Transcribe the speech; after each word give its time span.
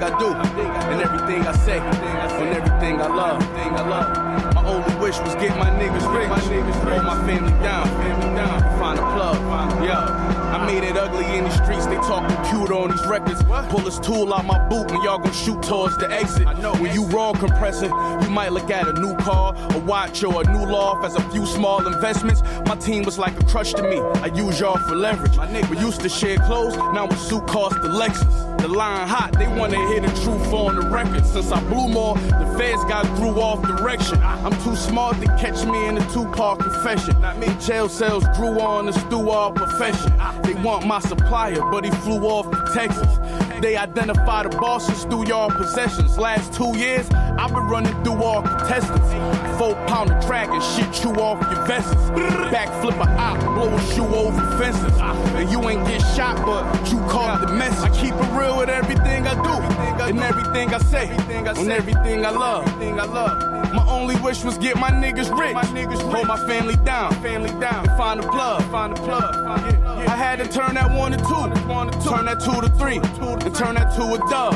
everything 0.00 0.02
I 0.02 0.18
do 0.18 0.34
and 0.90 1.00
everything 1.02 1.46
I 1.46 1.52
say 1.52 1.78
and 1.78 2.56
everything 2.56 3.00
I 3.00 3.08
love. 3.08 4.54
My 4.54 4.64
only 4.66 4.94
wish 5.00 5.18
was 5.20 5.34
get 5.36 5.56
my 5.58 5.70
niggas 5.70 6.06
rich, 6.14 6.28
hold 6.28 7.04
my 7.04 7.26
family 7.26 7.52
down, 7.62 7.86
find 8.78 8.98
a 8.98 9.02
plug, 9.02 9.84
yeah. 9.84 10.38
I 10.50 10.66
made 10.66 10.82
it 10.82 10.96
ugly 10.96 11.24
in 11.38 11.44
the 11.44 11.50
streets, 11.50 11.86
they 11.86 11.94
talking 11.96 12.36
cute 12.50 12.70
on 12.72 12.90
these 12.90 13.06
records. 13.06 13.42
Pull 13.70 13.80
this 13.80 14.00
tool 14.00 14.34
out 14.34 14.44
my 14.44 14.58
boot 14.68 14.90
and 14.90 15.02
y'all 15.04 15.18
gon' 15.18 15.32
shoot 15.32 15.62
towards 15.62 15.96
the 15.98 16.10
exit. 16.10 16.46
When 16.80 16.92
you 16.92 17.04
raw 17.06 17.32
compressing, 17.32 17.90
you 18.22 18.30
might 18.30 18.50
look 18.52 18.70
at 18.70 18.88
a 18.88 18.92
new 19.00 19.16
car, 19.18 19.54
a 19.70 19.78
watch, 19.78 20.24
or 20.24 20.42
a 20.42 20.52
new 20.52 20.66
loft 20.66 21.04
as 21.04 21.14
a 21.14 21.22
few 21.30 21.46
small 21.46 21.86
investments. 21.86 22.42
My 22.66 22.74
team 22.76 23.04
was 23.04 23.16
like 23.18 23.38
a 23.40 23.44
crush 23.44 23.72
to 23.74 23.82
me. 23.82 24.00
I 24.00 24.26
use 24.26 24.58
y'all 24.58 24.78
for 24.78 24.96
leverage. 24.96 25.38
We 25.68 25.78
used 25.78 26.00
to 26.00 26.08
share 26.08 26.38
clothes, 26.38 26.76
now 26.76 27.06
a 27.06 27.16
suit 27.16 27.46
cost 27.46 27.80
the 27.82 27.88
Lexus. 27.88 28.49
The 28.60 28.68
line 28.68 29.08
hot, 29.08 29.32
they 29.38 29.48
wanna 29.48 29.78
hear 29.88 30.00
the 30.00 30.12
truth 30.22 30.52
on 30.52 30.76
the 30.76 30.86
record. 30.88 31.24
Since 31.24 31.50
I 31.50 31.60
blew 31.64 31.88
more, 31.88 32.14
the 32.14 32.54
feds 32.58 32.84
got 32.84 33.06
threw 33.16 33.40
off 33.40 33.62
direction. 33.62 34.18
I'm 34.22 34.52
too 34.62 34.76
smart 34.76 35.18
to 35.20 35.26
catch 35.38 35.64
me 35.64 35.86
in 35.86 35.96
a 35.96 36.12
two-part 36.12 36.60
confession. 36.60 37.18
Not 37.20 37.38
me. 37.38 37.48
Jail 37.58 37.88
cells 37.88 38.24
grew 38.36 38.60
on 38.60 38.86
the 38.86 38.92
stew 38.92 39.30
all 39.30 39.52
profession. 39.52 40.12
They 40.42 40.54
want 40.54 40.86
my 40.86 41.00
supplier, 41.00 41.62
but 41.70 41.84
he 41.84 41.90
flew 41.90 42.20
off 42.26 42.50
to 42.50 42.72
Texas. 42.74 43.18
They 43.62 43.76
identify 43.76 44.42
the 44.42 44.50
bosses 44.56 45.04
through 45.04 45.26
y'all 45.26 45.50
possessions. 45.50 46.18
Last 46.18 46.52
two 46.52 46.76
years, 46.76 47.08
I've 47.10 47.52
been 47.52 47.66
running 47.66 47.94
through 48.04 48.22
all 48.22 48.42
contestants. 48.42 49.10
Four 49.60 49.74
pound 49.86 50.10
of 50.10 50.24
and 50.48 50.62
shit 50.62 51.04
off 51.20 51.38
your 51.52 51.66
vests. 51.66 51.92
Backflip 52.48 52.96
a 52.96 53.10
op, 53.20 53.38
blow 53.40 53.68
a 53.68 53.80
shoe 53.92 54.06
over 54.06 54.40
fences. 54.56 54.98
And 55.36 55.50
you 55.50 55.60
ain't 55.68 55.86
get 55.86 56.00
shot, 56.16 56.36
but 56.46 56.64
you 56.90 56.96
caught 57.10 57.42
the. 57.46 57.52
I 57.82 57.90
keep 57.90 58.14
it 58.14 58.38
real 58.38 58.56
with 58.56 58.70
everything 58.70 59.26
I 59.26 59.34
do, 59.34 60.02
and 60.02 60.18
everything 60.18 60.72
I 60.72 60.78
say, 60.78 61.08
and 61.10 61.70
everything 61.70 62.24
I 62.24 62.30
love. 62.30 62.64
My 63.74 63.84
only 63.86 64.16
wish 64.22 64.42
was 64.44 64.56
get 64.56 64.78
my 64.78 64.90
niggas 64.92 65.28
rich, 65.38 65.54
hold 66.00 66.26
my 66.26 66.38
family 66.48 66.76
down, 66.76 67.12
family 67.20 67.50
down, 67.60 67.84
find 67.98 68.18
a 68.18 68.22
plug, 68.22 68.62
find 68.70 68.96
a 68.96 69.02
plug. 69.02 69.34
I 70.08 70.16
had 70.16 70.38
to 70.38 70.48
turn 70.48 70.76
that 70.76 70.90
one 70.96 71.12
to 71.12 71.18
two, 71.18 72.08
turn 72.08 72.24
that 72.24 72.40
two 72.40 72.62
to 72.62 72.68
three, 72.78 72.96
and 72.96 73.54
turn 73.54 73.74
that 73.74 73.94
to 73.96 74.04
a 74.14 74.18
dub. 74.30 74.54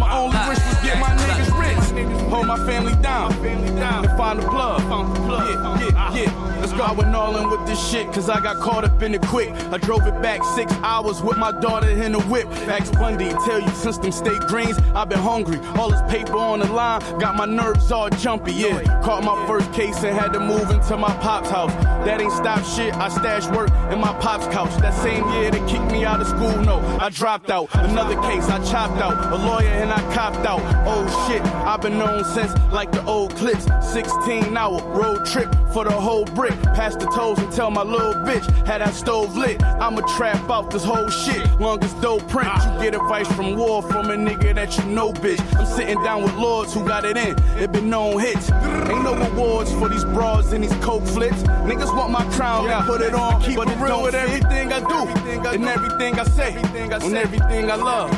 My 0.00 0.18
only 0.18 0.36
wish 0.48 0.58
was 0.58 0.82
get 0.82 0.98
my 0.98 1.14
niggas 1.14 1.53
rich, 1.64 2.20
hold 2.28 2.46
my 2.46 2.56
family 2.66 2.94
down, 3.02 3.32
and 3.44 4.18
find 4.18 4.38
a 4.40 4.48
plug. 4.48 4.80
Yeah, 4.80 5.80
yeah, 5.80 6.14
yeah. 6.14 6.60
Let's 6.60 6.72
go. 6.72 6.84
I 6.84 6.92
went 6.92 7.14
all 7.14 7.36
in 7.36 7.50
with 7.50 7.66
this 7.66 7.90
shit, 7.90 8.06
cause 8.12 8.28
I 8.28 8.40
got 8.40 8.56
caught 8.56 8.84
up 8.84 9.02
in 9.02 9.14
it 9.14 9.22
quick. 9.22 9.50
I 9.50 9.78
drove 9.78 10.06
it 10.06 10.20
back 10.22 10.42
six 10.54 10.72
hours 10.82 11.22
with 11.22 11.36
my 11.36 11.52
daughter 11.60 11.88
in 11.88 12.12
the 12.12 12.20
whip. 12.22 12.46
Ask 12.68 12.92
Bundy, 12.94 13.28
tell 13.46 13.60
you 13.60 13.68
since 13.70 13.98
them 13.98 14.12
state 14.12 14.40
greens, 14.42 14.78
I've 14.94 15.08
been 15.08 15.18
hungry. 15.18 15.58
All 15.78 15.90
this 15.90 16.02
paper 16.10 16.36
on 16.36 16.60
the 16.60 16.72
line, 16.72 17.00
got 17.18 17.36
my 17.36 17.46
nerves 17.46 17.90
all 17.92 18.08
jumpy, 18.10 18.52
yeah. 18.52 19.02
Caught 19.02 19.24
my 19.24 19.46
first 19.46 19.72
case 19.72 20.02
and 20.04 20.16
had 20.16 20.32
to 20.32 20.40
move 20.40 20.70
into 20.70 20.96
my 20.96 21.12
pop's 21.18 21.50
house. 21.50 21.72
That 22.04 22.20
ain't 22.20 22.32
stop 22.32 22.64
shit, 22.64 22.94
I 22.94 23.08
stashed 23.08 23.50
work 23.52 23.70
in 23.92 24.00
my 24.00 24.12
pop's 24.20 24.46
couch. 24.46 24.74
That 24.80 24.94
same 24.94 25.28
year 25.32 25.50
they 25.50 25.60
kicked 25.70 25.90
me 25.92 26.04
out 26.04 26.20
of 26.20 26.26
school, 26.26 26.56
no, 26.62 26.80
I 27.00 27.10
dropped 27.10 27.50
out. 27.50 27.68
Another 27.74 28.20
case, 28.22 28.48
I 28.48 28.58
chopped 28.70 29.00
out. 29.00 29.32
A 29.32 29.36
lawyer 29.36 29.68
and 29.68 29.92
I 29.92 30.00
copped 30.14 30.46
out. 30.46 30.60
Oh 30.86 31.04
shit, 31.28 31.42
I've 31.54 31.80
been 31.80 31.98
known 31.98 32.24
since 32.24 32.52
like 32.72 32.90
the 32.92 33.04
old 33.04 33.34
clips. 33.36 33.66
16 33.92 34.56
hour 34.56 34.82
road 34.92 35.24
trip 35.26 35.54
for 35.72 35.84
the 35.84 35.92
whole 35.92 36.24
brick. 36.24 36.54
Past 36.74 37.00
the 37.00 37.06
toes 37.06 37.38
and 37.38 37.50
tell 37.52 37.70
my 37.70 37.82
little 37.82 38.14
bitch, 38.14 38.44
had 38.66 38.80
that 38.80 38.94
stove 38.94 39.36
lit. 39.36 39.62
I'ma 39.62 40.02
trap 40.16 40.50
out 40.50 40.70
this 40.70 40.84
whole 40.84 41.08
shit. 41.08 41.42
Long 41.60 41.82
as 41.82 41.92
dope 41.94 42.26
print, 42.28 42.48
you 42.48 42.90
get 42.90 42.94
advice 42.94 43.30
from 43.32 43.56
war 43.56 43.82
from 43.82 44.10
a 44.10 44.16
nigga 44.16 44.54
that 44.54 44.76
you 44.76 44.84
know, 44.86 45.12
bitch. 45.12 45.40
I'm 45.58 45.66
sitting 45.66 46.02
down 46.02 46.22
with 46.22 46.34
lords 46.34 46.74
who 46.74 46.86
got 46.86 47.04
it 47.04 47.16
in. 47.16 47.36
It 47.58 47.72
been 47.72 47.90
known 47.90 48.18
hits. 48.20 48.50
Ain't 48.50 49.04
no 49.04 49.14
awards 49.14 49.72
for 49.72 49.88
these 49.88 50.04
broads 50.04 50.52
and 50.52 50.64
these 50.64 50.74
coke 50.84 51.04
flips. 51.06 51.42
Niggas 51.64 51.94
want 51.96 52.10
my 52.10 52.24
crown, 52.32 52.66
they 52.66 52.86
put 52.86 53.00
it 53.00 53.14
on. 53.14 53.40
Keep 53.42 53.56
but 53.56 53.68
it 53.68 53.78
real 53.78 54.02
with 54.02 54.14
everything 54.14 54.72
I 54.72 54.80
do 54.80 55.08
and 55.48 55.64
everything 55.64 56.18
I 56.18 56.24
say 56.24 56.54
and 56.54 57.16
everything 57.16 57.70
I 57.70 57.76
love. 57.76 58.10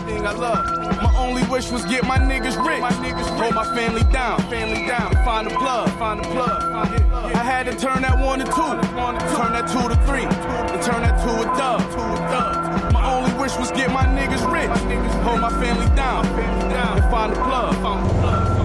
My 1.03 1.15
only 1.19 1.43
wish 1.45 1.71
was 1.71 1.85
get 1.85 2.05
my 2.05 2.19
niggas 2.19 2.57
rich, 2.67 2.81
hold 3.31 3.55
my 3.55 3.65
family 3.75 4.05
down, 4.13 4.41
family 4.51 4.87
down, 4.87 5.13
find 5.25 5.47
a 5.47 5.51
plug, 5.51 5.89
find 5.99 6.21
a 6.21 6.23
plug. 6.29 6.63
I 7.35 7.43
had 7.43 7.67
to 7.67 7.77
turn 7.77 8.03
that 8.03 8.19
one 8.19 8.39
to 8.39 8.45
two, 8.45 8.53
turn 8.53 9.53
that 9.53 9.69
two 9.69 9.89
to 9.89 9.97
three, 10.07 10.25
and 10.25 10.83
turn 10.83 11.03
that 11.03 11.19
to 11.25 11.31
a 11.43 11.47
dub. 11.57 12.93
My 12.93 13.15
only 13.15 13.33
wish 13.41 13.57
was 13.57 13.71
get 13.73 13.91
my 13.91 14.05
niggas 14.05 14.45
rich, 14.51 14.71
hold 15.23 15.41
my 15.41 15.51
family 15.63 15.87
down, 15.95 16.27
and 16.27 17.11
find 17.11 17.33
a 17.33 17.37
plug. 17.37 17.75
What 17.83 18.56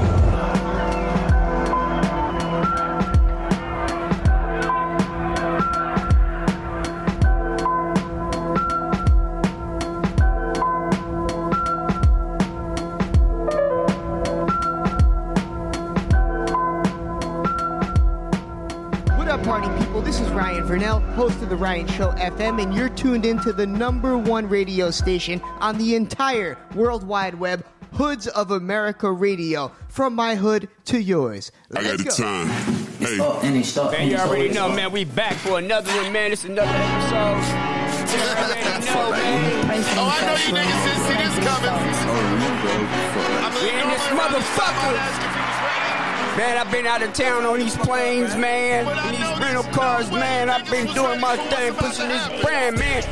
Vernell, 20.71 21.01
host 21.15 21.41
of 21.41 21.49
The 21.49 21.55
Ryan 21.57 21.85
Show 21.85 22.11
FM, 22.11 22.63
and 22.63 22.73
you're 22.73 22.87
tuned 22.87 23.25
into 23.25 23.51
the 23.51 23.67
number 23.67 24.17
one 24.17 24.47
radio 24.47 24.89
station 24.89 25.41
on 25.59 25.77
the 25.77 25.95
entire 25.95 26.57
World 26.75 27.05
Wide 27.05 27.35
Web, 27.35 27.65
Hoods 27.91 28.27
of 28.27 28.51
America 28.51 29.11
Radio. 29.11 29.69
From 29.89 30.15
my 30.15 30.35
hood 30.35 30.69
to 30.85 31.01
yours. 31.01 31.51
I 31.75 31.81
Let's 31.81 31.87
got 31.87 31.97
the 31.97 32.03
go. 32.05 32.15
time. 32.23 32.47
Hey. 32.99 33.47
And 33.47 33.57
he 33.57 33.63
start. 33.63 33.91
Man, 33.91 34.09
you 34.09 34.15
already 34.15 34.47
know, 34.53 34.69
man. 34.69 34.93
We 34.93 35.03
back 35.03 35.33
for 35.33 35.59
another 35.59 35.91
one, 35.91 36.13
man. 36.13 36.31
It's 36.31 36.45
another 36.45 36.71
episode. 36.71 37.43
You 38.07 38.21
already 38.31 38.85
know, 38.85 39.11
man. 39.11 39.83
Oh, 39.99 40.07
I 40.07 40.23
know 40.23 40.35
you 40.39 40.55
niggas 40.55 40.83
didn't 40.87 41.03
see 41.03 41.19
this 41.19 41.35
coming. 41.43 41.75
I 43.43 43.51
mean, 43.51 43.61
We 43.61 43.69
in 43.81 43.89
this 43.89 44.07
motherfucker. 44.15 45.50
Man, 46.37 46.57
I've 46.57 46.71
been 46.71 46.87
out 46.87 47.01
of 47.01 47.11
town 47.11 47.45
on 47.45 47.59
these 47.59 47.75
planes, 47.75 48.37
man. 48.37 48.87
In 49.07 49.19
these 49.19 49.39
rental 49.39 49.63
cars, 49.73 50.09
man. 50.11 50.49
I've 50.49 50.69
been 50.71 50.87
doing 50.93 51.19
my 51.19 51.35
thing, 51.35 51.73
pushing 51.73 52.07
this 52.07 52.41
brand, 52.41 52.79
man. 52.79 53.03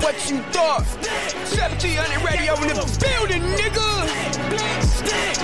What 0.00 0.30
you 0.30 0.38
thought? 0.52 0.86
1700 0.86 2.24
radio 2.24 2.54
in 2.62 2.68
the 2.68 2.74
building, 2.98 3.42
nigga. 3.42 5.35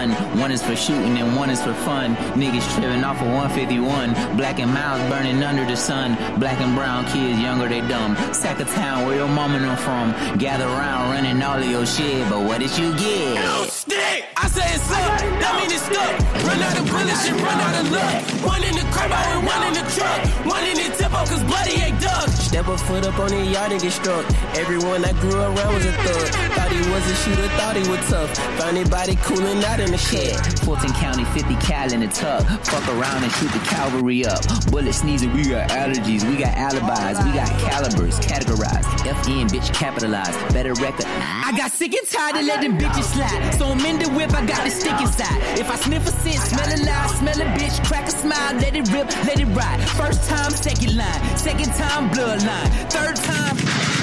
Gun. 0.00 0.38
One 0.38 0.50
is 0.50 0.62
for 0.62 0.76
shooting 0.76 1.18
and 1.18 1.36
one 1.36 1.50
is 1.50 1.62
for 1.62 1.74
fun. 1.74 2.16
Niggas 2.34 2.66
tripping 2.74 3.04
off 3.04 3.20
of 3.20 3.28
151. 3.28 4.36
Black 4.36 4.58
and 4.58 4.72
miles 4.72 5.00
burning 5.10 5.42
under 5.42 5.64
the 5.64 5.76
sun. 5.76 6.16
Black 6.38 6.60
and 6.60 6.74
brown 6.74 7.04
kids 7.06 7.38
younger, 7.40 7.68
they 7.68 7.80
dumb. 7.80 8.16
Sack 8.32 8.60
of 8.60 8.68
town, 8.68 9.06
where 9.06 9.16
your 9.16 9.28
mama 9.28 9.58
them 9.58 9.76
from? 9.76 10.38
Gather 10.38 10.66
around 10.66 11.10
running 11.10 11.42
all 11.42 11.58
of 11.58 11.68
your 11.68 11.86
shit, 11.86 12.28
but 12.28 12.42
what 12.42 12.60
did 12.60 12.76
you 12.78 12.92
get? 12.96 13.70
Stick! 13.70 14.24
I 14.36 14.48
say 14.48 14.64
it's 14.74 14.90
up, 14.90 15.20
that 15.40 15.52
mean 15.60 15.70
it's 15.70 15.84
stuck. 15.84 16.14
Run 16.46 16.60
out 16.62 16.78
of 16.78 16.84
bullets 16.88 17.28
and 17.28 17.40
run 17.40 17.58
out 17.60 17.76
of 17.80 17.90
luck. 17.92 18.22
One 18.46 18.62
in 18.64 18.74
the 18.74 18.89
crib, 19.00 19.12
and 19.12 19.46
one 19.46 19.62
in 19.68 19.74
the 19.74 19.84
truck. 19.94 20.46
One 20.46 20.64
in 20.64 20.76
the 20.76 20.96
tempo, 20.96 21.18
cause 21.26 21.44
bloody 21.44 21.72
ain't 21.80 22.00
dug. 22.00 22.28
Step 22.28 22.60
Step 22.60 22.74
a 22.74 22.76
foot 22.76 23.06
up 23.06 23.18
on 23.18 23.28
the 23.28 23.42
yard 23.42 23.72
and 23.72 23.80
get 23.80 23.92
struck. 23.92 24.26
Everyone 24.54 25.02
I 25.02 25.12
grew 25.12 25.40
around 25.40 25.74
was 25.74 25.86
a 25.86 25.92
thug. 25.92 26.28
Thought 26.52 26.72
he 26.72 26.90
was 26.90 27.10
a 27.10 27.14
shooter, 27.22 27.48
thought 27.56 27.76
he 27.76 27.88
was 27.88 28.00
tough. 28.10 28.36
Found 28.58 28.76
anybody 28.76 29.16
cooling 29.22 29.64
out 29.64 29.80
in 29.80 29.90
the 29.90 29.96
shed. 29.96 30.36
Fulton 30.60 30.92
County, 30.92 31.24
50 31.24 31.54
cal 31.56 31.90
in 31.90 32.00
the 32.00 32.08
tub. 32.08 32.44
Fuck 32.66 32.86
around 32.88 33.24
and 33.24 33.32
shoot 33.32 33.50
the 33.52 33.60
cavalry 33.60 34.26
up. 34.26 34.44
Bullet 34.70 34.92
sneezing, 34.92 35.32
we 35.32 35.48
got 35.48 35.70
allergies, 35.70 36.22
we 36.28 36.36
got 36.36 36.52
alibis, 36.54 37.16
we 37.24 37.32
got 37.32 37.48
calibers, 37.64 38.20
categorized. 38.20 38.84
FN, 39.08 39.48
bitch, 39.48 39.72
capitalized. 39.72 40.36
Better 40.52 40.74
record. 40.74 41.06
I 41.06 41.54
got 41.56 41.72
sick 41.72 41.94
and 41.94 42.06
tired 42.08 42.36
of 42.36 42.44
letting 42.44 42.76
bitches 42.76 43.08
slide. 43.14 43.54
So 43.54 43.66
I'm 43.72 43.80
in 43.86 43.98
the 44.00 44.10
whip, 44.10 44.34
I 44.34 44.44
got 44.44 44.64
the 44.64 44.70
stick 44.70 45.00
inside. 45.00 45.40
If 45.58 45.70
I 45.70 45.76
sniff 45.76 46.06
a 46.06 46.10
scent, 46.10 46.42
smell 46.44 46.68
a 46.68 46.78
lie, 46.84 47.06
smell 47.16 47.40
a 47.40 47.46
bitch, 47.56 47.82
crack 47.86 48.06
a 48.06 48.10
smile, 48.10 48.54
let 48.56 48.76
it 48.76 48.89
rip, 48.92 49.08
let 49.26 49.40
it 49.40 49.46
ride. 49.46 49.80
First 49.90 50.28
time, 50.28 50.50
second 50.50 50.96
line. 50.96 51.36
Second 51.36 51.72
time, 51.74 52.10
bloodline. 52.10 52.70
Third 52.90 53.16
time, 53.16 53.56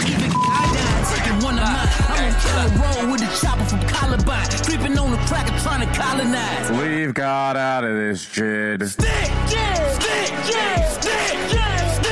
even 0.07 0.31
I 0.33 0.63
died, 0.73 1.03
taking 1.11 1.39
one 1.43 1.57
of 1.59 1.63
mine. 1.63 1.89
I'm 2.09 2.23
on 2.25 2.33
Killer 2.41 2.69
Road 2.81 3.11
with 3.11 3.21
a 3.21 3.31
chopper 3.39 3.65
from 3.65 3.81
Columbine. 3.87 4.47
Creeping 4.63 4.97
on 4.97 5.11
the 5.11 5.17
cracker, 5.27 5.57
trying 5.59 5.87
to 5.87 5.93
colonize. 5.93 6.71
Leave 6.71 7.13
God 7.13 7.57
out 7.57 7.83
of 7.83 7.95
this, 7.95 8.25
Jid. 8.25 8.87
Stick, 8.87 9.07
yeah, 9.07 9.99
stick, 9.99 10.29
yeah, 10.53 10.89
stick, 10.89 11.53
yeah, 11.53 11.91
stick, 11.93 12.06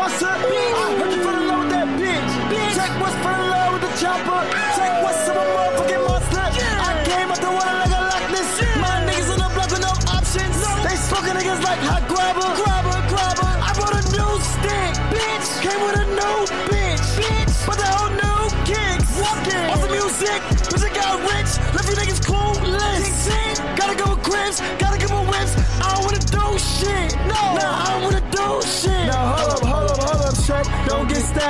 saucer. 0.00 0.34
Bitch, 0.48 0.74
I 0.74 0.96
heard 0.98 1.12
you 1.12 1.22
fell 1.22 1.36
in 1.40 1.46
love 1.48 1.60
with 1.60 1.70
that 1.70 1.88
bitch. 2.00 2.32
bitch. 2.50 2.74
Check 2.76 2.92
what's 3.00 3.16
fell 3.24 3.42
in 3.42 3.50
love 3.50 3.72
with 3.74 3.82
the 3.86 3.92
chopper. 4.00 4.40
Check 4.76 4.92
what's 5.02 5.29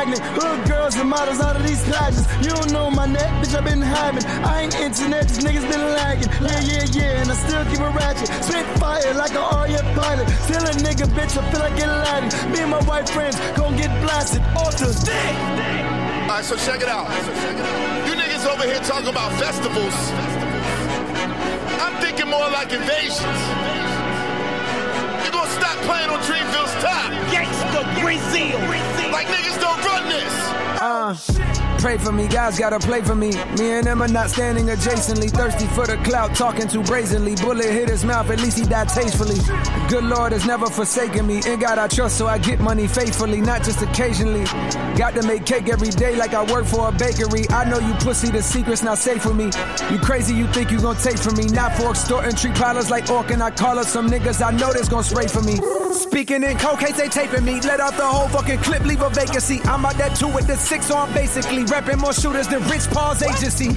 stagnant. 0.00 0.22
Hood 0.36 0.68
girls 0.68 0.94
and 0.96 1.08
models 1.08 1.40
out 1.40 1.56
of 1.56 1.66
these 1.66 1.82
pageants. 1.84 2.26
You 2.42 2.50
don't 2.50 2.72
know 2.72 2.90
my 2.90 3.06
net, 3.06 3.30
bitch. 3.42 3.54
I 3.56 3.60
been 3.60 3.82
having. 3.82 4.24
I 4.44 4.62
ain't 4.62 4.74
internet, 4.80 5.28
these 5.28 5.44
niggas 5.44 5.68
been 5.70 5.84
lagging. 5.98 6.28
Yeah, 6.40 6.60
yeah, 6.60 6.84
yeah, 6.92 7.20
and 7.20 7.30
I 7.30 7.34
still 7.34 7.64
keep 7.64 7.80
it 7.80 7.94
ratchet. 7.94 8.28
Spit 8.44 8.66
fire 8.78 9.14
like 9.14 9.32
an 9.32 9.44
RF 9.44 9.86
pilot. 9.94 10.28
Still 10.46 10.64
a 10.64 10.72
nigga, 10.86 11.06
bitch. 11.16 11.36
I 11.36 11.50
feel 11.50 11.60
like 11.60 11.76
Latin. 11.78 12.52
Me 12.52 12.60
and 12.60 12.70
my 12.70 12.82
white 12.84 13.08
friends 13.08 13.36
gon' 13.56 13.76
get 13.76 13.90
blasted. 14.02 14.42
Off 14.56 14.76
the 14.78 14.92
stick. 14.92 15.14
All 15.14 16.36
right, 16.36 16.44
so 16.44 16.56
check 16.56 16.80
it 16.80 16.88
out. 16.88 17.08
You 18.06 18.14
niggas 18.14 18.46
over 18.46 18.64
here 18.64 18.80
talking 18.80 19.08
about 19.08 19.32
festivals. 19.38 19.96
I'm 21.82 22.00
thinking 22.00 22.28
more 22.28 22.48
like 22.50 22.72
invasions. 22.72 23.89
You 25.30 25.36
gonna 25.36 25.50
stop 25.52 25.76
playing 25.86 26.10
on 26.10 26.18
Dreamville's 26.26 26.74
top? 26.82 27.12
Gangsta 27.30 27.84
Brazil. 28.00 28.58
Like 29.12 29.28
niggas 29.28 29.60
don't 29.60 29.78
run 29.84 30.08
this. 30.08 30.34
Uh, 30.82 31.69
pray 31.80 31.96
for 31.96 32.12
me, 32.12 32.28
guys 32.28 32.58
gotta 32.58 32.78
play 32.78 33.00
for 33.00 33.14
me. 33.14 33.30
Me 33.58 33.70
and 33.72 33.86
them 33.86 34.02
are 34.02 34.08
not 34.08 34.30
standing 34.30 34.66
adjacently. 34.66 35.30
Thirsty 35.30 35.66
for 35.68 35.86
the 35.86 35.96
clout, 35.98 36.34
talking 36.34 36.68
too 36.68 36.82
brazenly. 36.82 37.34
Bullet 37.36 37.70
hit 37.70 37.88
his 37.88 38.04
mouth, 38.04 38.30
at 38.30 38.40
least 38.40 38.58
he 38.58 38.64
died 38.64 38.88
tastefully. 38.88 39.38
Good 39.88 40.04
Lord 40.04 40.32
has 40.32 40.46
never 40.46 40.66
forsaken 40.66 41.26
me. 41.26 41.40
In 41.46 41.58
God 41.58 41.78
I 41.78 41.88
trust, 41.88 42.18
so 42.18 42.26
I 42.26 42.38
get 42.38 42.60
money 42.60 42.86
faithfully, 42.86 43.40
not 43.40 43.64
just 43.64 43.82
occasionally. 43.82 44.44
Got 44.96 45.14
to 45.14 45.26
make 45.26 45.46
cake 45.46 45.68
every 45.68 45.90
day 45.90 46.16
like 46.16 46.34
I 46.34 46.44
work 46.52 46.66
for 46.66 46.88
a 46.88 46.92
bakery. 46.92 47.48
I 47.50 47.64
know 47.64 47.78
you 47.78 47.94
pussy, 47.94 48.30
the 48.30 48.42
secret's 48.42 48.82
not 48.82 48.98
safe 48.98 49.22
for 49.22 49.34
me. 49.34 49.50
You 49.90 49.98
crazy, 49.98 50.34
you 50.34 50.46
think 50.48 50.70
you 50.70 50.80
gon' 50.80 50.96
take 50.96 51.18
from 51.18 51.36
me. 51.36 51.46
Not 51.46 51.76
for 51.76 51.90
extorting 51.90 52.36
tree 52.36 52.52
pilots 52.52 52.90
like 52.90 53.10
Orc, 53.10 53.30
and 53.30 53.42
I 53.42 53.50
call 53.50 53.78
up 53.78 53.86
some 53.86 54.08
niggas 54.10 54.44
I 54.44 54.50
know 54.50 54.72
that's 54.72 54.88
gon' 54.88 55.04
spray 55.04 55.26
for 55.28 55.42
me. 55.42 55.58
Speaking 55.92 56.44
in 56.44 56.56
cold 56.58 56.78
case, 56.78 56.96
they 56.96 57.08
taping 57.08 57.44
me. 57.44 57.60
Let 57.60 57.80
out 57.80 57.96
the 57.96 58.06
whole 58.06 58.28
fucking 58.28 58.58
clip, 58.58 58.84
leave 58.84 59.02
a 59.02 59.10
vacancy. 59.10 59.60
I'm 59.64 59.84
out 59.84 59.96
that 59.98 60.16
two 60.16 60.28
with 60.28 60.46
the 60.46 60.56
six 60.56 60.90
on, 60.90 61.12
basically. 61.12 61.64
Repping 61.64 61.98
more 61.98 62.12
shooters 62.12 62.46
than 62.46 62.62
Rich 62.68 62.88
Paul's 62.90 63.22
agency. 63.22 63.70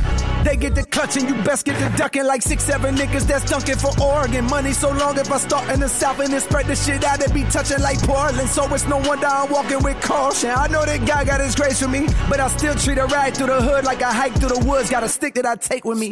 They 0.44 0.56
get 0.56 0.76
the 0.76 0.84
clutching, 0.84 1.28
you 1.28 1.36
best 1.44 1.66
get 1.66 1.80
the 1.80 1.90
ducking 1.98 2.26
like 2.26 2.42
six, 2.42 2.64
seven 2.64 2.96
niggas 2.96 3.24
that's 3.24 3.50
dunking 3.50 3.78
for 3.78 3.92
Oregon. 4.02 4.46
Money 4.46 4.74
so 4.74 4.92
long 4.92 5.18
if 5.18 5.32
I 5.32 5.38
start 5.38 5.70
in 5.70 5.80
the 5.80 5.90
south 5.90 6.20
and 6.20 6.32
then 6.32 6.42
spread 6.42 6.68
the 6.68 6.76
shit 6.76 7.04
out, 7.04 7.22
it 7.22 7.34
be 7.34 7.44
touching 7.46 7.82
like 7.82 8.00
Portland. 8.04 8.50
So 8.50 8.72
it's 8.74 8.88
no 8.88 8.98
wonder 8.98 9.28
I'm 9.28 9.50
walking 9.50 9.82
with 9.82 10.00
caution. 10.02 10.52
I 10.52 10.68
know 10.68 10.86
that 10.86 11.08
guy 11.08 11.26
got 11.26 11.42
his 11.42 11.56
grace 11.56 11.82
for 11.82 11.88
me, 11.88 12.08
but 12.30 12.40
I 12.40 12.48
still 12.48 12.76
treat 12.76 13.00
a 13.00 13.06
ride 13.06 13.36
through 13.36 13.48
the 13.48 13.62
hood 13.62 13.86
like 13.86 14.02
I 14.04 14.14
hike 14.14 14.36
through 14.36 14.50
the 14.50 14.66
woods. 14.66 14.90
Got 14.90 15.04
a 15.04 15.10
stick 15.10 15.34
that 15.36 15.46
I 15.46 15.56
take 15.56 15.86
with 15.86 15.98
me. 15.98 16.10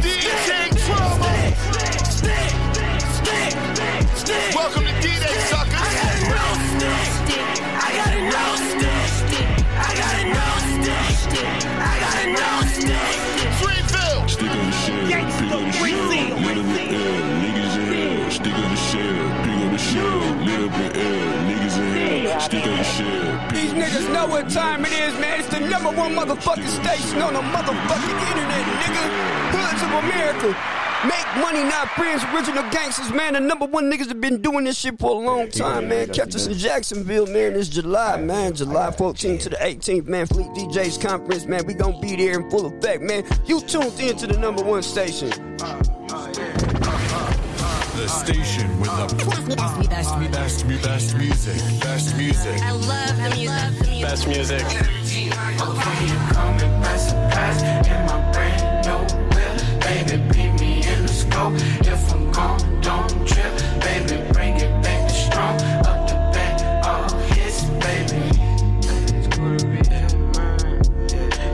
DJ 0.00 0.30
Trouble. 4.30 4.54
Welcome 4.54 4.84
to 4.84 4.94
D-Day, 5.02 5.34
suckers. 5.50 5.74
I 5.74 5.90
got 5.90 6.14
a 6.14 6.22
no 6.30 6.46
stick. 6.70 7.50
I 7.66 7.90
got 7.98 8.14
a 8.14 8.22
no 8.30 8.44
stick. 8.70 9.50
I 9.74 9.90
got 9.98 10.14
a 10.14 10.30
no 10.30 10.46
stick. 10.70 11.50
I 11.66 11.98
got 11.98 12.14
a 12.14 12.30
no 12.30 12.50
stick. 12.70 13.10
Dreamville. 13.58 14.30
Stick 14.30 14.50
on 14.50 14.62
the 14.66 14.70
shell, 14.70 15.02
pick 15.02 15.18
on 15.18 15.34
the 15.34 15.78
shell, 15.78 16.38
lit 16.46 16.58
up 16.58 16.70
in 16.70 16.94
air, 16.94 17.18
niggas 17.42 17.74
in 17.74 17.86
hell. 17.90 18.30
Stick 18.30 18.54
on 18.54 18.70
the 18.70 18.76
shell, 18.76 19.26
pick 19.42 19.58
on 19.58 19.70
the 19.72 19.78
shell, 19.78 20.18
lit 20.46 20.60
up 20.62 20.78
in 20.78 20.90
air, 20.94 21.26
niggas 21.50 21.76
in 21.78 21.86
hell. 21.98 22.40
Stick 22.40 22.66
on 22.66 22.76
the 22.76 22.84
shell. 22.84 23.50
These 23.50 23.72
niggas 23.72 24.06
know 24.12 24.26
what 24.28 24.48
time 24.48 24.84
it 24.84 24.92
is, 24.92 25.14
man. 25.18 25.40
It's 25.40 25.48
the 25.48 25.58
number 25.58 25.90
one 25.90 26.14
motherfucking 26.14 26.70
station 26.70 27.20
on 27.20 27.34
the 27.34 27.42
motherfucking 27.42 28.18
internet, 28.30 28.64
nigga. 28.78 29.02
Hoods 29.50 29.82
of 29.82 29.90
America. 30.04 30.79
Make 31.02 31.26
money, 31.36 31.64
not 31.64 31.88
friends. 31.92 32.22
Original 32.24 32.62
gangsters, 32.70 33.10
man. 33.10 33.32
The 33.32 33.40
number 33.40 33.64
one 33.64 33.90
niggas 33.90 34.08
have 34.08 34.20
been 34.20 34.42
doing 34.42 34.64
this 34.64 34.78
shit 34.78 34.98
for 34.98 35.10
a 35.10 35.14
long 35.14 35.48
time, 35.48 35.88
man. 35.88 36.08
Catch 36.08 36.34
us 36.34 36.46
in 36.46 36.52
Jacksonville, 36.52 37.26
man. 37.26 37.54
It's 37.54 37.68
July, 37.68 38.20
man. 38.20 38.54
July 38.54 38.90
14th 38.90 39.40
to 39.44 39.48
the 39.48 39.56
18th, 39.56 40.06
man. 40.06 40.26
Fleet 40.26 40.48
DJs 40.48 41.00
conference, 41.00 41.46
man. 41.46 41.64
We 41.64 41.72
gonna 41.72 41.98
be 42.00 42.16
there 42.16 42.38
in 42.38 42.50
full 42.50 42.66
effect, 42.66 43.02
man. 43.02 43.24
You 43.46 43.62
tuned 43.62 43.98
in 43.98 44.14
to 44.18 44.26
the 44.26 44.36
number 44.36 44.62
one 44.62 44.82
station. 44.82 45.30
The 47.96 48.06
station 48.06 48.78
with 48.78 48.90
the 48.90 49.56
best, 49.88 50.18
best, 50.30 50.68
best, 50.68 50.82
best 50.82 51.16
music. 51.16 51.80
Best 51.80 52.16
music. 52.18 52.60
I 52.62 52.72
love 52.72 53.16
the 53.16 53.30
music. 53.36 54.02
Best 54.02 54.28
music. 54.28 54.66
Bring 64.40 64.56
it 64.56 64.82
back 64.82 65.08
to 65.08 65.14
strong. 65.14 65.56
Up 65.86 66.06
the 66.06 66.14
back, 66.34 66.84
all 66.86 67.18
hits, 67.28 67.64
baby. 67.80 68.20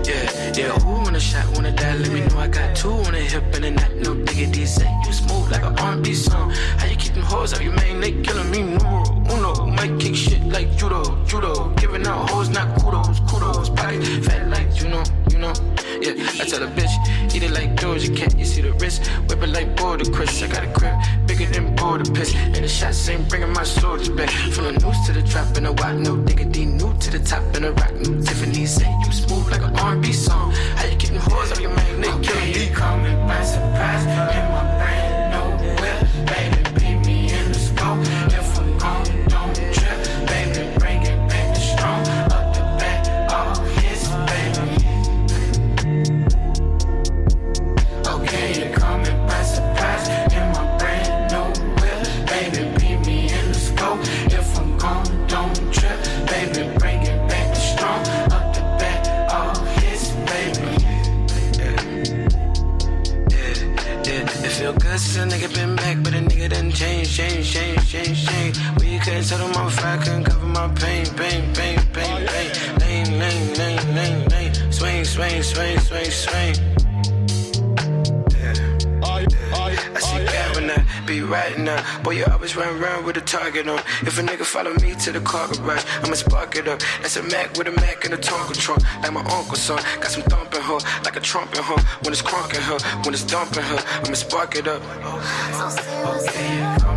Yeah, 0.05 0.52
yeah, 0.55 0.78
who 0.81 0.90
want 0.90 1.16
a 1.16 1.21
shot, 1.21 1.47
wanna 1.55 1.71
die, 1.73 1.97
let 1.97 2.11
me 2.11 2.21
know 2.21 2.38
I 2.38 2.49
got 2.49 2.75
two 2.76 2.90
on 2.90 3.12
the 3.12 3.21
hip 3.21 3.55
and 3.55 3.64
a 3.64 3.71
neck, 3.71 3.95
no 3.97 4.14
diggity. 4.14 4.66
Say 4.66 4.90
you 5.05 5.12
smooth 5.12 5.50
like 5.52 5.64
an 5.64 5.78
R&B 5.78 6.14
song. 6.14 6.50
How 6.78 6.87
you 6.87 6.97
keep 6.97 7.14
them 7.14 7.23
hoes 7.23 7.55
out, 7.55 7.62
you 7.62 7.71
man, 7.71 8.00
they 8.00 8.12
killing 8.23 8.50
me, 8.50 8.62
numero 8.62 9.05
uno. 9.31 9.66
Might 9.66 9.99
kick 10.00 10.16
shit 10.16 10.43
like 10.47 10.76
judo, 10.76 11.25
judo. 11.26 11.71
Giving 11.76 12.07
out 12.07 12.31
hoes, 12.31 12.49
not 12.49 12.81
kudos, 12.81 13.21
kudos. 13.21 13.71
Pocket 13.71 14.02
fat 14.25 14.49
like 14.49 14.81
you 14.81 14.88
know, 14.88 15.05
you 15.37 15.43
know. 15.43 15.52
Yeah, 16.00 16.12
I 16.40 16.45
tell 16.49 16.62
a 16.62 16.66
bitch, 16.66 17.35
eat 17.35 17.43
it 17.43 17.50
like 17.50 17.76
Georgia 17.76 18.12
cat. 18.12 18.38
You 18.38 18.45
see 18.45 18.62
the 18.62 18.73
wrist, 18.73 19.07
whip 19.28 19.43
it 19.43 19.50
like 19.50 19.76
border 19.76 20.11
Chris. 20.11 20.43
I 20.43 20.49
got 20.49 20.64
a 20.64 20.73
crib 20.73 20.95
bigger 21.26 21.47
than 21.47 21.75
border 21.76 22.11
piss. 22.12 22.35
And 22.35 22.55
the 22.55 22.69
shots 22.69 23.09
ain't 23.09 23.28
bringing 23.28 23.52
my 23.52 23.64
soldiers 23.64 24.09
back. 24.09 24.31
From 24.31 24.64
the 24.64 24.73
news 24.73 25.07
to 25.07 25.12
the 25.12 25.23
trap 25.23 25.57
and 25.57 25.66
a 25.66 25.73
white 25.73 25.99
no 25.99 26.16
diggity. 26.16 26.66
New 26.66 26.93
to 26.99 27.11
the 27.11 27.19
top 27.19 27.43
and 27.55 27.66
a 27.66 27.73
rock 27.73 27.95
new 27.95 28.23
Tiffany. 28.23 28.66
Say 28.66 28.90
you 29.05 29.12
smooth 29.12 29.49
like 29.50 29.62
an 29.62 29.76
R&B 29.76 30.12
song. 30.12 30.52
How 30.76 30.87
you 30.87 30.97
them 30.97 31.16
hoes 31.16 31.52
out 31.52 31.61
your 31.61 31.75
man? 31.75 32.00
They 32.00 32.09
killing 32.26 32.52
me. 32.52 32.75
Call 32.75 32.97
me 32.99 33.12
by 33.28 33.43
surprise 33.45 34.05
to 85.07 85.13
the 85.13 85.21
car 85.21 85.47
garage, 85.47 85.85
I'ma 86.03 86.15
spark 86.15 86.57
it 86.57 86.67
up. 86.67 86.81
That's 87.01 87.17
a 87.17 87.23
Mac 87.23 87.57
with 87.57 87.69
a 87.69 87.71
Mac 87.71 88.05
and 88.05 88.15
a 88.15 88.17
Tonka 88.17 88.55
trunk. 88.57 88.83
Like 89.03 89.13
my 89.13 89.21
uncle's 89.21 89.63
son, 89.63 89.81
got 90.01 90.11
some 90.11 90.25
thump 90.25 90.53
in 90.53 90.61
her, 90.61 90.79
like 91.05 91.15
a 91.15 91.21
trump 91.21 91.55
in 91.55 91.63
her. 91.63 91.77
When 92.03 92.13
it's 92.13 92.23
crunk 92.23 92.53
in 92.55 92.63
her, 92.63 92.79
when 93.05 93.15
it's 93.15 93.23
dumping 93.23 93.63
her, 93.63 93.79
I'ma 94.03 94.15
spark 94.15 94.57
it 94.57 94.67
up. 94.67 94.83
Oh, 94.85 96.27
okay, 96.29 96.61
oh, 96.61 96.77
call 96.83 96.96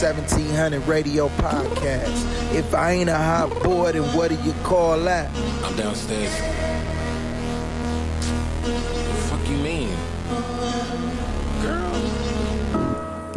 1700 0.00 0.86
Radio 0.86 1.28
Podcast. 1.28 2.54
If 2.54 2.72
I 2.72 2.92
ain't 2.92 3.10
a 3.10 3.16
hot 3.16 3.50
boy, 3.64 3.90
then 3.90 4.04
what 4.16 4.28
do 4.28 4.36
you 4.44 4.52
call 4.62 4.96
that? 5.00 5.28
I'm 5.64 5.74
downstairs. 5.76 6.30
The 8.62 9.14
fuck 9.28 9.48
you 9.48 9.56
mean? 9.56 9.90
Girl. 11.62 11.90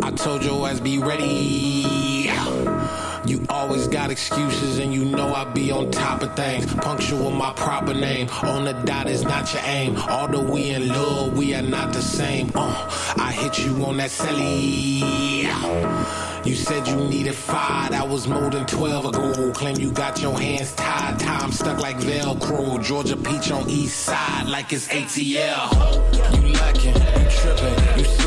I 0.03 0.11
told 0.15 0.43
your 0.45 0.67
ass 0.69 0.79
be 0.79 0.99
ready. 0.99 2.00
You 3.31 3.45
always 3.47 3.87
got 3.87 4.11
excuses 4.11 4.77
and 4.79 4.93
you 4.93 5.05
know 5.05 5.33
I 5.33 5.45
be 5.45 5.71
on 5.71 5.89
top 5.89 6.21
of 6.21 6.35
things. 6.35 6.65
Punctual 6.73 7.31
my 7.31 7.53
proper 7.53 7.93
name. 7.93 8.27
On 8.43 8.65
the 8.65 8.73
dot 8.73 9.07
is 9.07 9.23
not 9.23 9.53
your 9.53 9.61
aim. 9.67 9.95
Although 9.95 10.51
we 10.51 10.71
in 10.71 10.89
love, 10.89 11.37
we 11.37 11.53
are 11.55 11.61
not 11.61 11.93
the 11.93 12.01
same. 12.01 12.51
Uh, 12.53 13.13
I 13.15 13.31
hit 13.31 13.57
you 13.65 13.85
on 13.85 13.95
that 13.97 14.09
celly. 14.09 14.99
You 16.45 16.55
said 16.55 16.85
you 16.85 16.97
needed 16.97 17.33
five, 17.35 17.91
that 17.91 18.09
was 18.09 18.27
more 18.27 18.49
than 18.49 18.65
12 18.65 19.05
ago. 19.05 19.51
Claim 19.53 19.77
you 19.77 19.91
got 19.93 20.21
your 20.21 20.37
hands 20.37 20.73
tied, 20.73 21.17
time 21.17 21.53
stuck 21.53 21.79
like 21.79 21.99
Velcro. 21.99 22.83
Georgia 22.83 23.15
Peach 23.15 23.49
on 23.49 23.69
east 23.69 23.97
side 23.97 24.47
like 24.47 24.73
it's 24.73 24.89
ATL. 24.89 25.71
You 26.35 26.53
lacking, 26.53 26.95
you 26.95 27.29
tripping, 27.29 27.97
you 27.97 28.20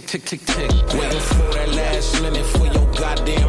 tick, 0.00 0.06
tick, 0.06 0.24
tick, 0.24 0.44
tick. 0.44 0.70
Waiting 0.94 1.20
for 1.20 1.54
that 1.54 1.68
last 1.68 2.20
minute 2.20 2.44
for 2.46 2.64
your 2.66 2.92
goddamn 2.94 3.48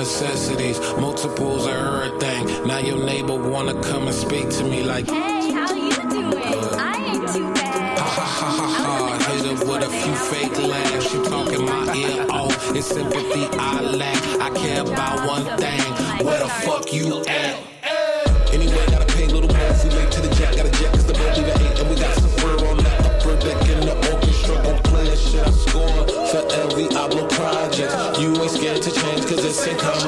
necessities, 0.00 0.80
multiples 0.98 1.66
of 1.66 1.74
everything. 1.74 2.66
Now 2.66 2.78
your 2.78 3.04
neighbor 3.04 3.34
wanna 3.34 3.74
come 3.82 4.06
and 4.08 4.16
speak 4.16 4.48
to 4.56 4.64
me 4.64 4.82
like, 4.82 5.06
Hey, 5.06 5.52
how 5.52 5.74
you 5.74 5.92
doing? 6.08 6.38
I 6.38 6.94
ain't 7.12 7.28
too 7.28 7.52
bad. 7.52 7.98
ha 7.98 8.08
ha 8.08 8.26
ha 8.40 8.50
ha 8.58 8.66
ha. 8.78 9.30
Hit 9.30 9.44
her 9.44 9.66
with 9.66 9.88
a 9.88 9.90
few 10.00 10.14
fake 10.30 10.56
laughs. 10.70 11.10
She 11.10 11.18
talking 11.28 11.66
my 11.66 11.94
ear 11.94 12.26
off. 12.30 12.74
It's 12.74 12.86
sympathy 12.86 13.44
I 13.58 13.80
lack. 13.82 14.16
I 14.40 14.48
care 14.62 14.80
about 14.80 15.28
one 15.28 15.44
thing. 15.58 16.24
Where 16.24 16.38
the 16.38 16.48
fuck 16.48 16.94
you 16.94 17.22
at? 17.26 17.69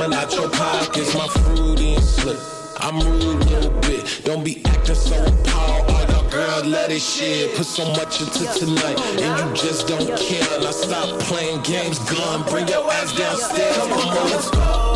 Coming 0.02 0.18
out 0.18 0.34
your 0.34 0.50
pockets. 0.50 1.14
My 1.14 1.28
fruity 1.28 1.94
and 1.94 2.04
slick. 2.04 2.38
I'm 2.78 2.98
rude 2.98 3.42
a 3.42 3.50
little 3.50 3.80
bit. 3.80 4.22
Don't 4.24 4.44
be 4.44 4.62
acting 4.66 4.94
so 4.94 5.24
appalled. 5.24 5.90
All 5.90 6.02
y'all 6.08 6.30
girl, 6.30 6.64
let 6.64 6.90
it 6.90 7.00
shit. 7.00 7.54
Put 7.56 7.66
so 7.66 7.86
much 7.92 8.20
into 8.20 8.44
tonight 8.58 8.98
and 9.00 9.20
you 9.20 9.56
just 9.56 9.86
don't 9.86 10.18
care. 10.18 10.60
Now 10.60 10.70
stop 10.70 11.20
playing 11.20 11.62
games, 11.62 11.98
gun. 12.10 12.42
Bring 12.48 12.68
your 12.68 12.90
ass 12.90 13.16
downstairs. 13.16 13.76
Come 13.76 13.92
on, 13.92 14.30
let's 14.30 14.50
go. 14.50 14.91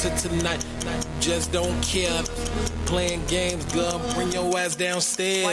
To 0.00 0.08
tonight, 0.16 0.64
just 1.20 1.52
don't 1.52 1.78
care. 1.82 2.22
Playing 2.86 3.22
games, 3.26 3.62
gun. 3.66 4.00
Bring 4.14 4.32
your 4.32 4.58
ass 4.58 4.74
downstairs. 4.74 5.44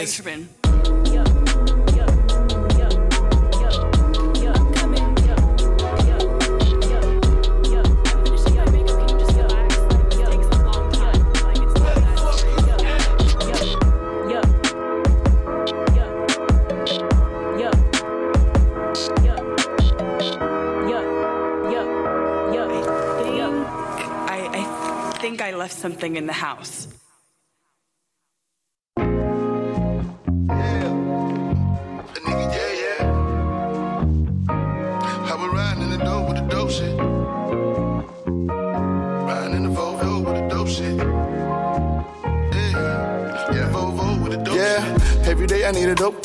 Left 25.68 25.78
something 25.78 26.16
in 26.16 26.26
the 26.26 26.32
house. 26.32 26.87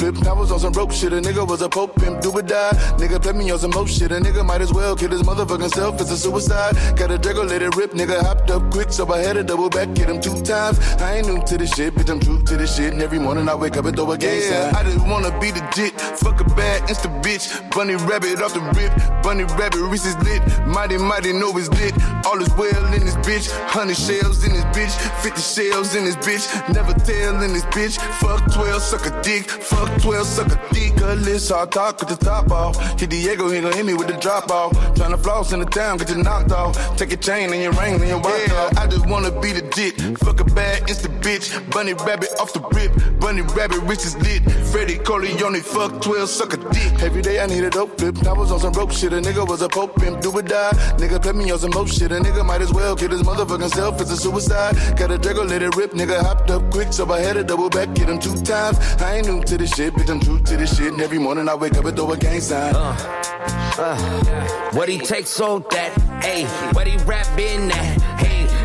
I 0.04 0.12
need 0.12 0.18
a 0.18 0.22
dope 0.22 0.24
flip. 0.24 0.28
I 0.28 0.34
was 0.34 0.52
on 0.52 0.60
some 0.60 0.74
rope 0.74 0.92
shit. 0.92 1.14
A 1.14 1.22
nigga 1.22 1.48
was 1.48 1.62
a 1.62 1.70
pope 1.70 1.96
pimp. 1.96 2.22
Do 2.22 2.32
or 2.32 2.42
die. 2.42 2.72
Nigga 2.98 3.22
play 3.22 3.34
me 3.34 3.52
on 3.52 3.60
some 3.60 3.72
more 3.72 3.88
shit. 3.88 4.12
A 4.12 4.16
nigga 4.16 4.46
might 4.46 4.62
as 4.62 4.74
well 4.74 4.96
kill 4.96 5.10
his 5.10 5.24
motherfucking 5.24 5.74
self. 5.74 6.00
It's 6.02 6.12
a 6.12 6.18
suicide. 6.18 6.76
Got 6.98 7.12
a 7.12 7.18
Draco, 7.18 7.44
let 7.44 7.62
it 7.62 7.76
rip. 7.76 7.92
Nigga 7.92 8.22
hopped 8.22 8.50
up 8.50 8.72
quick, 8.72 8.92
so 8.92 9.12
I 9.12 9.20
had 9.20 9.34
to 9.34 9.44
double 9.44 9.70
back. 9.70 9.96
Hit 9.98 10.10
him 10.10 10.20
two 10.20 10.42
times. 10.42 10.80
I 11.00 11.18
ain't 11.18 11.28
new 11.28 11.42
to 11.44 11.58
this 11.58 11.74
shit, 11.74 11.94
bitch. 11.96 12.10
I'm 12.10 12.20
true 12.20 12.42
to 12.44 12.58
this 12.58 12.76
shit. 12.76 12.94
And 12.94 13.02
every 13.02 13.20
morning 13.20 13.48
I 13.48 13.56
wake 13.56 13.78
up 13.78 13.86
and 13.86 13.96
throw 13.96 14.12
a 14.12 14.18
gang 14.18 14.40
Yeah, 14.40 14.72
sign. 14.72 14.76
I 14.76 14.84
just 14.84 15.06
wanna 15.08 15.32
be 15.40 15.52
legit. 15.52 16.00
Fuck 16.20 16.42
a 16.42 16.44
bad 16.56 16.90
insta 16.90 17.10
bitch. 17.24 17.48
Bunny 17.72 17.96
rabbit 17.96 18.42
off 18.42 18.54
the 18.54 18.62
rip. 18.76 18.94
Bunny 19.24 19.44
rabbit 19.44 19.80
is 19.94 20.18
lit. 20.24 20.42
Mighty 20.68 20.98
mighty 20.98 21.34
know 21.34 21.56
it's 21.58 21.70
lit. 21.70 21.94
All 22.26 22.42
is 22.42 22.50
well 22.56 22.94
in 22.94 23.06
this 23.06 23.16
bitch. 23.28 23.50
Hundred 23.68 23.98
shells 23.98 24.44
in 24.46 24.54
this 24.54 24.66
bitch. 24.76 24.94
Fifty 25.22 25.42
shells 25.42 25.96
in 25.96 26.06
this 26.06 26.16
bitch. 26.18 26.46
Never 26.74 26.94
tell 26.94 27.42
in 27.42 27.54
this 27.54 27.66
bitch. 27.66 28.00
Fuck 28.20 28.52
12, 28.54 28.82
suck 28.82 29.06
a 29.06 29.22
dick. 29.22 29.50
Fuck 29.50 29.93
12, 30.00 30.26
suck 30.26 30.48
a 30.48 30.74
dick. 30.74 30.94
Cutlass, 31.04 31.50
hard 31.50 31.72
talk 31.72 32.00
with 32.00 32.10
the 32.10 32.26
top 32.26 32.50
off. 32.52 33.00
Hit 33.00 33.10
Diego, 33.10 33.50
he 33.50 33.60
gon' 33.60 33.74
hit 33.74 33.86
me 33.86 33.94
with 33.94 34.08
the 34.08 34.18
drop 34.18 34.50
off. 34.50 34.72
Tryna 34.96 35.22
floss 35.22 35.52
in 35.52 35.60
the 35.60 35.66
town, 35.66 35.98
get 35.98 36.10
you 36.10 36.24
knocked 36.24 36.52
off. 36.52 36.76
Take 36.98 37.10
your 37.10 37.20
chain 37.20 37.52
and 37.52 37.62
your 37.62 37.74
ring 37.74 37.96
and 37.96 38.08
your 38.08 38.20
watch 38.20 38.50
off. 38.52 38.78
I 38.78 38.88
just 38.88 39.06
wanna 39.08 39.32
be 39.42 39.54
legit. 39.54 40.00
Fuck 40.20 40.40
a 40.40 40.46
bad 40.46 40.84
insta 40.84 41.10
bitch. 41.22 41.52
Bunny 41.72 41.94
rabbit 41.94 42.30
off 42.40 42.54
the 42.54 42.62
rip. 42.72 42.92
Bunny 43.20 43.42
rabbit 43.42 43.82
wrist 43.82 44.06
is 44.06 44.16
lit. 44.18 44.42
Freddie 44.72 44.98
Corleone, 44.98 45.62
fuck 45.62 46.02
12, 46.02 46.30
suck 46.30 46.54
a 46.54 46.58
dick. 46.58 47.04
Every 47.04 47.22
day 47.22 47.42
I 47.42 47.48
need 47.48 47.64
a 47.64 47.70
dope 47.70 48.00
flip. 48.00 48.16
I 48.26 48.34
was 48.34 48.52
on 48.52 48.60
some 48.62 48.74
rope 48.74 48.92
shit. 48.92 49.12
A 49.12 49.18
nigga 49.18 49.46
was 49.46 49.62
a 49.62 49.68
pope 49.68 49.96
pimp. 49.98 50.22
Do 50.22 50.32
or 50.32 50.42
die. 50.42 50.72
Nigga 50.98 51.22
play 51.22 51.34
me 51.34 51.52
on 51.52 51.60
some 51.60 51.72
more 51.72 51.88
shit. 51.88 52.12
A 52.12 52.16
nigga 52.16 52.46
might 52.46 52.62
as 52.62 52.72
well 52.72 52.96
kill 52.96 53.12
his 53.12 53.24
motherfucking 53.24 53.74
self. 53.74 54.00
It's 54.00 54.12
a 54.12 54.18
suicide. 54.18 54.76
Got 54.98 55.12
a 55.12 55.18
Draco, 55.18 55.44
let 55.44 55.62
it 55.62 55.76
rip. 55.76 55.92
Nigga 55.92 56.22
hopped 56.22 56.50
up 56.50 56.72
quick, 56.72 56.94
so 56.94 57.12
I 57.12 57.20
had 57.20 57.34
to 57.34 57.44
double 57.44 57.70
back. 57.70 57.90
Hit 57.98 58.08
him 58.08 58.20
two 58.20 58.36
times. 58.42 58.80
I 59.02 59.18
ain't 59.18 59.28
new 59.28 59.44
to 59.44 59.58
this 59.58 59.73
shit, 59.76 59.94
bitch. 59.94 60.10
I'm 60.10 60.20
true 60.20 60.40
to 60.40 60.58
this 60.58 60.78
shit. 60.78 60.94
And 60.94 61.02
every 61.02 61.18
morning 61.18 61.50
I 61.50 61.56
wake 61.56 61.76
up 61.78 61.86
and 61.86 61.96
throw 61.96 62.12
a 62.12 62.18
gang 62.18 62.40
sign. 62.40 62.76
Uh, 62.76 64.72
what 64.74 64.88
he 64.88 65.00
takes 65.00 65.40
on 65.42 65.66
that, 65.72 65.92
ayy, 66.24 66.46
what 66.76 66.86
he 66.86 66.98
rap 67.06 67.28
in 67.40 67.70
that, 67.70 67.76
hey, 67.76 67.93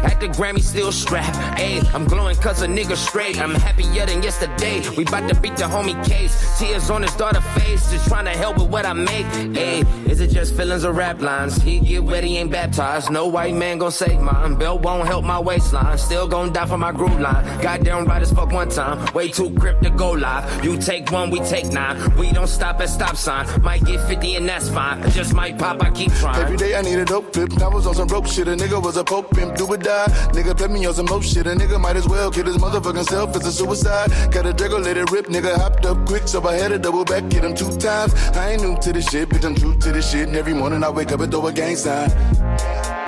at 0.04 0.20
the 0.20 0.28
Grammy 0.28 0.60
still 0.60 0.92
strapped, 0.92 1.36
ayy, 1.58 1.82
I'm 1.94 2.04
glowing 2.04 2.36
cause 2.36 2.62
a 2.62 2.66
nigga 2.66 2.96
straight, 2.96 3.40
I'm 3.40 3.54
happier 3.54 4.06
than 4.06 4.22
yesterday, 4.22 4.82
we 4.96 5.04
bout 5.04 5.28
to 5.28 5.40
beat 5.40 5.56
the 5.56 5.64
homie 5.64 6.02
case, 6.06 6.58
tears 6.58 6.90
on 6.90 7.02
his 7.02 7.14
daughter 7.16 7.40
face, 7.40 7.90
just 7.90 8.08
trying 8.08 8.24
to 8.26 8.30
help 8.30 8.58
with 8.58 8.68
what 8.68 8.86
I 8.86 8.92
make, 8.92 9.26
ayy, 9.54 10.08
is 10.08 10.20
it 10.20 10.30
just 10.30 10.54
feelings 10.54 10.84
or 10.84 10.92
rap 10.92 11.20
lines, 11.20 11.56
he 11.62 11.80
get 11.80 12.04
wet, 12.04 12.24
he 12.24 12.36
ain't 12.38 12.50
baptized, 12.50 13.10
no 13.10 13.26
white 13.26 13.54
man 13.54 13.78
gon' 13.78 13.90
save 13.90 14.20
mine, 14.20 14.54
belt 14.56 14.82
won't 14.82 15.06
help 15.06 15.24
my 15.24 15.38
waistline, 15.38 15.98
still 15.98 16.26
gon' 16.26 16.52
die 16.52 16.66
for 16.66 16.78
my 16.78 16.92
groove 16.92 17.20
line, 17.20 17.44
goddamn 17.60 18.04
right 18.04 18.22
as 18.22 18.32
fuck 18.32 18.52
one 18.52 18.68
time, 18.68 19.12
way 19.12 19.28
too 19.28 19.50
crip 19.54 19.80
to 19.80 19.90
go 19.90 20.12
live, 20.12 20.64
you 20.64 20.78
take 20.78 21.10
one, 21.10 21.30
we 21.30 21.40
take 21.40 21.66
nine, 21.66 21.96
we 22.16 22.32
don't 22.32 22.48
stop 22.48 22.80
at 22.80 22.88
stop 22.88 23.16
sign, 23.16 23.46
might 23.62 23.84
get 23.84 24.00
50 24.06 24.36
and 24.36 24.48
that's 24.48 24.68
fine, 24.68 25.08
just 25.10 25.34
might 25.34 25.58
pop, 25.58 25.82
I 25.82 25.90
keep 25.90 26.12
trying. 26.14 26.42
Every 26.42 26.56
day 26.56 26.74
I 26.76 26.82
need 26.82 26.98
a 26.98 27.04
dope 27.04 27.32
flip. 27.32 27.60
I 27.60 27.68
was 27.68 27.86
on 27.86 27.94
some 27.94 28.08
rope 28.08 28.26
shit. 28.26 28.48
A 28.48 28.52
nigga 28.52 28.82
was 28.82 28.96
a 28.96 29.04
pope. 29.04 29.30
Pimp. 29.30 29.56
Do 29.56 29.66
or 29.66 29.76
die. 29.88 30.08
Nigga 30.36 30.56
play 30.56 30.68
me 30.68 30.86
on 30.86 30.94
some 30.94 31.06
more 31.06 31.22
shit. 31.22 31.46
A 31.46 31.50
nigga 31.50 31.80
might 31.80 31.96
as 31.96 32.06
well 32.06 32.30
kill 32.30 32.46
his 32.46 32.58
motherfucking 32.58 33.08
self. 33.08 33.34
It's 33.36 33.46
a 33.46 33.52
suicide. 33.52 34.10
Got 34.30 34.46
a 34.46 34.52
Draco, 34.52 34.78
let 34.78 34.96
it 34.96 35.10
rip. 35.10 35.26
Nigga 35.26 35.56
hopped 35.56 35.86
up 35.86 36.06
quick, 36.06 36.28
so 36.28 36.46
I 36.46 36.54
had 36.54 36.68
to 36.68 36.78
double 36.78 37.04
back. 37.04 37.24
Hit 37.32 37.44
him 37.44 37.54
two 37.54 37.76
times. 37.78 38.14
I 38.36 38.52
ain't 38.52 38.62
new 38.62 38.76
to 38.84 38.92
this 38.92 39.08
shit, 39.08 39.28
bitch. 39.28 39.44
I'm 39.44 39.54
true 39.54 39.74
to 39.74 39.92
this 39.92 40.10
shit. 40.10 40.28
And 40.28 40.36
every 40.36 40.54
morning 40.54 40.84
I 40.84 40.90
wake 40.90 41.12
up 41.12 41.20
and 41.20 41.32
throw 41.32 41.46
a 41.46 41.52
gang 41.52 41.76
sign. 41.76 43.07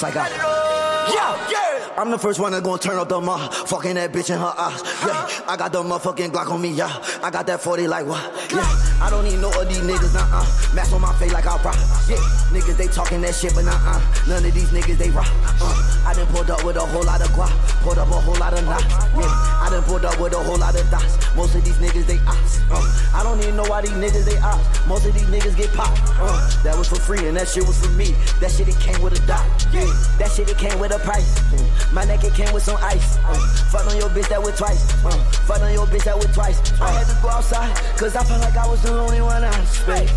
Saigon 0.00 0.79
yeah, 1.12 1.50
yeah. 1.50 1.94
I'm 1.96 2.10
the 2.10 2.18
first 2.18 2.40
one 2.40 2.52
that's 2.52 2.64
gonna 2.64 2.80
turn 2.80 2.96
up 2.96 3.08
the 3.08 3.20
motherfucking 3.20 3.94
that 3.94 4.12
bitch 4.12 4.30
in 4.32 4.38
her 4.38 4.54
eyes. 4.56 4.80
Yeah, 5.04 5.44
I 5.46 5.56
got 5.56 5.72
the 5.72 5.82
motherfucking 5.82 6.30
Glock 6.30 6.50
on 6.50 6.62
me. 6.62 6.70
Yeah, 6.70 6.88
I 7.22 7.30
got 7.30 7.46
that 7.46 7.60
40 7.60 7.88
like 7.88 8.06
what? 8.06 8.22
Yeah, 8.52 8.64
I 9.02 9.08
don't 9.10 9.24
need 9.24 9.38
no 9.38 9.48
of 9.50 9.68
these 9.68 9.80
niggas. 9.80 10.14
Nah, 10.14 10.24
uh, 10.32 10.74
mask 10.74 10.92
on 10.92 11.00
my 11.00 11.12
face 11.14 11.32
like 11.32 11.46
I 11.46 11.60
rock. 11.62 11.76
Yeah, 12.08 12.16
niggas 12.54 12.76
they 12.76 12.86
talking 12.86 13.20
that 13.22 13.34
shit, 13.34 13.54
but 13.54 13.64
nah, 13.64 13.74
uh, 13.74 14.00
none 14.28 14.44
of 14.44 14.54
these 14.54 14.70
niggas 14.70 14.98
they 14.98 15.10
rock. 15.10 15.28
Uh, 15.60 15.74
I 16.06 16.14
done 16.14 16.26
pulled 16.28 16.50
up 16.50 16.64
with 16.64 16.76
a 16.76 16.80
whole 16.80 17.04
lot 17.04 17.20
of 17.20 17.28
guap, 17.28 17.50
pulled 17.82 17.98
up 17.98 18.08
a 18.08 18.20
whole 18.20 18.38
lot 18.38 18.54
of 18.54 18.64
knots. 18.64 18.84
Yeah, 19.14 19.26
I 19.26 19.68
done 19.70 19.82
pulled 19.82 20.04
up 20.04 20.18
with 20.20 20.32
a 20.32 20.38
whole 20.38 20.58
lot 20.58 20.78
of 20.78 20.88
dots. 20.90 21.18
Most 21.36 21.54
of 21.54 21.64
these 21.64 21.76
niggas 21.76 22.06
they 22.06 22.18
ops. 22.26 22.60
Uh, 22.70 22.80
I 23.14 23.22
don't 23.22 23.38
even 23.40 23.56
know 23.56 23.64
why 23.64 23.82
these 23.82 23.90
niggas 23.90 24.24
they 24.24 24.38
ops. 24.38 24.86
Most 24.86 25.06
of 25.06 25.14
these 25.14 25.26
niggas 25.26 25.56
get 25.56 25.72
popped. 25.72 26.00
Uh, 26.18 26.62
that 26.62 26.76
was 26.76 26.88
for 26.88 26.96
free 26.96 27.26
and 27.26 27.36
that 27.36 27.48
shit 27.48 27.66
was 27.66 27.78
for 27.84 27.90
me. 27.92 28.14
That 28.40 28.50
shit 28.50 28.68
it 28.68 28.78
came 28.78 29.00
with 29.02 29.18
a 29.18 29.26
dot. 29.26 29.44
Yeah, 29.72 29.84
that 30.18 30.30
shit 30.30 30.48
it 30.48 30.58
came 30.58 30.78
with 30.78 30.92
a 30.92 30.99
price. 31.04 31.38
Mm, 31.50 31.92
My 31.92 32.04
neck 32.04 32.24
it 32.24 32.34
came 32.34 32.52
with 32.52 32.62
some 32.62 32.76
ice. 32.80 33.18
Uh, 33.24 33.34
fuck 33.70 33.86
on 33.86 33.96
your 33.96 34.08
bitch 34.10 34.28
that 34.28 34.42
with 34.42 34.56
twice. 34.56 34.92
Uh, 35.04 35.10
fuck 35.46 35.60
on 35.62 35.72
your 35.72 35.86
bitch 35.86 36.04
that 36.04 36.16
with 36.18 36.32
twice. 36.34 36.58
I 36.80 36.90
had 36.92 37.06
to 37.06 37.16
go 37.22 37.28
outside 37.28 37.74
cause 37.96 38.16
I 38.16 38.22
felt 38.24 38.40
like 38.40 38.56
I 38.56 38.66
was 38.68 38.82
the 38.82 38.92
only 38.98 39.20
one 39.20 39.44
out 39.44 39.58
of 39.58 39.68
space. 39.68 40.12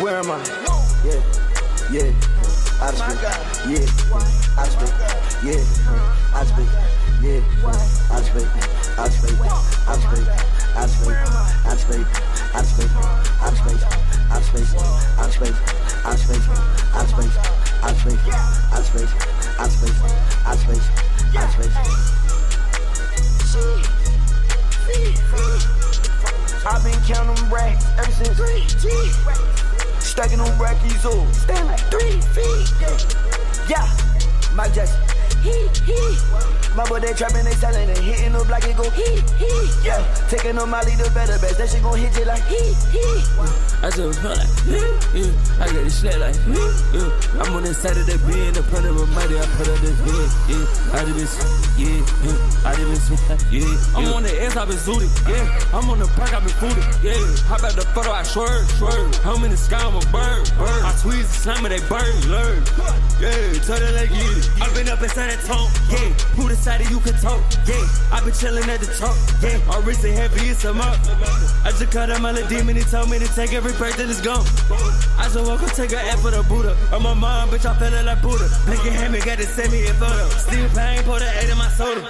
Where 0.00 0.18
am 0.18 0.30
I? 0.30 0.38
Yeah, 1.04 1.20
yeah. 1.90 2.10
Out 2.82 2.92
of 2.92 2.98
space. 2.98 3.22
Yeah, 3.70 3.86
out 4.58 4.66
of 4.66 4.72
space. 4.72 4.92
Yeah, 5.44 5.60
out 6.34 6.42
of 6.42 6.48
space. 6.48 6.72
Yeah, 7.22 7.40
out 8.10 8.20
of 8.20 8.26
space. 8.26 8.48
Out 8.98 9.08
of 9.08 9.14
space. 9.14 9.40
Out 9.86 9.96
of 9.96 10.02
space. 10.02 10.28
Out 10.74 10.84
of 10.84 10.84
space. 10.84 10.84
Out 10.84 10.84
of 10.84 10.90
space. 10.90 11.16
Out 11.54 11.74
of 11.74 11.80
space. 11.80 12.04
Out 12.54 12.62
of 12.62 12.68
space. 12.68 12.94
Out 13.34 13.52
of 13.52 13.58
space. 13.58 13.84
Out 14.30 14.38
of 14.38 14.44
space. 14.44 14.74
Out 14.74 15.24
of 15.24 15.34
space. 15.34 15.58
Out 16.04 16.14
of 16.14 16.20
space. 16.20 16.48
Out 16.94 17.04
of 17.04 17.08
space. 17.10 17.63
I've 26.66 26.82
been 26.82 26.98
counting 27.02 27.50
racks 27.50 27.84
ever 27.98 28.10
since 28.10 28.36
three 28.38 28.64
G. 28.80 28.88
Stacking 30.00 30.40
on 30.40 30.58
rackies 30.58 31.04
up. 31.04 31.34
Stand 31.34 31.66
like 31.66 31.80
three 31.90 32.20
feet. 32.32 32.72
Yeah, 33.68 33.86
Mike 34.54 34.72
Jackson. 34.72 35.13
My 36.74 36.82
boy, 36.88 36.98
they 36.98 37.12
trapping, 37.12 37.44
they 37.44 37.54
selling, 37.54 37.86
they 37.86 38.02
hitting 38.02 38.32
the 38.32 38.42
block, 38.44 38.64
it 38.64 38.76
go 38.76 38.88
he, 38.90 39.22
he. 39.38 39.86
Yeah, 39.86 40.02
taking 40.26 40.58
on 40.58 40.70
my 40.70 40.82
leader 40.82 41.06
better 41.14 41.38
best. 41.38 41.58
That 41.58 41.68
shit 41.70 41.82
gon' 41.82 41.98
hit 41.98 42.16
you 42.18 42.24
like 42.24 42.42
he, 42.50 42.74
he. 42.90 43.04
I 43.84 43.90
just 43.94 44.18
feel 44.18 44.34
like, 44.34 44.50
yeah, 44.66 44.82
yeah. 45.14 45.62
I 45.62 45.70
get 45.70 45.84
the 45.84 45.92
shit 45.92 46.18
like, 46.18 46.34
yeah, 46.50 46.66
yeah. 46.96 47.42
I'm 47.44 47.54
on 47.54 47.62
the 47.62 47.74
side 47.74 47.94
of 47.94 48.06
the 48.10 48.18
bed, 48.26 48.56
in 48.56 48.62
front 48.66 48.86
of 48.90 48.96
a 48.96 49.06
mighty, 49.14 49.38
I 49.38 49.46
put 49.54 49.68
up 49.68 49.78
this 49.84 49.98
head, 50.02 50.30
yeah. 50.50 50.98
I 50.98 51.04
just 51.14 51.38
been, 51.38 51.84
yeah, 51.84 52.00
yeah. 52.26 52.66
I 52.66 52.74
just 52.74 53.06
been, 53.06 53.38
yeah, 53.52 53.68
yeah. 53.68 53.98
I'm 54.00 54.10
on 54.16 54.22
the 54.24 54.32
S, 54.34 54.56
I 54.56 54.64
been 54.64 54.80
zooted, 54.80 55.12
yeah. 55.30 55.78
I'm 55.78 55.86
on 55.90 55.98
the 56.00 56.08
park, 56.18 56.34
I 56.34 56.40
been 56.40 56.56
fooded, 56.58 56.82
yeah. 57.04 57.22
How 57.46 57.60
about 57.60 57.76
the 57.78 57.86
photo, 57.94 58.10
I 58.10 58.24
swerve, 58.24 58.66
swerve. 58.80 59.14
I'm 59.22 59.44
in 59.44 59.52
the 59.52 59.60
sky, 59.60 59.78
I'm 59.78 59.94
a 59.94 60.00
bird, 60.10 60.42
bird. 60.58 60.82
I 60.82 60.90
tweeze 60.98 61.28
the 61.28 61.38
slam, 61.38 61.62
they 61.70 61.78
bird, 61.86 62.18
learn. 62.26 62.64
Yeah, 63.22 63.62
tell 63.62 63.78
them 63.78 63.94
get 63.94 64.10
it. 64.10 64.50
I've 64.58 64.74
been 64.74 64.88
up 64.88 65.00
inside 65.00 65.33
that 65.34 65.46
tone, 65.46 65.70
yeah. 65.90 66.12
Who 66.36 66.48
decided 66.48 66.90
you 66.90 67.00
could 67.00 67.18
talk, 67.18 67.42
yeah. 67.66 68.12
i 68.12 68.20
been 68.24 68.32
chilling 68.32 68.68
at 68.68 68.80
the 68.80 68.90
top, 68.94 69.16
yeah. 69.42 69.58
My 69.66 69.78
wrist 69.84 70.04
ain't 70.04 70.16
heavy, 70.16 70.48
it's 70.48 70.64
a 70.64 70.72
mop. 70.72 70.98
I 71.64 71.70
just 71.70 71.90
cut 71.90 72.10
out 72.10 72.20
my 72.20 72.32
little 72.32 72.48
demon, 72.48 72.76
he 72.76 72.82
told 72.82 73.10
me 73.10 73.18
to 73.18 73.26
take 73.34 73.52
every 73.52 73.72
break 73.72 73.94
till 73.96 74.08
it's 74.08 74.20
gone. 74.20 74.46
I 75.18 75.28
just 75.32 75.40
walk 75.40 75.62
up, 75.62 75.72
take 75.72 75.92
a 75.92 76.00
F 76.12 76.20
for 76.20 76.30
the 76.30 76.42
Buddha. 76.48 76.76
On 76.92 77.02
my 77.02 77.14
mind, 77.14 77.50
bitch, 77.50 77.66
I 77.66 77.76
feeling 77.78 78.06
like 78.06 78.22
Buddha. 78.22 78.48
Hand 78.94 79.12
me, 79.12 79.20
got 79.20 79.38
to 79.38 79.46
send 79.46 79.72
me 79.72 79.86
a 79.86 79.94
photo. 79.94 80.28
Still 80.28 80.68
pain, 80.70 81.02
pour 81.04 81.18
the 81.18 81.30
eight 81.40 81.50
in 81.50 81.58
my 81.58 81.68
soda. 81.68 82.02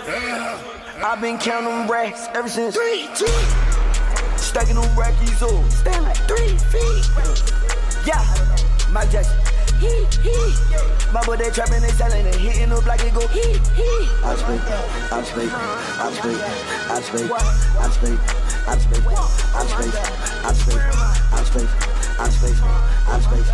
I've 1.04 1.20
been 1.20 1.38
counting 1.38 1.90
racks 1.90 2.26
ever 2.34 2.48
since 2.48 2.74
three 2.74 3.08
G. 3.16 3.26
Stacking 4.36 4.76
on 4.76 4.88
rackies 4.96 5.42
up. 5.42 5.70
Stand 5.70 6.04
like 6.04 6.16
three 6.28 6.56
feet. 6.70 7.04
Yeah, 8.06 8.22
my 8.92 9.06
Jackson. 9.06 9.43
My 11.14 11.22
boy 11.24 11.36
trapping, 11.36 11.80
they 11.80 11.90
selling, 11.90 12.24
they 12.24 12.36
hitting 12.36 12.72
up 12.72 12.84
like 12.86 13.04
it 13.04 13.14
go 13.14 13.26
he, 13.28 13.40
he. 13.40 13.86
I 14.24 14.34
speak, 14.34 14.60
I 15.12 15.22
speak, 15.22 15.52
I 15.52 16.12
speak, 16.12 16.40
I 16.90 17.00
speak, 17.00 17.30
I 17.30 17.90
speak, 17.90 18.18
I 18.66 18.78
speak, 18.78 19.04
I 19.04 19.54
speak, 19.54 19.54
I 19.54 19.64
speak, 19.64 19.94
I 20.42 20.54
speak, 20.54 20.80
I 21.30 21.44
speak, 21.44 21.68
I 22.18 22.28
speak, 22.30 22.56
I 23.06 23.18
speak, 23.20 23.46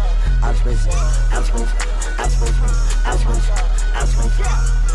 I 0.42 0.54
speak, 0.54 0.80
I 0.80 1.42
speak, 1.42 1.68
I 1.70 2.28
speak, 2.28 2.54
I 3.04 3.16
speak, 3.16 3.42
I 3.94 4.06
speak. 4.06 4.89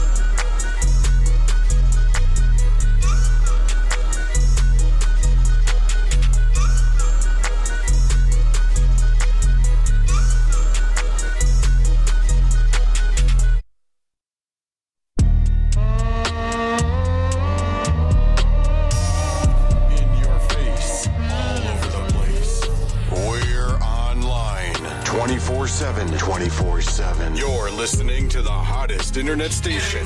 Internet 29.25 29.51
station. 29.51 30.05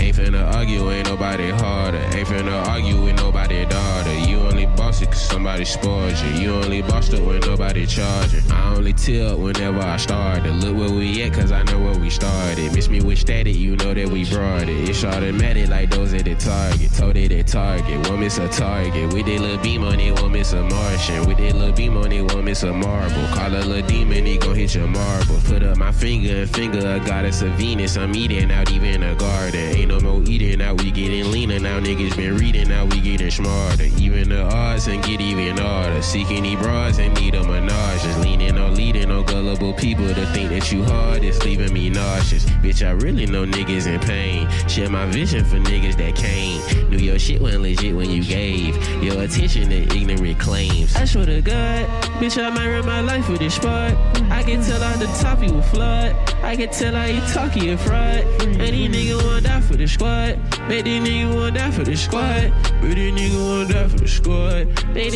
Ain't 0.00 0.16
finna 0.16 0.52
argue, 0.56 0.90
ain't 0.90 1.06
nobody 1.06 1.50
harder. 1.50 1.98
Ain't 1.98 2.26
finna 2.26 2.66
argue 2.66 3.00
with 3.00 3.14
nobody 3.14 3.64
daughter. 3.66 4.12
You 4.28 4.38
only 4.38 4.66
boss 4.66 5.02
it 5.02 5.12
cause 5.12 5.30
somebody 5.36 5.66
spoiled 5.66 6.18
you. 6.20 6.30
You 6.40 6.54
only 6.54 6.80
bossed 6.80 7.12
it 7.12 7.22
when 7.22 7.40
nobody 7.40 7.84
charging. 7.84 8.50
I 8.50 8.74
only 8.74 8.94
tilt 8.94 9.38
whenever 9.38 9.80
I 9.80 9.98
started. 9.98 10.50
Look 10.64 10.74
where 10.78 10.90
we 10.90 11.22
at 11.24 11.34
cause 11.34 11.52
I 11.52 11.62
know 11.64 11.78
where 11.78 11.98
we 11.98 12.08
started. 12.08 12.74
Miss 12.74 12.88
me 12.88 13.02
with 13.02 13.18
static, 13.18 13.54
you 13.54 13.76
know 13.76 13.92
that 13.92 14.08
we 14.08 14.24
brought 14.30 14.62
it. 14.62 14.88
It's 14.88 15.04
automatic 15.04 15.68
like 15.68 15.90
those 15.90 16.14
at 16.14 16.24
the 16.24 16.36
target. 16.36 16.90
Told 16.94 17.18
it 17.18 17.32
at 17.32 17.48
target, 17.48 18.08
won't 18.08 18.20
miss 18.20 18.38
a 18.38 18.48
target. 18.48 19.12
With 19.12 19.26
that 19.26 19.40
little 19.40 19.58
beam 19.58 19.84
on 19.84 20.00
it, 20.00 20.18
won't 20.18 20.32
miss 20.32 20.54
a 20.54 20.62
Martian. 20.62 21.26
With 21.26 21.36
that 21.36 21.54
little 21.54 21.72
beam 21.72 21.98
on 21.98 22.10
it, 22.10 22.32
won't 22.32 22.44
miss 22.44 22.62
a 22.62 22.72
marble. 22.72 23.26
Call 23.34 23.54
a 23.54 23.60
little 23.60 23.86
demon, 23.86 24.24
he 24.24 24.38
gon' 24.38 24.54
hit 24.54 24.74
your 24.74 24.86
marble. 24.86 25.38
Put 25.44 25.62
up 25.62 25.76
my 25.76 25.92
finger 25.92 26.34
and 26.34 26.50
finger 26.50 26.78
a 26.78 26.98
goddess 27.00 27.42
of 27.42 27.52
Venus. 27.56 27.98
I'm 27.98 28.16
eating 28.16 28.50
out 28.50 28.72
even 28.72 29.02
a 29.02 29.14
garden. 29.14 29.76
Ain't 29.76 29.88
no 29.88 30.00
more 30.00 30.22
eating 30.22 30.62
out, 30.62 30.80
we 30.80 30.90
getting 30.90 31.30
leaner 31.30 31.58
now. 31.58 31.78
Niggas 31.78 32.16
been 32.16 32.38
reading 32.38 32.68
now, 32.68 32.86
we 32.86 33.02
getting 33.02 33.30
smarter. 33.30 33.84
Even 33.98 34.30
the 34.30 34.42
odds 34.42 34.86
and 34.86 35.04
even 35.26 35.35
harder. 35.44 36.02
Seeking 36.02 36.42
these 36.42 36.58
bras 36.58 36.98
and 36.98 37.14
need 37.20 37.34
a 37.34 37.44
menage. 37.44 38.02
Just 38.02 38.20
leaning 38.20 38.58
on 38.58 38.74
leading 38.74 39.10
on 39.10 39.24
gullible 39.24 39.72
people 39.74 40.06
to 40.06 40.26
think 40.32 40.50
that 40.50 40.70
you 40.72 40.84
hard 40.84 41.24
is 41.24 41.42
leaving 41.44 41.72
me 41.72 41.90
nauseous. 41.90 42.44
Bitch, 42.62 42.86
I 42.86 42.92
really 42.92 43.26
know 43.26 43.44
niggas 43.44 43.86
in 43.86 44.00
pain. 44.00 44.48
Share 44.68 44.90
my 44.90 45.06
vision 45.06 45.44
for 45.44 45.56
niggas 45.56 45.96
that 45.96 46.16
came. 46.16 46.60
Knew 46.90 46.98
your 46.98 47.18
shit 47.18 47.40
wasn't 47.40 47.62
legit 47.62 47.94
when 47.94 48.10
you 48.10 48.22
gave 48.24 48.76
your 49.02 49.22
attention 49.22 49.68
to 49.70 49.82
ignorant 49.96 50.38
claims. 50.38 50.94
I 50.96 51.04
swear 51.04 51.26
to 51.26 51.42
God, 51.42 51.86
bitch, 52.20 52.42
I 52.42 52.50
might 52.50 52.68
run 52.68 52.86
my 52.86 53.00
life 53.00 53.28
with 53.28 53.40
this 53.40 53.54
spot. 53.54 53.94
I 54.30 54.42
can 54.42 54.62
tell 54.62 54.82
out 54.82 54.98
the 54.98 55.06
top 55.20 55.42
you 55.42 55.56
a 55.58 55.62
flood. 55.62 56.16
I 56.42 56.56
can 56.56 56.68
tell 56.70 56.94
how 56.94 57.04
you 57.04 57.20
talk 57.32 57.56
you 57.56 57.74
a 57.74 57.76
fraud. 57.76 58.24
And 58.40 58.60
these 58.60 58.90
niggas 58.90 59.22
wanna 59.22 59.40
die 59.40 59.60
for 59.60 59.76
the 59.76 59.86
squad. 59.86 60.38
Bet 60.68 60.84
these 60.84 61.02
niggas 61.02 61.34
wanna 61.34 61.58
die 61.58 61.70
for 61.70 61.84
the 61.84 61.96
squad. 61.96 62.52
Bet 62.80 62.96
these 62.96 63.12
niggas 63.12 63.48
wanna 63.48 63.72
die 63.72 63.88
for 63.88 63.98
the 63.98 64.08
squad. 64.08 64.68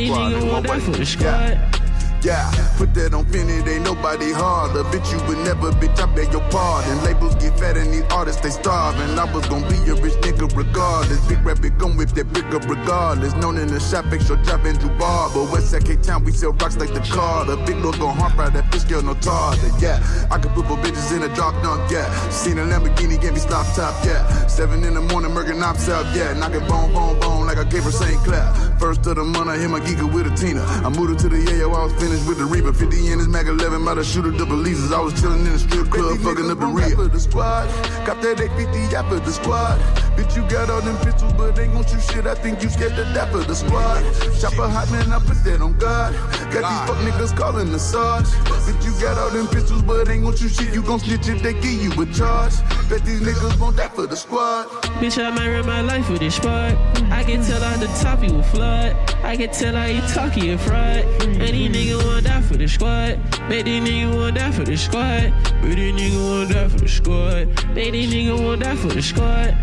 Buddy. 0.08 0.80
for 0.80 0.90
the 0.92 1.06
squad. 1.06 1.24
Yeah, 1.24 1.79
put 2.76 2.94
that 2.94 3.14
on 3.14 3.24
Finny, 3.26 3.61
ain't 3.68 3.85
nobody 3.85 4.33
harder. 4.33 4.85
Bitch, 4.85 5.11
you 5.12 5.20
would 5.28 5.38
never, 5.44 5.70
bitch, 5.72 5.98
I 6.00 6.06
beg 6.14 6.33
your 6.33 6.42
pardon. 6.50 7.02
Labels 7.04 7.35
get 7.37 7.59
fat 7.59 7.76
and 7.76 7.92
these 7.92 8.04
artists, 8.11 8.40
they 8.42 8.50
starving. 8.50 9.18
I 9.18 9.24
was 9.33 9.46
gonna 9.48 9.68
be 9.68 9.76
a 9.90 9.94
rich 9.94 10.14
nigga 10.24 10.48
regardless. 10.56 11.20
Big 11.28 11.44
rabbit 11.44 11.78
gon' 11.78 11.96
with 11.96 12.14
that 12.14 12.26
up 12.54 12.68
regardless. 12.68 13.35
Known 13.35 13.59
in 13.59 13.68
the 13.68 13.80
shop, 13.80 14.06
extra 14.12 14.37
drop 14.44 14.64
Andrew 14.64 14.90
Barber. 14.98 15.46
Westside 15.52 15.87
Cape 15.87 16.02
Town, 16.02 16.24
we 16.24 16.33
sell 16.33 16.52
rocks 16.52 16.76
like 16.76 16.92
the 16.92 17.00
Carter. 17.00 17.56
Big 17.64 17.76
Lord 17.76 17.98
gon' 17.98 18.16
harp 18.16 18.37
ride 18.37 18.52
that 18.54 18.72
fish 18.72 18.85
girl, 18.85 19.02
no 19.02 19.14
tartar. 19.14 19.70
Yeah, 19.80 20.00
I 20.30 20.38
could 20.38 20.52
put 20.52 20.66
four 20.66 20.76
bitches 20.78 21.16
in 21.16 21.22
a 21.22 21.35
drop 21.35 21.54
dunk, 21.62 21.90
yeah. 21.90 22.09
Seen 22.30 22.59
a 22.59 22.62
Lamborghini, 22.62 23.20
gave 23.20 23.33
me 23.33 23.40
stop 23.40 23.66
top, 23.74 23.94
yeah. 24.04 24.46
Seven 24.46 24.85
in 24.85 24.94
the 24.94 25.00
morning, 25.00 25.33
murking 25.33 25.59
knobs 25.59 25.88
out, 25.88 26.04
yeah. 26.14 26.33
Knocking 26.35 26.66
bone, 26.66 26.92
bone, 26.92 27.18
bone 27.20 27.46
like 27.46 27.59
I 27.59 27.64
gave 27.64 27.85
her 27.85 27.90
St. 27.90 28.18
Clair. 28.24 28.46
First 28.78 29.06
of 29.06 29.16
the 29.16 29.24
month, 29.24 29.48
I 29.48 29.59
hit 29.59 29.70
my 29.70 29.80
geeker 29.80 30.11
with 30.12 30.26
a 30.26 30.35
Tina. 30.37 30.62
I 30.64 30.88
moved 30.88 31.11
her 31.12 31.28
to 31.28 31.28
the 31.28 31.37
Yayo, 31.37 31.74
I 31.74 31.85
was 31.85 31.92
finished 32.11 32.29
with 32.29 32.38
the 32.38 32.44
Reaper. 32.44 32.73
50 32.73 33.12
in 33.12 33.18
his 33.18 33.29
Mac 33.29 33.46
11, 33.46 33.85
by 33.85 33.94
the 33.94 34.05
shooter, 34.05 34.31
the 34.31 34.44
Belizes. 34.44 34.92
I 34.92 35.01
was 35.01 35.14
chilling 35.20 35.46
in 35.46 35.53
the 35.53 35.59
strip 35.59 35.90
club, 35.90 36.18
fucking 36.18 36.51
up 36.51 36.59
the 36.59 36.66
rear. 36.66 36.90
For 36.96 37.09
the 37.09 37.20
squad, 37.20 37.66
got 38.07 38.20
that 38.23 38.40
850 38.40 38.96
out 38.96 39.09
for 39.09 39.20
the 39.20 39.33
squad. 39.33 39.79
Bitch, 40.16 40.35
you 40.35 40.42
got 40.51 40.70
all 40.70 40.81
them 40.81 40.96
pistols, 41.05 41.33
but 41.35 41.59
ain't 41.59 41.73
gon' 41.73 41.85
shoot 41.87 42.03
shit. 42.03 42.27
I 42.27 42.35
think 42.35 42.62
you 42.62 42.68
scared 42.68 42.96
to 42.96 43.05
die 43.14 43.31
for 43.31 43.44
the 43.44 43.55
squad. 43.55 44.03
Chopper 44.40 44.68
hot 44.68 44.90
man, 44.90 45.12
I 45.12 45.18
put 45.20 45.42
that 45.44 45.61
on 45.62 45.79
God. 45.79 46.14
Got 46.51 46.66
these 46.66 46.83
fuck 46.88 46.99
niggas 47.07 47.37
calling 47.37 47.70
the 47.70 47.79
sarge. 47.79 48.27
Bitch, 48.66 48.85
you 48.85 48.92
got 49.01 49.18
all 49.18 49.31
them 49.31 49.46
pistols, 49.46 49.83
but 49.83 50.09
ain't 50.09 50.25
gon' 50.25 50.35
shoot 50.37 50.51
shit. 50.51 50.75
You 50.75 50.83
gon' 50.83 50.99
snitch 50.99 51.29
if 51.29 51.42
they 51.42 51.55
give 51.55 51.79
you 51.83 51.92
a 51.94 52.07
charge. 52.07 52.55
Bet 52.88 53.05
these 53.05 53.20
niggas 53.20 53.59
won't 53.61 53.77
die 53.77 53.88
for 53.88 54.07
the 54.07 54.16
squad. 54.16 54.66
Bitch, 54.99 55.23
I 55.23 55.31
might 55.31 55.51
run 55.51 55.66
my 55.66 55.81
life 55.81 56.11
with 56.11 56.20
this 56.20 56.35
spot. 56.35 56.75
I 57.12 57.23
can 57.23 57.42
tell 57.44 57.62
out 57.62 57.79
the 57.79 57.87
top 58.03 58.23
you 58.23 58.38
a 58.38 58.42
flood. 58.42 58.96
I 59.23 59.37
can 59.37 59.51
tell 59.51 59.75
how 59.75 59.87
you 59.87 60.01
talk 60.12 60.37
you 60.37 60.55
a 60.55 60.59
fraud. 60.59 61.05
And 61.23 61.55
these 61.55 61.70
wanna 62.04 62.22
die 62.22 62.42
for 62.42 62.56
the 62.56 62.68
squad. 62.68 63.18
Bet 63.48 63.64
these 63.64 63.82
niggas 63.82 64.14
wanna 64.14 64.32
die 64.32 64.52
for 64.52 64.64
the 64.64 64.76
squad. 64.76 65.32
Bet 65.62 65.76
these 65.76 65.94
niggas 65.94 66.30
wanna 66.30 66.54
die 66.54 66.68
for 66.68 66.78
the 66.78 66.88
squad. 66.88 67.74
Bet 67.74 67.92
these 67.92 68.12
niggas 68.12 68.44
wanna 68.44 68.64
die 68.64 68.76
for 68.76 68.88
the 68.88 69.02
squad. 69.02 69.56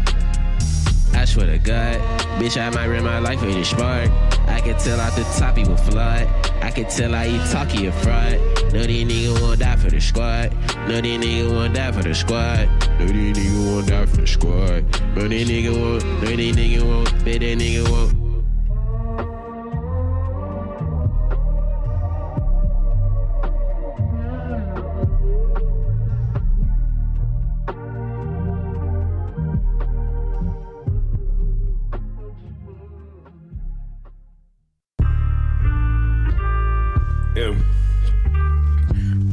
I 1.13 1.25
swear 1.25 1.47
to 1.47 1.57
God, 1.57 1.99
bitch, 2.39 2.61
I 2.61 2.69
might 2.69 2.87
run 2.87 3.03
my 3.03 3.19
life 3.19 3.41
with 3.41 3.55
this 3.55 3.69
spark. 3.69 4.09
I 4.47 4.61
can 4.61 4.77
tell 4.77 4.99
out 4.99 5.15
the 5.15 5.23
top 5.37 5.57
you 5.57 5.65
a 5.65 5.77
flood. 5.77 6.27
I 6.61 6.71
can 6.71 6.85
tell 6.89 7.13
how 7.13 7.23
you 7.23 7.39
talk 7.51 7.73
you 7.73 7.89
a 7.89 7.91
fraud. 7.91 8.39
No, 8.73 8.83
these 8.83 9.05
niggas 9.07 9.41
wanna 9.41 9.57
die 9.57 9.75
for 9.77 9.89
the 9.89 9.99
squad. 9.99 10.53
No, 10.87 11.01
these 11.01 11.19
niggas 11.19 11.53
wanna 11.53 11.73
die 11.73 11.91
for 11.91 12.03
the 12.03 12.13
squad. 12.13 12.69
No, 12.99 13.07
these 13.07 13.37
niggas 13.37 13.75
wanna 13.75 13.87
die 13.87 14.05
for 14.05 14.17
the 14.17 14.27
squad. 14.27 14.85
No, 15.15 15.27
these 15.27 15.49
niggas 15.49 15.79
won't. 15.79 16.03
No, 16.21 16.35
these 16.35 16.55
niggas 16.55 16.83
won't. 16.83 17.25
Bet 17.25 17.39
that 17.39 17.57
nigga 17.57 17.89
won't. 17.89 18.26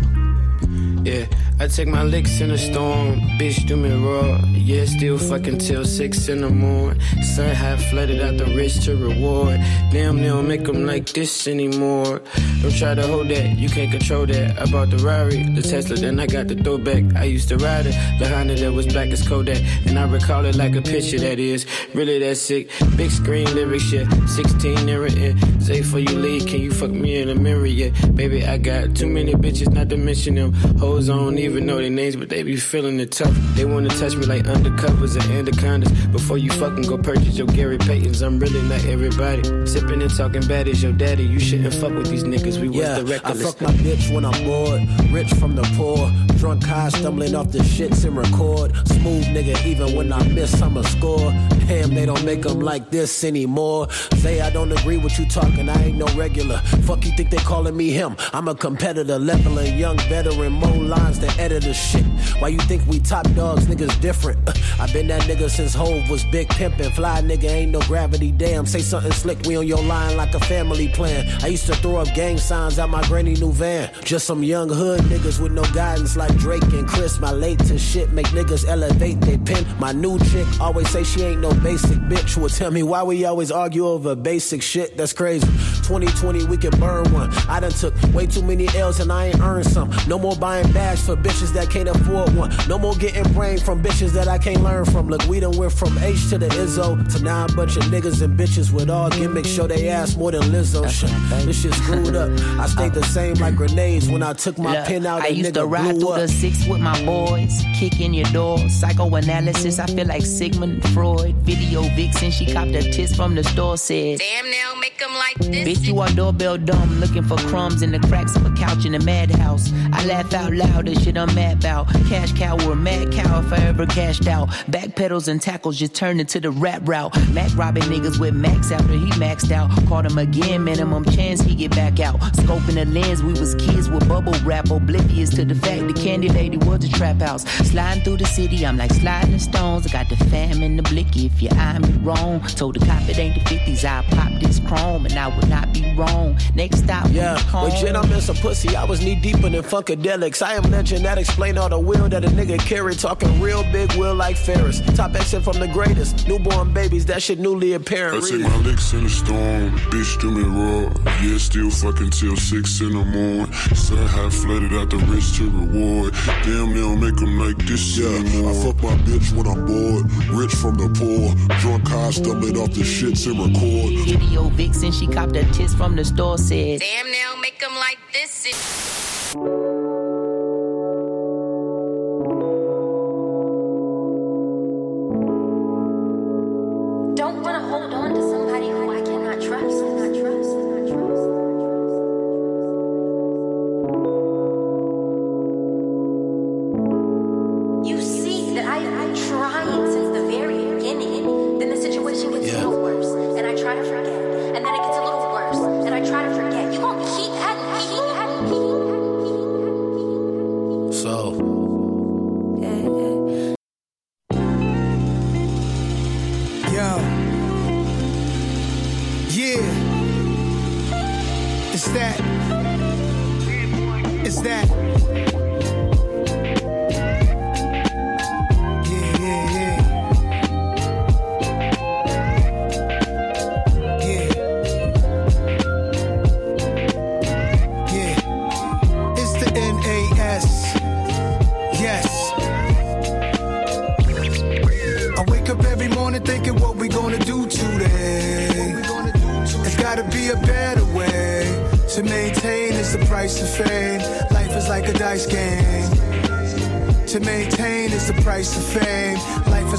yeah. 1.04 1.26
Yeah. 1.26 1.26
I 1.60 1.66
take 1.66 1.88
my 1.88 2.04
licks 2.04 2.40
in 2.40 2.50
the 2.50 2.58
storm, 2.58 3.20
bitch 3.38 3.66
do 3.66 3.76
me 3.76 3.90
raw. 3.90 4.40
Yeah, 4.54 4.84
still 4.84 5.18
fucking 5.18 5.58
till 5.58 5.84
six 5.84 6.28
in 6.28 6.42
the 6.42 6.50
morning. 6.50 7.00
Sun 7.34 7.52
high 7.52 7.76
flooded 7.76 8.20
out 8.20 8.36
the 8.36 8.44
rich 8.54 8.84
to 8.84 8.94
reward. 8.94 9.58
Damn, 9.90 10.18
they 10.18 10.28
don't 10.28 10.46
make 10.46 10.62
them 10.62 10.86
like 10.86 11.06
this 11.06 11.48
anymore. 11.48 12.22
Don't 12.62 12.76
try 12.76 12.94
to 12.94 13.04
hold 13.06 13.28
that, 13.30 13.58
you 13.58 13.68
can't 13.68 13.90
control 13.90 14.26
that. 14.26 14.56
I 14.60 14.70
bought 14.70 14.90
the 14.90 14.98
Rari, 14.98 15.42
the 15.54 15.62
Tesla, 15.62 15.96
then 15.96 16.20
I 16.20 16.26
got 16.26 16.46
the 16.46 16.54
throwback. 16.54 17.16
I 17.16 17.24
used 17.24 17.48
to 17.48 17.56
ride 17.56 17.86
it, 17.86 18.18
the 18.20 18.28
Honda 18.28 18.54
that 18.54 18.72
was 18.72 18.86
black 18.86 19.08
as 19.08 19.26
Kodak. 19.26 19.60
And 19.86 19.98
I 19.98 20.08
recall 20.08 20.44
it 20.44 20.54
like 20.54 20.76
a 20.76 20.82
picture 20.82 21.18
that 21.18 21.40
is 21.40 21.66
really 21.92 22.20
that 22.20 22.36
sick. 22.36 22.70
Big 22.96 23.10
screen 23.10 23.52
lyrics, 23.54 23.82
shit. 23.84 24.06
16 24.28 24.86
near 24.86 25.06
it. 25.06 25.62
Say 25.62 25.82
for 25.82 25.98
you 25.98 26.16
leave, 26.16 26.46
can 26.46 26.60
you 26.60 26.70
fuck 26.70 26.90
me 26.90 27.20
in 27.20 27.28
the 27.28 27.34
mirror? 27.34 27.66
Yeah, 27.66 27.90
baby, 28.10 28.46
I 28.46 28.58
got 28.58 28.94
too 28.94 29.08
many 29.08 29.32
bitches, 29.34 29.72
not 29.72 29.88
to 29.88 29.96
mention 29.96 30.36
them. 30.36 30.52
Hoes 30.78 31.10
I 31.10 31.16
don't 31.16 31.38
even 31.48 31.66
know 31.66 31.78
their 31.78 31.90
names, 31.90 32.14
but 32.16 32.28
they 32.28 32.42
be 32.42 32.56
feeling 32.56 33.00
it 33.00 33.12
tough. 33.12 33.34
They 33.54 33.64
wanna 33.64 33.88
touch 33.88 34.14
me 34.16 34.26
like 34.26 34.44
undercovers 34.44 35.14
and 35.20 35.30
anacondas. 35.32 35.90
Before 36.08 36.36
you 36.38 36.50
fucking 36.50 36.82
go 36.82 36.98
purchase 36.98 37.36
your 37.38 37.46
Gary 37.46 37.78
Paytons, 37.78 38.24
I'm 38.24 38.38
really 38.38 38.60
not 38.62 38.84
everybody. 38.84 39.42
Sipping 39.66 40.02
and 40.02 40.14
talking 40.14 40.46
bad 40.46 40.68
as 40.68 40.82
your 40.82 40.92
daddy. 40.92 41.24
You 41.24 41.40
shouldn't 41.40 41.72
fuck 41.74 41.92
with 41.92 42.08
these 42.10 42.24
niggas. 42.24 42.58
We 42.60 42.68
Yeah, 42.68 42.98
was 43.00 43.08
the 43.08 43.14
I 43.14 43.16
reckless. 43.18 43.42
fuck 43.42 43.60
my 43.62 43.72
bitch 43.72 44.12
when 44.14 44.24
I'm 44.24 44.44
bored. 44.44 44.82
Rich 45.12 45.32
from 45.34 45.56
the 45.56 45.62
poor. 45.76 46.10
Drunk 46.38 46.64
high, 46.64 46.88
stumbling 46.90 47.34
off 47.34 47.50
the 47.50 47.58
shits 47.60 48.04
and 48.04 48.16
record. 48.16 48.72
Smooth 48.88 49.24
nigga, 49.26 49.64
even 49.66 49.96
when 49.96 50.12
I 50.12 50.22
miss, 50.28 50.60
I'ma 50.62 50.82
score. 50.82 51.32
Damn, 51.66 51.94
they 51.94 52.06
don't 52.06 52.24
make 52.24 52.42
them 52.42 52.60
like 52.60 52.90
this 52.90 53.24
anymore. 53.24 53.90
Say 54.16 54.40
I 54.40 54.50
don't 54.50 54.72
agree 54.72 54.96
with 54.98 55.18
you 55.18 55.26
talking, 55.28 55.68
I 55.68 55.84
ain't 55.84 55.98
no 55.98 56.06
regular. 56.14 56.58
Fuck 56.86 57.04
you 57.04 57.12
think 57.16 57.30
they 57.30 57.36
calling 57.38 57.76
me 57.76 57.90
him? 57.90 58.16
I'm 58.32 58.48
a 58.48 58.54
competitor, 58.54 59.18
leveling 59.18 59.76
young 59.76 59.98
veteran, 60.08 60.52
more 60.52 60.70
lines 60.76 61.18
than 61.20 61.30
editor 61.38 61.74
shit. 61.74 62.04
Why 62.40 62.48
you 62.48 62.58
think 62.58 62.86
we 62.86 63.00
top 63.00 63.30
dogs, 63.34 63.66
niggas 63.66 64.00
different? 64.00 64.38
Uh, 64.48 64.52
I 64.80 64.92
been 64.92 65.06
that 65.08 65.22
nigga 65.22 65.50
since 65.50 65.74
Hove 65.74 66.08
was 66.08 66.24
big 66.26 66.48
pimpin'. 66.48 66.92
Fly 66.92 67.20
nigga 67.22 67.44
ain't 67.44 67.72
no 67.72 67.80
gravity, 67.80 68.32
damn. 68.32 68.66
Say 68.66 68.80
something 68.80 69.12
slick, 69.12 69.38
we 69.46 69.56
on 69.56 69.66
your 69.66 69.82
line 69.82 70.16
like 70.16 70.34
a 70.34 70.40
family 70.40 70.88
plan. 70.88 71.26
I 71.42 71.48
used 71.48 71.66
to 71.66 71.74
throw 71.76 71.96
up 71.96 72.14
gang 72.14 72.38
signs 72.38 72.78
out 72.78 72.90
my 72.90 73.02
granny 73.08 73.34
new 73.34 73.52
van. 73.52 73.90
Just 74.04 74.26
some 74.26 74.42
young 74.42 74.68
hood 74.68 75.00
niggas 75.02 75.40
with 75.40 75.52
no 75.52 75.62
guidance 75.74 76.16
like 76.16 76.34
Drake 76.36 76.62
and 76.62 76.86
Chris. 76.86 77.18
My 77.18 77.32
latest 77.32 77.84
shit 77.84 78.12
make 78.12 78.26
niggas 78.28 78.66
elevate 78.66 79.20
they 79.20 79.38
pin. 79.38 79.66
My 79.78 79.92
new 79.92 80.18
chick 80.18 80.46
always 80.60 80.88
say 80.90 81.04
she 81.04 81.22
ain't 81.22 81.40
no 81.40 81.52
basic 81.54 81.98
bitch. 82.10 82.36
Will 82.36 82.48
tell 82.48 82.70
me 82.70 82.82
why 82.82 83.02
we 83.02 83.24
always 83.24 83.50
argue 83.50 83.86
over 83.86 84.14
basic 84.14 84.62
shit. 84.62 84.96
That's 84.96 85.12
crazy. 85.12 85.46
2020 85.82 86.44
we 86.46 86.56
can 86.56 86.70
burn 86.78 87.10
one. 87.12 87.30
I 87.48 87.60
done 87.60 87.70
took 87.70 87.94
way 88.12 88.26
too 88.26 88.42
many 88.42 88.68
L's 88.76 89.00
and 89.00 89.12
I 89.12 89.26
ain't 89.26 89.40
earned 89.40 89.66
some. 89.66 89.90
No 90.06 90.18
more 90.18 90.36
buying 90.36 90.70
bags 90.72 91.04
for 91.04 91.16
bitches 91.28 91.52
that 91.52 91.70
can't 91.70 91.88
afford 91.88 92.34
one. 92.34 92.50
No 92.68 92.78
more 92.78 92.94
getting 92.94 93.30
brain 93.32 93.58
from 93.58 93.82
bitches 93.82 94.10
that 94.12 94.28
I 94.28 94.38
can't 94.38 94.62
learn 94.62 94.84
from. 94.86 95.08
Look, 95.08 95.22
we 95.24 95.40
done 95.40 95.56
went 95.56 95.72
from 95.72 95.96
H 95.98 96.28
to 96.30 96.38
the 96.38 96.48
Izzo 96.48 96.96
to 97.16 97.22
now 97.22 97.44
a 97.44 97.52
bunch 97.52 97.76
of 97.76 97.84
niggas 97.84 98.22
and 98.22 98.38
bitches 98.38 98.72
with 98.72 98.90
all 98.90 99.10
gimmicks. 99.10 99.48
Show 99.48 99.66
they 99.66 99.88
ass 99.88 100.16
more 100.16 100.30
than 100.32 100.42
Lizzo. 100.44 100.88
Shit, 100.88 101.10
This 101.46 101.62
shit 101.62 101.74
screwed 101.74 102.16
up. 102.16 102.30
I 102.58 102.66
stayed 102.66 102.94
the 102.94 103.04
same 103.04 103.34
like 103.34 103.56
grenades 103.56 104.08
when 104.08 104.22
I 104.22 104.32
took 104.32 104.58
my 104.58 104.72
Look, 104.78 104.86
pen 104.86 105.06
out. 105.06 105.22
I 105.22 105.28
a 105.28 105.30
used 105.30 105.50
nigga 105.50 105.54
to 105.54 105.66
ride 105.66 105.92
blew 105.92 106.00
through 106.00 106.08
up. 106.10 106.20
the 106.20 106.28
six 106.28 106.66
with 106.66 106.80
my 106.80 106.96
boys, 107.04 107.62
kick 107.78 108.00
in 108.00 108.14
your 108.14 108.26
door, 108.32 108.58
psychoanalysis. 108.68 109.78
I 109.78 109.86
feel 109.86 110.06
like 110.06 110.22
Sigmund 110.22 110.82
Freud. 110.90 111.34
Video 111.48 111.82
vixen, 111.94 112.30
she 112.30 112.46
copped 112.52 112.70
a 112.70 112.82
tis 112.92 113.14
from 113.14 113.34
the 113.34 113.44
store, 113.44 113.76
said, 113.76 114.18
Damn, 114.18 114.50
now 114.50 114.74
make 114.80 114.97
them 114.97 114.97
like 115.18 115.36
this. 115.38 115.66
Bitch, 115.68 115.86
you 115.86 115.98
are 116.00 116.08
doorbell 116.10 116.56
dumb, 116.56 117.00
looking 117.00 117.22
for 117.22 117.36
crumbs 117.36 117.82
in 117.82 117.92
the 117.92 117.98
cracks 118.00 118.36
of 118.36 118.46
a 118.46 118.52
couch 118.54 118.84
in 118.84 118.94
a 118.94 119.00
madhouse. 119.00 119.70
I 119.92 120.04
laugh 120.06 120.32
out 120.32 120.52
loud, 120.52 120.86
this 120.86 121.02
shit 121.02 121.18
I'm 121.18 121.34
mad 121.34 121.58
about. 121.58 121.88
Cash 122.08 122.32
cow 122.32 122.56
or 122.68 122.74
mad 122.74 123.12
cow 123.12 123.40
if 123.40 123.52
I 123.52 123.56
ever 123.56 123.86
cashed 123.86 124.26
out. 124.26 124.48
Back 124.68 124.94
pedals 124.94 125.28
and 125.28 125.40
tackles 125.40 125.78
just 125.78 125.94
turned 125.94 126.20
into 126.20 126.40
the 126.40 126.50
rap 126.50 126.82
route. 126.86 127.14
Mac 127.30 127.54
robbing 127.56 127.84
niggas 127.84 128.18
with 128.18 128.34
max 128.34 128.70
after 128.70 128.92
he 128.92 129.10
maxed 129.12 129.50
out. 129.50 129.70
Caught 129.88 130.06
him 130.06 130.18
again, 130.18 130.64
minimum 130.64 131.04
chance 131.04 131.40
he 131.40 131.54
get 131.54 131.72
back 131.72 132.00
out. 132.00 132.20
Scoping 132.38 132.74
the 132.74 132.84
lens, 132.86 133.22
we 133.22 133.32
was 133.32 133.54
kids 133.56 133.88
with 133.90 134.08
bubble 134.08 134.34
wrap, 134.44 134.70
oblivious 134.70 135.30
to 135.30 135.44
the 135.44 135.54
fact 135.54 135.86
the 135.88 135.94
candy 135.94 136.28
lady 136.28 136.56
was 136.58 136.84
a 136.84 136.88
trap 136.90 137.20
house. 137.20 137.44
Sliding 137.68 138.04
through 138.04 138.18
the 138.18 138.26
city, 138.26 138.64
I'm 138.64 138.76
like 138.76 138.92
sliding 138.92 139.38
stones. 139.38 139.86
I 139.86 139.90
got 139.90 140.08
the 140.08 140.16
fam 140.26 140.62
in 140.62 140.76
the 140.76 140.82
blicky 140.82 141.26
if 141.26 141.42
you 141.42 141.50
eye 141.50 141.78
me 141.78 141.92
wrong. 142.02 142.40
Told 142.40 142.76
the 142.76 142.86
cop 142.86 143.08
it 143.08 143.18
ain't 143.18 143.34
the 143.34 143.40
50s, 143.40 143.84
I 143.84 144.02
pop 144.14 144.32
this 144.40 144.60
chrome 144.60 145.07
and 145.10 145.18
I 145.18 145.34
would 145.34 145.48
not 145.48 145.72
be 145.72 145.94
wrong. 145.96 146.36
Next 146.54 146.84
stop, 146.84 147.06
Yeah, 147.10 147.38
legit, 147.52 147.96
I'm 147.96 148.10
in 148.12 148.20
some 148.20 148.36
pussy. 148.36 148.76
I 148.76 148.84
was 148.84 149.00
knee 149.04 149.14
deep 149.14 149.36
in 149.36 149.52
funkadelics. 149.52 150.42
I 150.42 150.54
am 150.54 150.62
legend 150.70 151.04
that 151.04 151.18
explain 151.18 151.58
all 151.58 151.68
the 151.68 151.78
will 151.78 152.08
that 152.08 152.24
a 152.24 152.28
nigga 152.28 152.58
carry. 152.58 152.94
Talking 152.94 153.40
real 153.40 153.62
big 153.72 153.92
will 153.94 154.14
like 154.14 154.36
Ferris. 154.36 154.80
Top 154.94 155.14
exit 155.14 155.42
from 155.42 155.58
the 155.58 155.68
greatest. 155.68 156.28
Newborn 156.28 156.72
babies, 156.72 157.06
that 157.06 157.22
shit 157.22 157.38
newly 157.38 157.74
apparent. 157.74 158.14
I 158.14 158.18
apparent. 158.18 158.44
take 158.44 158.52
my 158.52 158.56
licks 158.68 158.92
in 158.92 159.04
the 159.04 159.10
storm, 159.10 159.70
bitch 159.90 160.20
do 160.20 160.30
me 160.30 160.42
raw. 160.44 160.92
Yeah, 161.22 161.38
still 161.38 161.70
fucking 161.70 162.10
till 162.10 162.36
six 162.36 162.80
in 162.80 162.90
the 162.90 163.04
morning. 163.04 163.52
Sun 163.74 164.06
high 164.06 164.30
flooded 164.30 164.72
out 164.74 164.90
the 164.90 164.98
rich 165.08 165.36
to 165.36 165.44
reward. 165.50 166.14
Damn, 166.44 166.74
they 166.74 166.80
don't 166.80 167.00
make 167.00 167.16
them 167.16 167.38
like 167.38 167.56
this 167.66 167.98
Yeah, 167.98 168.08
anymore. 168.08 168.50
I 168.50 168.54
fuck 168.64 168.82
my 168.82 168.96
bitch 169.04 169.32
when 169.32 169.46
I'm 169.46 169.66
bored. 169.66 170.04
Rich 170.30 170.54
from 170.54 170.76
the 170.76 170.88
poor. 170.98 171.34
Drunk 171.60 171.88
high, 171.88 172.10
stumbling 172.10 172.56
off 172.56 172.70
the 172.72 172.82
shits 172.82 173.26
and 173.26 173.38
record. 173.38 174.06
Video 174.06 174.48
vixen, 174.50 174.92
she 174.98 175.06
copped 175.06 175.36
a 175.36 175.44
tis 175.52 175.74
from 175.74 175.94
the 175.94 176.04
store, 176.04 176.36
said, 176.36 176.80
Damn, 176.80 177.10
now 177.12 177.36
make 177.40 177.60
them 177.60 177.74
like 177.74 177.98
this. 178.12 179.07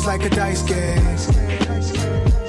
Like 0.10 0.24
a 0.24 0.30
dice 0.32 0.64
game. 0.64 0.98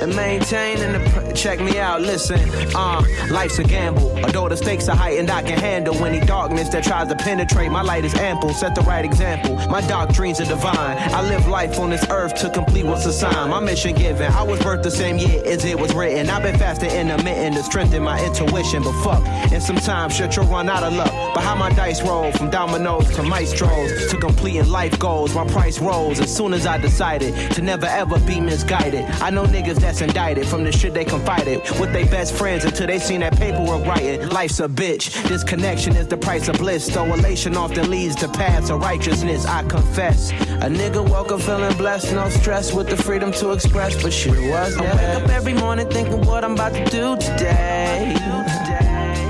and 0.00 0.16
maintaining 0.16 0.92
the 0.94 1.10
pr- 1.10 1.32
check 1.32 1.60
me 1.60 1.78
out 1.78 2.00
listen. 2.00 2.40
Uh 2.74 3.04
life's 3.30 3.58
a 3.58 3.64
gamble. 3.64 4.18
Although 4.24 4.48
the 4.48 4.56
stakes 4.56 4.88
are 4.88 4.96
heightened 4.96 5.30
i 5.30 5.42
can 5.42 5.58
handle 5.58 5.94
any 6.06 6.20
darkness 6.24 6.70
that 6.70 6.84
tries 6.84 7.08
to 7.08 7.16
penetrate. 7.16 7.70
My 7.70 7.82
light 7.82 8.06
is 8.06 8.14
ample 8.14 8.54
set 8.54 8.74
the 8.74 8.80
right 8.80 9.04
example. 9.04 9.56
My 9.68 9.82
dreams 10.06 10.40
are 10.40 10.46
divine. 10.46 10.96
I 11.18 11.20
live 11.28 11.48
life 11.48 11.78
on 11.78 11.90
this 11.90 12.06
earth 12.08 12.34
to 12.36 12.48
complete 12.48 12.86
what's 12.86 13.04
assigned. 13.04 13.50
My 13.50 13.60
mission 13.60 13.94
given. 13.94 14.32
I 14.32 14.42
was 14.42 14.58
birthed 14.60 14.82
the 14.82 14.90
same 14.90 15.18
year 15.18 15.42
as 15.44 15.62
it 15.62 15.78
was 15.78 15.92
written. 15.92 16.30
I've 16.30 16.42
been 16.42 16.58
fasting 16.58 16.90
intermittent 16.90 17.56
to 17.56 17.62
strengthen 17.62 18.02
my 18.02 18.24
intuition 18.24 18.82
but 18.82 18.96
fuck. 19.04 19.22
And 19.52 19.62
sometimes 19.62 20.16
shit 20.16 20.34
you'll 20.34 20.46
run 20.46 20.70
out 20.70 20.82
of 20.82 20.94
luck 20.94 21.12
how 21.50 21.56
my 21.56 21.70
dice 21.70 22.00
roll 22.02 22.30
from 22.30 22.48
dominoes 22.48 23.08
to 23.16 23.24
maestros 23.24 24.08
to 24.08 24.16
completing 24.16 24.68
life 24.68 24.96
goals 25.00 25.34
my 25.34 25.44
price 25.48 25.80
rose 25.80 26.20
as 26.20 26.32
soon 26.32 26.54
as 26.54 26.64
i 26.64 26.78
decided 26.78 27.34
to 27.50 27.60
never 27.60 27.86
ever 27.86 28.20
be 28.20 28.40
misguided. 28.40 29.04
I 29.20 29.30
know 29.30 29.44
niggas 29.44 29.80
that's 29.80 30.00
indicted 30.00 30.46
from 30.46 30.62
the 30.62 30.70
shit 30.70 30.94
they 30.94 31.04
confided 31.04 31.58
with 31.80 31.92
their 31.92 32.06
best 32.06 32.34
friends 32.34 32.64
until 32.64 32.86
they 32.86 33.00
seen 33.00 33.20
that 33.20 33.36
paperwork 33.36 33.84
writing. 33.84 34.28
Life's 34.28 34.60
a 34.60 34.68
bitch. 34.68 35.04
This 35.24 35.42
connection 35.42 35.96
is 35.96 36.06
the 36.06 36.16
price 36.16 36.46
of 36.46 36.56
bliss. 36.58 36.86
Though 36.86 37.12
elation 37.12 37.56
often 37.56 37.90
leads 37.90 38.14
to 38.16 38.28
paths 38.28 38.70
of 38.70 38.80
righteousness 38.80 39.44
i 39.44 39.64
confess. 39.64 40.30
A 40.30 40.68
nigga 40.80 41.02
woke 41.08 41.32
up 41.32 41.40
feeling 41.40 41.76
blessed 41.76 42.12
no 42.12 42.28
stress 42.28 42.72
with 42.72 42.88
the 42.88 42.96
freedom 42.96 43.32
to 43.32 43.50
express 43.50 44.00
but 44.00 44.12
shit 44.12 44.38
was 44.50 44.76
I 44.76 44.82
wake 44.82 45.22
up 45.22 45.28
every 45.30 45.54
morning 45.54 45.88
thinking 45.90 46.24
what 46.24 46.44
I'm 46.44 46.52
about 46.52 46.74
to 46.74 46.84
do 46.84 47.16
today. 47.16 48.14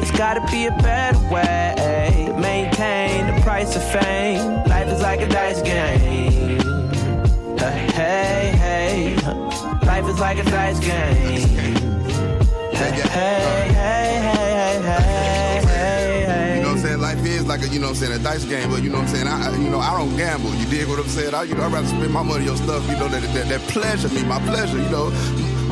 It's 0.03 0.11
gotta 0.19 0.47
be 0.51 0.67
a 0.67 0.71
better 0.83 1.19
way 1.33 1.80
maintain 2.81 3.35
the 3.35 3.41
price 3.43 3.77
of 3.77 3.83
fame 3.93 4.55
life 4.65 4.89
is 4.89 5.01
like 5.03 5.21
a 5.21 5.29
dice 5.29 5.61
game 5.63 6.59
uh, 7.59 7.71
hey 7.93 8.53
hey 8.57 9.17
life 9.87 10.07
is 10.09 10.19
like 10.19 10.39
a 10.39 10.45
dice 10.45 10.81
game 10.81 11.59
uh, 12.73 12.79
hey 12.79 12.91
hey 13.03 13.73
hey 13.77 14.21
hey 14.23 15.63
hey 15.63 16.25
hey 16.25 16.57
You 16.57 16.63
know 16.63 16.69
what 16.69 16.77
I'm 16.77 16.79
saying? 16.79 17.01
Life 17.01 17.27
is 17.27 17.47
like 17.47 17.63
a, 17.63 17.69
you 17.69 17.81
know 17.81 17.89
what 17.89 17.91
I'm 17.91 17.97
saying, 17.97 18.13
a 18.13 18.23
dice 18.23 18.45
game, 18.45 18.71
but 18.71 18.83
you 18.83 18.89
know 18.89 18.99
what 19.01 19.09
I'm 19.09 19.15
saying? 19.15 19.27
I, 19.29 19.49
I- 19.51 19.57
you 19.57 19.69
know, 19.69 19.81
I 19.81 19.97
don't 19.99 20.17
gamble. 20.17 20.55
You 20.55 20.67
dig 20.67 20.89
what 20.89 20.99
I'm 20.99 21.09
saying? 21.09 21.35
I, 21.35 21.43
you 21.43 21.55
know, 21.55 21.65
I'd 21.65 21.73
rather 21.73 21.87
spend 21.87 22.11
my 22.13 22.23
money 22.23 22.49
on 22.49 22.57
stuff, 22.57 22.87
you 22.89 22.97
know, 22.97 23.09
that, 23.09 23.23
that, 23.35 23.49
that 23.49 23.61
pleasure 23.69 24.09
me, 24.09 24.23
my 24.25 24.39
pleasure, 24.47 24.79
you 24.79 24.89
know. 24.89 25.11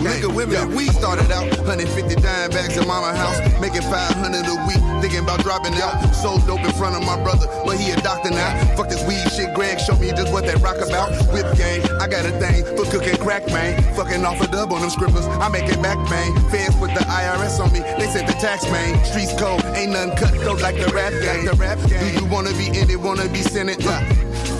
Liquor, 0.00 0.30
women, 0.30 0.74
weed 0.74 0.92
started 0.92 1.30
out. 1.32 1.48
150 1.58 2.14
dime 2.22 2.50
bags 2.50 2.76
in 2.76 2.86
mama 2.86 3.16
house. 3.16 3.38
Making 3.60 3.82
500 3.82 4.46
a 4.46 4.54
week. 4.66 4.78
Thinking 5.02 5.20
about 5.20 5.40
dropping 5.40 5.74
out. 5.74 6.14
Sold 6.14 6.46
dope 6.46 6.60
in 6.60 6.72
front 6.72 6.94
of 6.94 7.02
my 7.02 7.20
brother, 7.22 7.46
but 7.64 7.76
he 7.76 7.90
a 7.90 7.96
doctor 8.00 8.30
now. 8.30 8.54
Fuck 8.76 8.88
this 8.88 9.02
weed 9.06 9.26
shit. 9.32 9.54
Greg 9.54 9.80
show 9.80 9.96
me 9.96 10.10
just 10.10 10.32
what 10.32 10.46
that 10.46 10.60
rock 10.60 10.78
about. 10.78 11.10
Whip 11.32 11.46
game. 11.56 11.82
I 12.00 12.06
got 12.06 12.24
a 12.24 12.32
thing 12.38 12.64
for 12.76 12.84
cooking 12.90 13.16
crack, 13.18 13.46
man. 13.48 13.82
Fucking 13.94 14.24
off 14.24 14.40
a 14.40 14.46
dub 14.46 14.72
on 14.72 14.80
them 14.80 14.90
scribblers. 14.90 15.26
I 15.26 15.48
make 15.48 15.70
it 15.70 15.82
back, 15.82 15.98
man. 16.10 16.34
Feds 16.50 16.76
with 16.78 16.94
the 16.94 17.00
IRS 17.00 17.58
on 17.58 17.72
me. 17.72 17.80
They 17.80 18.06
said 18.06 18.26
the 18.26 18.34
tax, 18.34 18.64
man. 18.70 19.04
Streets 19.04 19.34
cold. 19.38 19.64
Ain't 19.74 19.92
nothing 19.92 20.16
cut 20.16 20.34
though 20.44 20.54
like 20.54 20.76
the 20.76 20.90
rap 20.94 21.12
game. 21.22 21.44
The 21.44 21.54
rap 21.54 21.78
game. 21.88 22.14
Do 22.14 22.24
you 22.24 22.26
wanna 22.30 22.52
be 22.54 22.68
in 22.68 22.90
it? 22.90 23.00
Wanna 23.00 23.28
be 23.28 23.42
Senate? 23.42 23.84
Uh, 23.84 24.02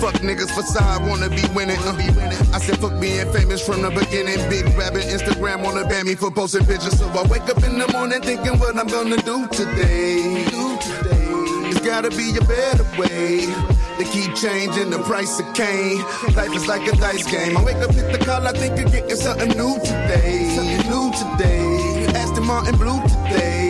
fuck 0.01 0.15
niggas 0.23 0.51
facade. 0.51 1.07
Wanna 1.07 1.29
be 1.29 1.43
winning. 1.55 1.79
Uh, 1.81 1.97
I 2.53 2.59
said 2.59 2.79
fuck 2.79 2.99
being 3.01 3.31
famous 3.33 3.65
from 3.65 3.83
the 3.83 3.91
beginning. 3.91 4.39
Big 4.49 4.67
rabbit 4.77 5.05
Instagram 5.05 5.63
wanna 5.63 5.87
ban 5.89 6.07
me 6.07 6.15
for 6.15 6.31
posting 6.31 6.65
pictures. 6.67 6.99
So 6.99 7.07
I 7.09 7.27
wake 7.27 7.49
up 7.49 7.63
in 7.65 7.79
the 7.79 7.89
morning 7.93 8.23
thinking 8.23 8.59
what 8.59 8.77
I'm 8.77 8.87
gonna 8.87 9.21
do 9.23 9.47
today. 9.49 10.45
Do 10.51 10.79
today. 10.79 11.29
It's 11.71 11.81
gotta 11.81 12.11
be 12.11 12.37
a 12.37 12.45
better 12.45 12.87
way. 12.99 13.47
They 13.99 14.05
keep 14.05 14.35
changing 14.37 14.91
the 14.91 15.01
price 15.01 15.41
of 15.41 15.53
cane. 15.55 15.99
Life 16.35 16.55
is 16.55 16.67
like 16.69 16.87
a 16.87 16.97
dice 16.97 17.27
game. 17.31 17.57
I 17.57 17.65
wake 17.65 17.77
up, 17.77 17.93
hit 17.93 18.13
the 18.13 18.19
call, 18.25 18.47
I 18.47 18.53
think 18.53 18.79
of 18.79 18.93
getting 18.93 19.17
something 19.17 19.51
new 19.51 19.75
today. 19.81 20.55
Something 20.55 20.91
new 20.91 21.11
today. 21.13 22.07
Aston 22.15 22.47
Martin 22.47 22.77
Blue 22.77 23.03
today. 23.03 23.68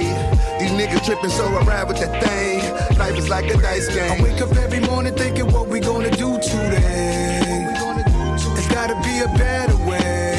These 0.69 0.87
niggas 0.87 1.05
tripping, 1.07 1.31
so 1.31 1.47
I 1.47 1.63
ride 1.63 1.89
with 1.89 1.99
that 2.01 2.23
thing. 2.23 2.99
Life 2.99 3.17
is 3.17 3.31
like 3.31 3.47
a 3.47 3.57
dice 3.57 3.89
game. 3.89 4.21
I 4.21 4.23
wake 4.23 4.43
up 4.43 4.55
every 4.55 4.81
morning 4.81 5.15
thinking 5.15 5.51
what 5.51 5.67
we 5.67 5.81
gonna 5.81 6.11
do 6.11 6.39
today. 6.43 7.65
It's 8.37 8.69
gotta 8.69 8.95
be 9.01 9.21
a 9.21 9.29
better 9.39 9.77
way 9.89 10.37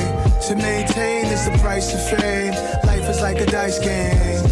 to 0.48 0.56
maintain 0.56 1.26
is 1.26 1.46
the 1.46 1.58
price 1.58 1.96
of 1.96 2.20
fame. 2.20 2.54
Life 2.86 3.10
is 3.10 3.22
like 3.22 3.40
a 3.40 3.46
dice 3.48 3.80
game. 3.80 4.44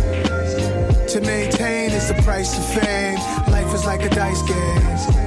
To 1.10 1.22
maintain 1.22 1.92
is 1.92 2.08
the 2.08 2.20
price 2.24 2.58
of 2.58 2.66
fame. 2.82 3.20
Life 3.52 3.72
is 3.76 3.86
like 3.86 4.02
a 4.02 4.10
dice 4.10 4.42
game. 4.42 5.27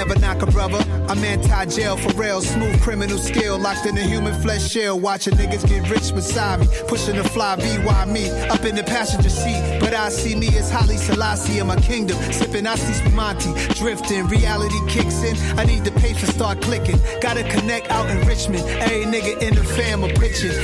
Never 0.00 0.18
knock 0.18 0.40
a 0.40 0.46
brother. 0.46 0.82
I'm 1.10 1.22
anti-jail 1.22 1.98
for 1.98 2.08
real. 2.16 2.40
Smooth 2.40 2.80
criminal 2.80 3.18
skill 3.18 3.58
locked 3.58 3.84
in 3.84 3.98
a 3.98 4.00
human 4.00 4.32
flesh 4.40 4.66
shell. 4.66 4.98
Watching 4.98 5.34
niggas 5.34 5.68
get 5.68 5.90
rich 5.90 6.14
beside 6.14 6.60
me. 6.60 6.68
Pushing 6.88 7.16
the 7.16 7.24
fly 7.24 7.56
V, 7.56 7.84
why 7.84 8.06
me? 8.06 8.30
Up 8.48 8.64
in 8.64 8.76
the 8.76 8.82
passenger 8.82 9.28
seat. 9.28 9.78
But 9.78 9.92
I 9.92 10.08
see 10.08 10.34
me 10.34 10.48
as 10.56 10.70
Haile 10.70 10.96
Selassie 10.96 11.58
in 11.58 11.66
my 11.66 11.76
kingdom. 11.76 12.16
Sipping 12.32 12.66
Asti 12.66 12.94
Spumante. 12.94 13.52
Drifting, 13.74 14.26
reality 14.28 14.78
kicks 14.88 15.22
in. 15.22 15.36
I 15.58 15.64
need 15.66 15.84
the 15.84 15.92
pace 16.00 16.18
to 16.20 16.26
start 16.28 16.62
clicking. 16.62 16.98
Gotta 17.20 17.42
connect 17.50 17.90
out 17.90 18.08
in 18.08 18.26
Richmond. 18.26 18.64
Every 18.80 19.04
nigga 19.04 19.42
in 19.42 19.54
the 19.54 19.64
fam 19.64 20.02
of 20.02 20.10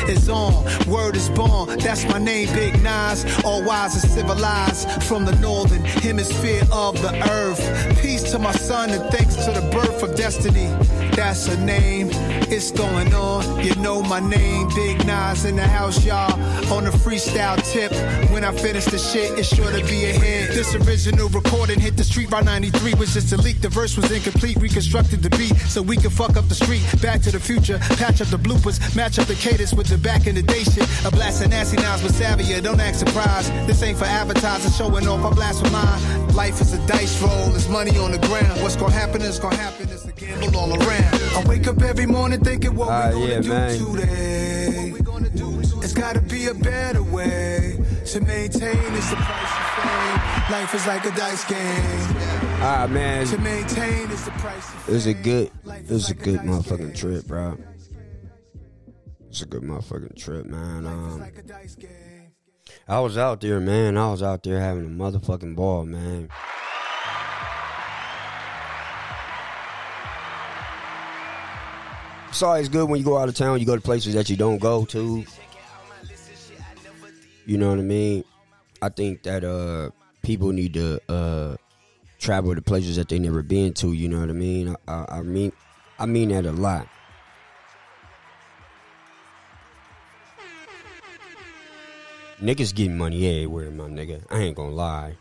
is 0.09 0.31
on. 0.31 0.65
Word 0.87 1.15
is 1.15 1.29
born. 1.29 1.79
That's 1.79 2.05
my 2.05 2.19
name, 2.19 2.49
Big 2.55 2.83
Nas. 2.83 3.27
All 3.45 3.63
wise 3.63 4.03
and 4.03 4.13
civilized 4.13 5.03
from 5.03 5.27
the 5.27 5.35
northern 5.41 5.85
hemisphere 5.85 6.63
of 6.73 7.01
the 7.03 7.13
earth. 7.31 7.61
Peace 8.01 8.23
to 8.33 8.39
my 8.39 8.53
son 8.53 8.91
and 8.91 9.03
thanks 9.11 9.26
to 9.35 9.53
the 9.53 9.69
birth 9.73 10.03
of 10.03 10.15
destiny. 10.15 10.67
That's 11.15 11.49
a 11.49 11.57
name. 11.65 12.11
It's 12.49 12.71
going 12.71 13.13
on. 13.13 13.65
You 13.65 13.75
know 13.77 14.03
my 14.03 14.21
name. 14.21 14.69
Big 14.75 15.05
Nas 15.05 15.45
in 15.45 15.57
the 15.57 15.67
house, 15.67 16.05
y'all. 16.05 16.33
On 16.73 16.85
the 16.85 16.91
freestyle 16.91 17.61
tip. 17.73 17.91
When 18.31 18.45
I 18.45 18.53
finish 18.53 18.85
the 18.85 18.99
shit, 18.99 19.37
it's 19.39 19.55
sure 19.55 19.71
to 19.71 19.85
be 19.85 20.05
a 20.05 20.13
hit. 20.13 20.55
This 20.55 20.75
original 20.77 21.29
recording 21.31 21.81
hit 21.81 21.97
the 21.97 22.05
street 22.05 22.31
by 22.31 22.43
93 22.43 22.95
was 22.95 23.15
just 23.15 23.33
a 23.33 23.37
leak. 23.37 23.61
The 23.61 23.69
verse 23.69 23.97
was 23.97 24.11
incomplete. 24.13 24.59
Reconstructed 24.59 25.23
the 25.23 25.31
beat 25.31 25.57
so 25.69 25.83
we 25.83 25.97
can 25.97 26.11
fuck 26.11 26.37
up 26.37 26.49
the 26.49 26.55
street. 26.55 26.83
Back 27.03 27.21
to 27.23 27.33
the 27.33 27.41
future. 27.41 27.79
Patch 27.99 28.21
up 28.21 28.29
the 28.29 28.39
bloopers. 28.39 28.95
Match 28.95 29.19
up 29.19 29.27
the 29.27 29.35
cadence 29.35 29.75
with 29.75 29.89
the 29.89 29.99
back 29.99 30.27
in 30.29 30.37
the 30.37 30.43
day 30.43 30.63
shit. 30.63 30.87
A 31.05 31.11
blast 31.11 31.45
of 31.45 31.51
nasty 31.51 31.79
nines 31.79 32.03
with 32.05 32.13
Savia. 32.13 32.63
Don't 32.63 32.81
act 32.81 32.97
surprised. 32.97 33.53
This 33.67 33.83
ain't 33.83 33.99
for 33.99 34.05
advertising. 34.05 34.71
Showing 34.73 35.09
off. 35.09 35.25
I 35.25 35.35
blast 35.35 35.63
with 35.63 35.73
mine. 35.73 36.35
Life 36.35 36.61
is 36.61 36.73
a 36.73 36.87
dice 36.87 37.21
roll. 37.21 37.51
There's 37.51 37.69
money 37.69 37.99
on 37.99 38.13
the 38.13 38.19
ground. 38.19 38.63
What's 38.63 38.77
gonna 38.77 38.93
happen 38.93 39.21
is 39.21 39.41
gonna 39.41 39.57
happen. 39.57 39.89
It's 39.91 40.06
a 40.31 40.41
gamble 40.41 40.57
all 40.59 40.73
around. 40.75 41.15
I 41.37 41.45
wake 41.49 41.67
up 41.67 41.81
every 41.83 42.07
morning 42.07 42.41
thinking 42.41 42.75
what 42.75 42.89
Ah, 42.89 43.09
we 43.09 43.13
gonna 43.15 43.27
yeah, 43.27 43.41
do 43.41 43.49
man. 43.49 43.79
today. 43.79 44.93
It's 45.83 45.93
gotta 45.93 46.21
be 46.21 46.47
a 46.47 46.55
better 46.55 47.03
way 47.03 47.79
to 48.07 48.21
maintain. 48.21 48.95
It's 48.95 49.11
the 49.11 49.17
price 49.17 49.53
of 49.53 49.83
fame. 49.83 50.53
Life 50.53 50.75
is 50.75 50.87
like 50.87 51.05
a 51.05 51.11
dice 51.17 51.45
game. 51.45 52.17
Ah 52.59 52.87
man, 52.91 53.27
To 53.27 53.39
maintain 53.39 54.11
is 54.11 54.25
the 54.25 54.31
price 54.33 54.69
of 54.75 54.89
it 54.89 54.93
was 54.93 55.07
a 55.07 55.15
good, 55.15 55.51
it 55.67 55.91
was 55.91 56.11
a 56.11 56.15
good 56.15 56.41
motherfucking 56.41 56.97
trip, 56.97 57.27
bro. 57.27 57.57
It's 59.29 59.43
a 59.43 59.47
good 59.47 59.63
motherfucking 59.63 60.17
trip, 60.17 60.47
man. 60.47 60.87
Um, 60.87 61.23
I 62.89 63.01
was 63.01 63.19
out 63.19 63.41
there, 63.43 63.61
man. 63.61 63.97
I 63.99 64.11
was 64.11 64.23
out 64.23 64.43
there 64.43 64.59
having 64.61 64.87
a 64.87 64.89
motherfucking 64.89 65.55
ball, 65.55 65.85
man. 65.85 66.29
It's 72.29 72.43
always 72.43 72.69
good 72.69 72.89
when 72.89 72.99
you 72.99 73.05
go 73.05 73.17
out 73.17 73.29
of 73.29 73.35
town. 73.35 73.61
You 73.61 73.67
go 73.67 73.77
to 73.77 73.81
places 73.81 74.15
that 74.15 74.29
you 74.29 74.37
don't 74.37 74.59
go 74.59 74.85
to. 74.87 75.25
You 77.47 77.59
know 77.59 77.71
what 77.71 77.79
I 77.79 77.83
mean? 77.83 78.25
I 78.83 78.89
think 78.89 79.23
that 79.23 79.45
uh 79.45 79.91
people 80.23 80.53
need 80.53 80.75
to 80.75 81.01
uh 81.09 81.57
travel 82.19 82.55
to 82.55 82.61
places 82.63 82.97
that 82.97 83.09
they 83.09 83.19
never 83.19 83.43
been 83.43 83.73
to. 83.75 83.93
You 83.93 84.09
know 84.09 84.21
what 84.21 84.31
I 84.31 84.33
mean? 84.35 84.77
I, 84.89 84.93
I, 84.93 85.19
I 85.19 85.23
mean, 85.23 85.53
I 85.99 86.07
mean 86.07 86.29
that 86.31 86.45
a 86.45 86.53
lot. 86.53 86.89
Niggas 92.41 92.75
getting 92.75 92.99
money 92.99 93.27
everywhere, 93.27 93.71
my 93.71 93.85
nigga. 93.85 94.23
I 94.31 94.41
ain't 94.41 94.57
gonna 94.57 94.73
lie. 94.73 95.17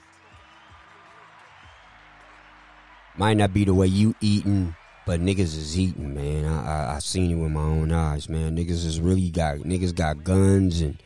Might 3.18 3.38
not 3.38 3.54
be 3.54 3.64
the 3.64 3.74
way 3.74 3.88
you 3.88 4.14
eating, 4.20 4.76
but 5.06 5.22
niggas 5.22 5.40
is 5.40 5.78
eating, 5.80 6.16
man. 6.16 6.46
I, 6.46 6.66
I 6.66 6.96
I 6.96 7.00
seen 7.00 7.32
it 7.32 7.36
with 7.36 7.52
my 7.52 7.62
own 7.62 7.92
eyes, 7.92 8.28
man. 8.28 8.58
Niggas 8.58 8.86
is 8.86 9.00
really 9.00 9.30
got 9.30 9.60
niggas 9.60 9.96
got 9.96 10.24
guns 10.24 10.82
and 10.82 10.98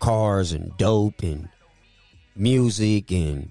cars 0.00 0.52
and 0.52 0.76
dope 0.76 1.22
and 1.22 1.48
music 2.36 3.10
and 3.12 3.50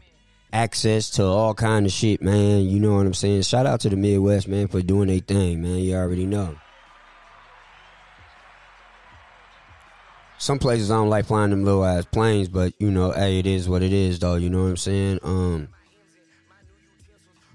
access 0.53 1.09
to 1.11 1.23
all 1.23 1.53
kind 1.53 1.85
of 1.85 1.91
shit, 1.91 2.21
man. 2.21 2.65
You 2.67 2.79
know 2.79 2.95
what 2.95 3.05
I'm 3.05 3.13
saying? 3.13 3.43
Shout 3.43 3.65
out 3.65 3.81
to 3.81 3.89
the 3.89 3.95
Midwest, 3.95 4.47
man, 4.47 4.67
for 4.67 4.81
doing 4.81 5.07
their 5.07 5.19
thing, 5.19 5.61
man. 5.61 5.79
You 5.79 5.95
already 5.95 6.25
know. 6.25 6.55
Some 10.37 10.57
places 10.57 10.89
I 10.89 10.95
don't 10.95 11.09
like 11.09 11.27
flying 11.27 11.51
them 11.51 11.63
little 11.63 11.85
ass 11.85 12.05
planes, 12.05 12.47
but 12.47 12.73
you 12.79 12.89
know, 12.89 13.11
hey, 13.11 13.37
it 13.37 13.45
is 13.45 13.69
what 13.69 13.83
it 13.83 13.93
is, 13.93 14.17
though. 14.19 14.35
You 14.35 14.49
know 14.49 14.63
what 14.63 14.69
I'm 14.69 14.77
saying? 14.77 15.19
Um, 15.21 15.67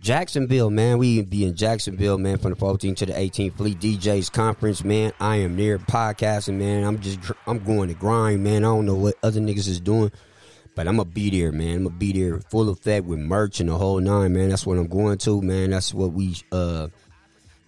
Jacksonville, 0.07 0.71
man. 0.71 0.99
We 0.99 1.23
be 1.23 1.45
in 1.45 1.57
Jacksonville, 1.57 2.17
man, 2.17 2.39
from 2.39 2.53
the 2.53 2.57
14th 2.57 2.99
to 2.99 3.07
the 3.07 3.13
18th 3.13 3.57
Fleet 3.57 3.81
DJs 3.81 4.31
Conference, 4.31 4.85
man. 4.85 5.13
I 5.19 5.39
am 5.39 5.57
there 5.57 5.81
podcasting, 5.81 6.59
man. 6.59 6.85
I'm 6.85 7.01
just, 7.01 7.19
I'm 7.45 7.59
going 7.59 7.89
to 7.89 7.95
grind, 7.95 8.45
man. 8.45 8.63
I 8.63 8.69
don't 8.69 8.87
know 8.87 8.95
what 8.95 9.17
other 9.25 9.41
niggas 9.41 9.67
is 9.67 9.81
doing, 9.81 10.13
but 10.77 10.87
I'm 10.87 10.99
gonna 10.99 11.07
be 11.07 11.29
there, 11.31 11.51
man. 11.51 11.79
I'm 11.79 11.85
gonna 11.87 11.97
be 11.97 12.13
there 12.13 12.39
full 12.39 12.69
effect 12.69 13.05
with 13.05 13.19
merch 13.19 13.59
and 13.59 13.69
the 13.69 13.77
whole 13.77 13.99
nine, 13.99 14.33
man. 14.33 14.51
That's 14.51 14.65
what 14.65 14.79
I'm 14.79 14.87
going 14.87 15.19
to, 15.19 15.43
man. 15.43 15.71
That's 15.71 15.93
what 15.93 16.13
we, 16.13 16.37
uh, 16.53 16.87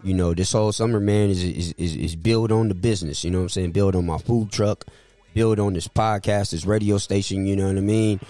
you 0.04 0.14
know, 0.14 0.32
this 0.32 0.52
whole 0.52 0.70
summer, 0.70 1.00
man, 1.00 1.30
is 1.30 1.42
is 1.42 1.72
is, 1.72 1.96
is 1.96 2.14
build 2.14 2.52
on 2.52 2.68
the 2.68 2.76
business. 2.76 3.24
You 3.24 3.32
know 3.32 3.38
what 3.38 3.46
I'm 3.46 3.48
saying? 3.48 3.72
Build 3.72 3.96
on 3.96 4.06
my 4.06 4.18
food 4.18 4.52
truck, 4.52 4.84
build 5.34 5.58
on 5.58 5.72
this 5.72 5.88
podcast, 5.88 6.52
this 6.52 6.64
radio 6.64 6.98
station. 6.98 7.48
You 7.48 7.56
know 7.56 7.66
what 7.66 7.78
I 7.78 7.80
mean? 7.80 8.20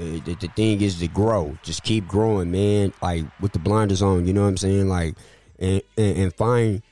The, 0.00 0.34
the, 0.34 0.48
thing 0.48 0.80
is 0.80 0.98
to 1.00 1.08
grow. 1.08 1.58
Just 1.62 1.82
keep 1.82 2.08
growing, 2.08 2.50
man. 2.50 2.94
Like 3.02 3.26
with 3.38 3.52
the 3.52 3.58
blinders 3.58 4.00
on. 4.00 4.26
You 4.26 4.32
know 4.32 4.42
what 4.42 4.48
I'm 4.48 4.56
saying? 4.56 4.88
Like 4.88 5.14
and 5.58 5.82
and, 5.98 6.16
and 6.16 6.34
find 6.34 6.82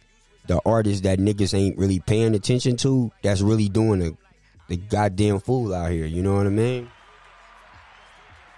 the 0.46 0.60
artists 0.66 1.02
that 1.02 1.18
niggas 1.18 1.54
ain't 1.54 1.78
really 1.78 2.00
paying 2.00 2.34
attention 2.34 2.76
to. 2.78 3.10
That's 3.22 3.40
really 3.40 3.70
doing 3.70 4.00
the 4.00 4.16
the 4.68 4.76
goddamn 4.76 5.40
fool 5.40 5.74
out 5.74 5.90
here. 5.90 6.04
You 6.04 6.22
know 6.22 6.36
what 6.36 6.46
I 6.46 6.50
mean? 6.50 6.90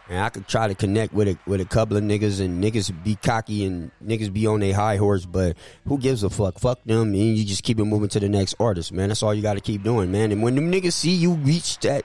And 0.08 0.18
I 0.18 0.28
could 0.28 0.48
try 0.48 0.66
to 0.66 0.74
connect 0.74 1.14
with 1.14 1.28
a 1.28 1.38
with 1.46 1.60
a 1.60 1.64
couple 1.64 1.96
of 1.96 2.02
niggas 2.02 2.44
and 2.44 2.62
niggas 2.62 2.92
be 3.04 3.14
cocky 3.14 3.64
and 3.64 3.92
niggas 4.04 4.32
be 4.32 4.48
on 4.48 4.58
their 4.58 4.74
high 4.74 4.96
horse, 4.96 5.24
but 5.24 5.56
who 5.86 5.96
gives 5.96 6.24
a 6.24 6.30
fuck? 6.30 6.58
Fuck 6.58 6.82
them 6.82 7.14
and 7.14 7.38
you 7.38 7.44
just 7.44 7.62
keep 7.62 7.78
it 7.78 7.84
moving 7.84 8.08
to 8.08 8.18
the 8.18 8.28
next 8.28 8.56
artist, 8.58 8.90
man. 8.90 9.10
That's 9.10 9.22
all 9.22 9.32
you 9.32 9.42
gotta 9.42 9.60
keep 9.60 9.84
doing, 9.84 10.10
man. 10.10 10.32
And 10.32 10.42
when 10.42 10.56
them 10.56 10.72
niggas 10.72 10.94
see 10.94 11.12
you 11.12 11.34
reach 11.34 11.78
that 11.80 12.04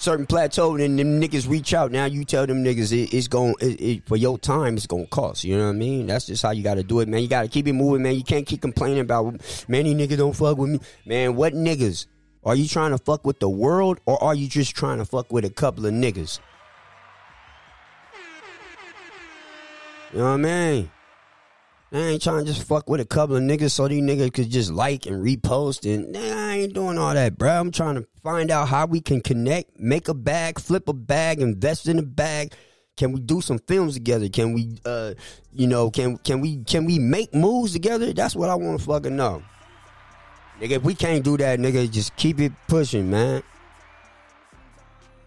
certain 0.00 0.26
plateau 0.26 0.76
and 0.76 0.98
them 0.98 1.20
niggas 1.20 1.48
reach 1.48 1.74
out, 1.74 1.92
now 1.92 2.06
you 2.06 2.24
tell 2.24 2.46
them 2.46 2.64
niggas 2.64 2.92
it, 2.92 3.14
it's 3.14 3.28
going 3.28 3.54
it, 3.60 3.80
it, 3.80 4.08
for 4.08 4.16
your 4.16 4.38
time 4.38 4.76
it's 4.76 4.86
gonna 4.86 5.06
cost. 5.06 5.44
You 5.44 5.58
know 5.58 5.64
what 5.64 5.70
I 5.70 5.78
mean? 5.78 6.06
That's 6.06 6.26
just 6.26 6.42
how 6.42 6.50
you 6.50 6.62
gotta 6.62 6.82
do 6.82 7.00
it, 7.00 7.08
man. 7.08 7.22
You 7.22 7.28
gotta 7.28 7.48
keep 7.48 7.68
it 7.68 7.74
moving, 7.74 8.02
man. 8.02 8.14
You 8.14 8.24
can't 8.24 8.46
keep 8.46 8.62
complaining 8.62 9.00
about 9.00 9.40
many 9.68 9.94
niggas 9.94 10.16
don't 10.16 10.34
fuck 10.34 10.56
with 10.56 10.70
me. 10.70 10.80
Man, 11.04 11.36
what 11.36 11.52
niggas? 11.52 12.06
Are 12.42 12.54
you 12.54 12.66
trying 12.66 12.92
to 12.92 12.98
fuck 12.98 13.26
with 13.26 13.38
the 13.38 13.50
world 13.50 14.00
or 14.06 14.22
are 14.22 14.34
you 14.34 14.48
just 14.48 14.74
trying 14.74 14.98
to 14.98 15.04
fuck 15.04 15.30
with 15.30 15.44
a 15.44 15.50
couple 15.50 15.84
of 15.84 15.92
niggas? 15.92 16.40
You 20.12 20.18
know 20.18 20.24
what 20.24 20.30
I 20.30 20.36
mean? 20.38 20.90
I 21.92 21.98
ain't 21.98 22.22
trying 22.22 22.44
to 22.44 22.52
just 22.52 22.66
fuck 22.66 22.88
with 22.88 23.00
a 23.00 23.04
couple 23.04 23.34
of 23.34 23.42
niggas 23.42 23.72
so 23.72 23.88
these 23.88 24.02
niggas 24.02 24.32
could 24.32 24.48
just 24.48 24.70
like 24.70 25.06
and 25.06 25.24
repost 25.24 25.92
and 25.92 26.12
nah, 26.12 26.20
I 26.20 26.58
ain't 26.58 26.72
doing 26.72 26.98
all 26.98 27.14
that, 27.14 27.36
bro. 27.36 27.50
I'm 27.50 27.72
trying 27.72 27.96
to 27.96 28.06
find 28.22 28.52
out 28.52 28.68
how 28.68 28.86
we 28.86 29.00
can 29.00 29.20
connect, 29.20 29.78
make 29.78 30.06
a 30.06 30.14
bag, 30.14 30.60
flip 30.60 30.88
a 30.88 30.92
bag, 30.92 31.40
invest 31.40 31.88
in 31.88 31.98
a 31.98 32.02
bag. 32.02 32.52
Can 32.96 33.10
we 33.10 33.20
do 33.20 33.40
some 33.40 33.58
films 33.58 33.94
together? 33.94 34.28
Can 34.28 34.52
we, 34.52 34.78
uh, 34.84 35.14
you 35.52 35.66
know, 35.66 35.90
can 35.90 36.16
can 36.18 36.40
we 36.40 36.62
can 36.62 36.84
we 36.84 37.00
make 37.00 37.34
moves 37.34 37.72
together? 37.72 38.12
That's 38.12 38.36
what 38.36 38.50
I 38.50 38.54
want 38.54 38.78
to 38.78 38.86
fucking 38.86 39.16
know. 39.16 39.42
Nigga, 40.60 40.72
if 40.72 40.82
we 40.82 40.94
can't 40.94 41.24
do 41.24 41.36
that, 41.38 41.58
nigga, 41.58 41.90
just 41.90 42.14
keep 42.16 42.38
it 42.38 42.52
pushing, 42.68 43.10
man. 43.10 43.42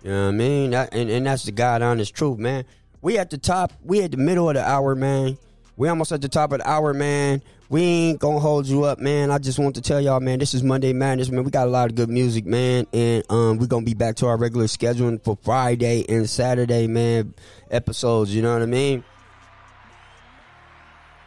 You 0.03 0.11
know 0.11 0.23
what 0.23 0.27
I 0.27 0.31
mean? 0.31 0.71
That, 0.71 0.93
and, 0.93 1.09
and 1.09 1.25
that's 1.25 1.43
the 1.43 1.51
God 1.51 1.81
honest 1.81 2.13
truth, 2.13 2.37
man. 2.37 2.65
We 3.01 3.17
at 3.17 3.31
the 3.31 3.37
top, 3.37 3.73
we 3.83 4.01
at 4.03 4.11
the 4.11 4.17
middle 4.17 4.47
of 4.49 4.55
the 4.55 4.65
hour, 4.65 4.95
man. 4.95 5.37
We 5.75 5.87
almost 5.87 6.11
at 6.11 6.21
the 6.21 6.29
top 6.29 6.51
of 6.51 6.59
the 6.59 6.69
hour, 6.69 6.93
man. 6.93 7.41
We 7.69 7.81
ain't 7.81 8.19
gonna 8.19 8.39
hold 8.39 8.67
you 8.67 8.83
up, 8.83 8.99
man. 8.99 9.31
I 9.31 9.39
just 9.39 9.57
want 9.57 9.75
to 9.75 9.81
tell 9.81 9.99
y'all, 9.99 10.19
man, 10.19 10.37
this 10.37 10.53
is 10.53 10.61
Monday 10.61 10.93
Madness, 10.93 11.29
man. 11.29 11.43
We 11.43 11.49
got 11.49 11.67
a 11.67 11.71
lot 11.71 11.89
of 11.89 11.95
good 11.95 12.09
music, 12.09 12.45
man. 12.45 12.85
And 12.93 13.23
um 13.31 13.57
we 13.57 13.65
gonna 13.65 13.85
be 13.85 13.95
back 13.95 14.15
to 14.17 14.27
our 14.27 14.37
regular 14.37 14.65
scheduling 14.65 15.23
for 15.23 15.37
Friday 15.41 16.05
and 16.07 16.29
Saturday, 16.29 16.85
man, 16.85 17.33
episodes, 17.71 18.33
you 18.35 18.43
know 18.43 18.53
what 18.53 18.61
I 18.61 18.67
mean? 18.67 19.03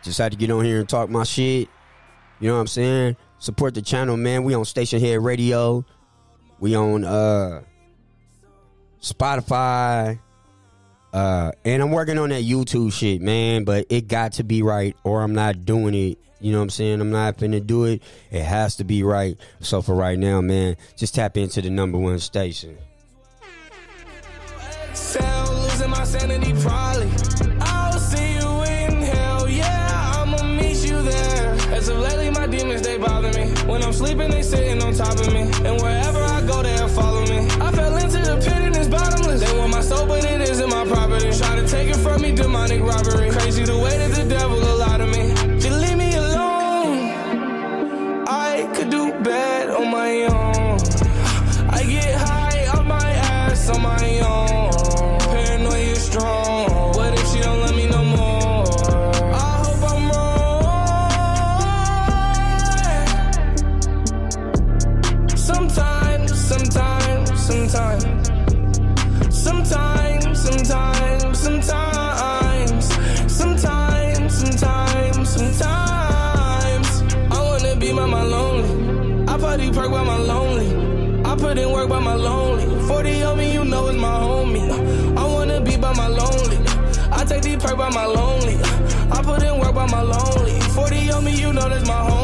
Just 0.04 0.18
had 0.18 0.30
to 0.30 0.38
get 0.38 0.50
on 0.52 0.64
here 0.64 0.78
and 0.78 0.88
talk 0.88 1.10
my 1.10 1.24
shit. 1.24 1.68
You 2.38 2.48
know 2.48 2.54
what 2.54 2.60
I'm 2.60 2.66
saying? 2.68 3.16
Support 3.38 3.74
the 3.74 3.82
channel, 3.82 4.16
man. 4.16 4.44
We 4.44 4.54
on 4.54 4.62
Stationhead 4.62 5.24
Radio. 5.24 5.84
We 6.60 6.76
on 6.76 7.04
uh 7.04 7.62
Spotify. 9.00 10.20
Uh 11.12 11.52
and 11.64 11.82
I'm 11.82 11.90
working 11.90 12.18
on 12.18 12.30
that 12.30 12.42
YouTube 12.44 12.92
shit, 12.92 13.20
man, 13.20 13.64
but 13.64 13.86
it 13.90 14.08
got 14.08 14.32
to 14.34 14.44
be 14.44 14.62
right 14.62 14.96
or 15.04 15.22
I'm 15.22 15.34
not 15.34 15.64
doing 15.64 15.94
it. 15.94 16.18
You 16.40 16.52
know 16.52 16.58
what 16.58 16.64
I'm 16.64 16.70
saying? 16.70 17.00
I'm 17.00 17.10
not 17.10 17.38
finna 17.38 17.66
do 17.66 17.84
it. 17.84 18.02
It 18.30 18.42
has 18.42 18.76
to 18.76 18.84
be 18.84 19.02
right. 19.02 19.38
So 19.60 19.80
for 19.80 19.94
right 19.94 20.18
now, 20.18 20.40
man, 20.40 20.76
just 20.96 21.14
tap 21.14 21.36
into 21.36 21.62
the 21.62 21.70
number 21.70 21.98
one 21.98 22.18
station. 22.18 22.76
Losing 25.76 25.90
my 25.90 26.04
sanity, 26.04 26.54
probably. 26.62 27.10
I'll 27.60 27.98
see 27.98 28.32
you 28.34 28.62
in 28.62 29.02
hell, 29.02 29.46
yeah, 29.46 30.12
I'ma 30.16 30.42
meet 30.42 30.78
you 30.88 31.02
there. 31.02 31.52
As 31.70 31.88
of 31.88 31.98
lately, 31.98 32.30
my 32.30 32.46
demons, 32.46 32.80
they 32.80 32.96
bother 32.96 33.30
me. 33.32 33.50
When 33.70 33.82
I'm 33.82 33.92
sleeping, 33.92 34.30
they 34.30 34.40
sitting 34.42 34.82
on 34.82 34.94
top 34.94 35.12
of 35.20 35.32
me. 35.34 35.40
And 35.40 35.80
wherever 35.82 36.25
demonic 42.66 42.82
robbery. 42.82 43.30
Crazy 43.30 43.64
the 43.64 43.78
way 43.78 43.96
that 43.98 44.10
the 44.10 44.24
devil 44.24 44.45
by 87.90 87.94
my 87.94 88.06
lonely. 88.06 88.56
I 89.12 89.22
put 89.22 89.42
in 89.42 89.58
work 89.58 89.74
by 89.74 89.86
my 89.86 90.02
lonely. 90.02 90.58
40 90.74 91.10
on 91.10 91.24
me, 91.24 91.40
you 91.40 91.52
know 91.52 91.68
that's 91.68 91.86
my 91.86 91.94
homie. 91.94 92.15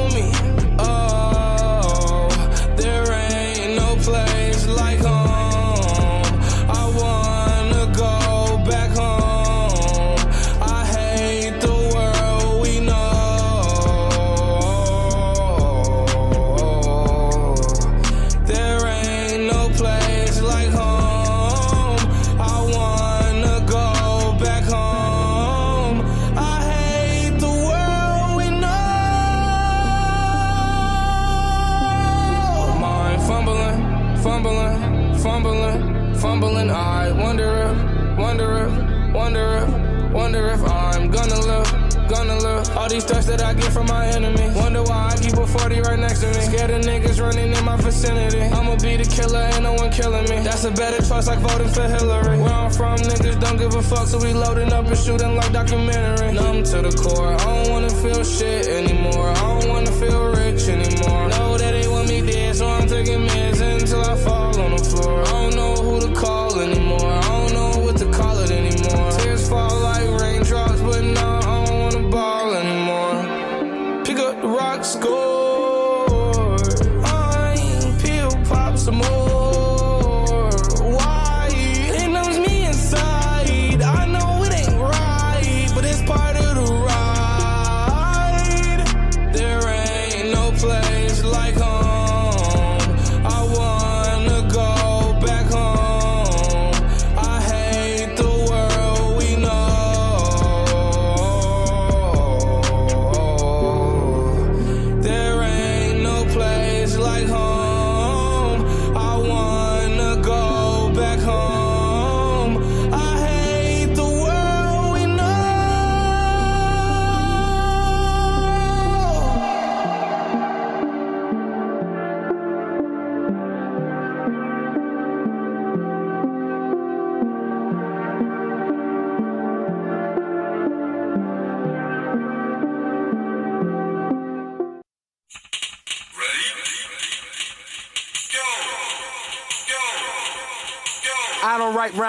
40 45.52 45.80
right 45.82 45.98
next 45.98 46.20
to 46.20 46.28
me. 46.28 46.40
Scared 46.48 46.70
of 46.70 46.82
niggas 46.82 47.20
running 47.20 47.52
in 47.52 47.64
my 47.64 47.76
vicinity. 47.76 48.40
I'ma 48.40 48.76
be 48.76 48.96
the 48.96 49.04
killer, 49.04 49.40
ain't 49.52 49.62
no 49.62 49.74
one 49.74 49.90
killing 49.90 50.24
me. 50.30 50.40
That's 50.40 50.64
a 50.64 50.70
better 50.70 51.02
choice, 51.06 51.26
like 51.26 51.40
voting 51.40 51.68
for 51.68 51.86
Hillary. 51.86 52.38
Where 52.38 52.52
I'm 52.52 52.70
from, 52.70 52.96
niggas 52.96 53.38
don't 53.40 53.58
give 53.58 53.74
a 53.74 53.82
fuck, 53.82 54.06
so 54.08 54.18
we 54.18 54.32
loading 54.32 54.72
up 54.72 54.86
and 54.86 54.96
shooting 54.96 55.36
like 55.36 55.52
documentary. 55.52 56.32
Numb 56.32 56.64
to 56.64 56.78
the 56.82 56.92
core, 57.02 57.34
I 57.34 57.44
don't 57.44 57.70
wanna 57.70 57.90
feel 57.90 58.24
shit 58.24 58.66
anymore. 58.66 59.28
I 59.30 59.60
don't 59.60 59.68
wanna 59.68 59.92
feel 59.92 60.24
rich 60.32 60.68
anymore. 60.68 61.28
Know 61.28 61.58
that 61.58 61.72
they 61.72 61.86
want 61.88 62.08
me 62.08 62.20
dead, 62.22 62.56
so 62.56 62.66
I'm 62.66 62.86
taking 62.88 63.26
meds 63.28 63.60
until 63.60 64.02
I 64.02 64.16
fall 64.16 64.58
on 64.58 64.76
the 64.76 64.84
floor. 64.84 65.20
I 65.20 65.30
don't 65.30 65.54
know 65.54 65.74
who 65.74 66.00
to 66.06 66.14
call 66.14 66.60
anymore. 66.60 67.12
I 67.12 67.28
don't 67.28 67.52
know 67.52 67.78
what 67.84 67.96
to 67.98 68.10
call 68.10 68.38
it 68.38 68.50
anymore. 68.50 69.10
Tears 69.18 69.48
fall 69.48 69.80
like 69.80 70.08
raindrops, 70.20 70.80
but 70.80 71.02
now 71.02 71.31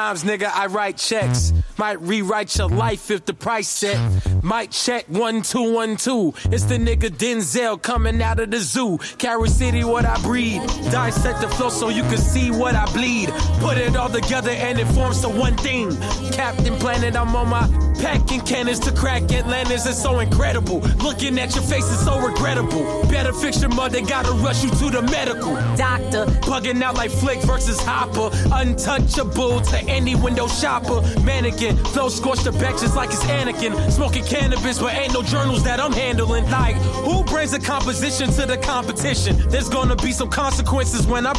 rhymes, 0.04 0.24
nigga. 0.24 0.52
I 0.54 0.68
write 0.68 0.98
checks. 0.98 1.54
Might 1.78 2.02
rewrite 2.02 2.58
your 2.58 2.70
life 2.70 3.10
if 3.12 3.26
the 3.26 3.34
price 3.34 3.68
set. 3.68 4.00
Might 4.44 4.72
check 4.72 5.06
one 5.08 5.42
two 5.42 5.74
one 5.74 5.98
two. 5.98 6.34
It's 6.46 6.66
the 6.66 6.78
nigga 6.78 7.10
Denzel 7.10 7.82
coming 7.82 8.22
out 8.22 8.40
of 8.40 8.52
the 8.52 8.60
zoo. 8.60 9.00
Carry 9.18 9.50
City, 9.50 9.84
what 9.84 10.06
I 10.06 10.22
breed. 10.22 10.62
Dissect 10.92 11.42
the 11.42 11.50
flow 11.50 11.70
so 11.70 11.90
you 11.90 12.04
can 12.04 12.18
see 12.18 12.52
what 12.52 12.76
I 12.76 12.86
bleed. 12.94 13.30
Put 13.60 13.78
it 13.78 13.96
all 13.96 14.10
together 14.10 14.52
and 14.52 14.80
it 14.80 14.86
forms 14.88 15.22
the 15.22 15.30
one 15.30 15.56
thing. 15.58 15.96
Captain 16.32 16.76
Planet, 16.76 17.16
I'm 17.16 17.36
on 17.36 17.50
my 17.50 17.68
packing 18.02 18.42
cannons 18.42 18.80
to 18.80 18.92
crack 18.92 19.24
Atlantis. 19.32 19.86
It's 19.86 20.02
so 20.02 20.20
incredible. 20.20 20.80
Looking 21.02 21.40
at 21.40 21.56
your 21.56 21.64
face 21.64 21.90
is 21.90 22.04
so 22.04 22.20
regrettable. 22.20 22.84
Better 23.10 23.32
fix 23.32 23.62
your 23.62 23.72
mother, 23.72 24.02
gotta 24.02 24.32
rush 24.34 24.64
you 24.64 24.70
to 24.70 24.90
the 24.90 25.02
medical. 25.02 25.56
Doctor, 25.78 26.26
bugging 26.44 26.82
out 26.82 26.96
like 26.96 27.12
Flik 27.12 27.42
versus 27.44 27.80
Hopper. 27.82 28.30
Untouchable 28.52 29.62
to 29.62 29.78
any 29.90 30.16
window 30.16 30.48
shopper. 30.48 31.02
Mannequin, 31.24 31.63
flow 31.72 32.10
scorched 32.10 32.44
the 32.44 32.52
just 32.52 32.96
like 32.96 33.10
it's 33.10 33.24
Anakin. 33.24 33.92
Smoking 33.92 34.26
cannabis, 34.26 34.80
but 34.80 34.94
ain't 34.94 35.14
no 35.14 35.22
journals 35.22 35.64
that 35.64 35.80
I'm 35.80 35.92
handling. 35.92 36.50
Like, 36.50 36.76
who 37.06 37.24
brings 37.24 37.54
a 37.54 37.60
composition 37.60 38.30
to 38.32 38.46
the 38.46 38.58
competition? 38.58 39.38
There's 39.50 39.70
gonna 39.70 39.96
be 39.96 40.12
some 40.12 40.30
consequences 40.30 41.06
when 41.08 41.26
I. 41.26 41.34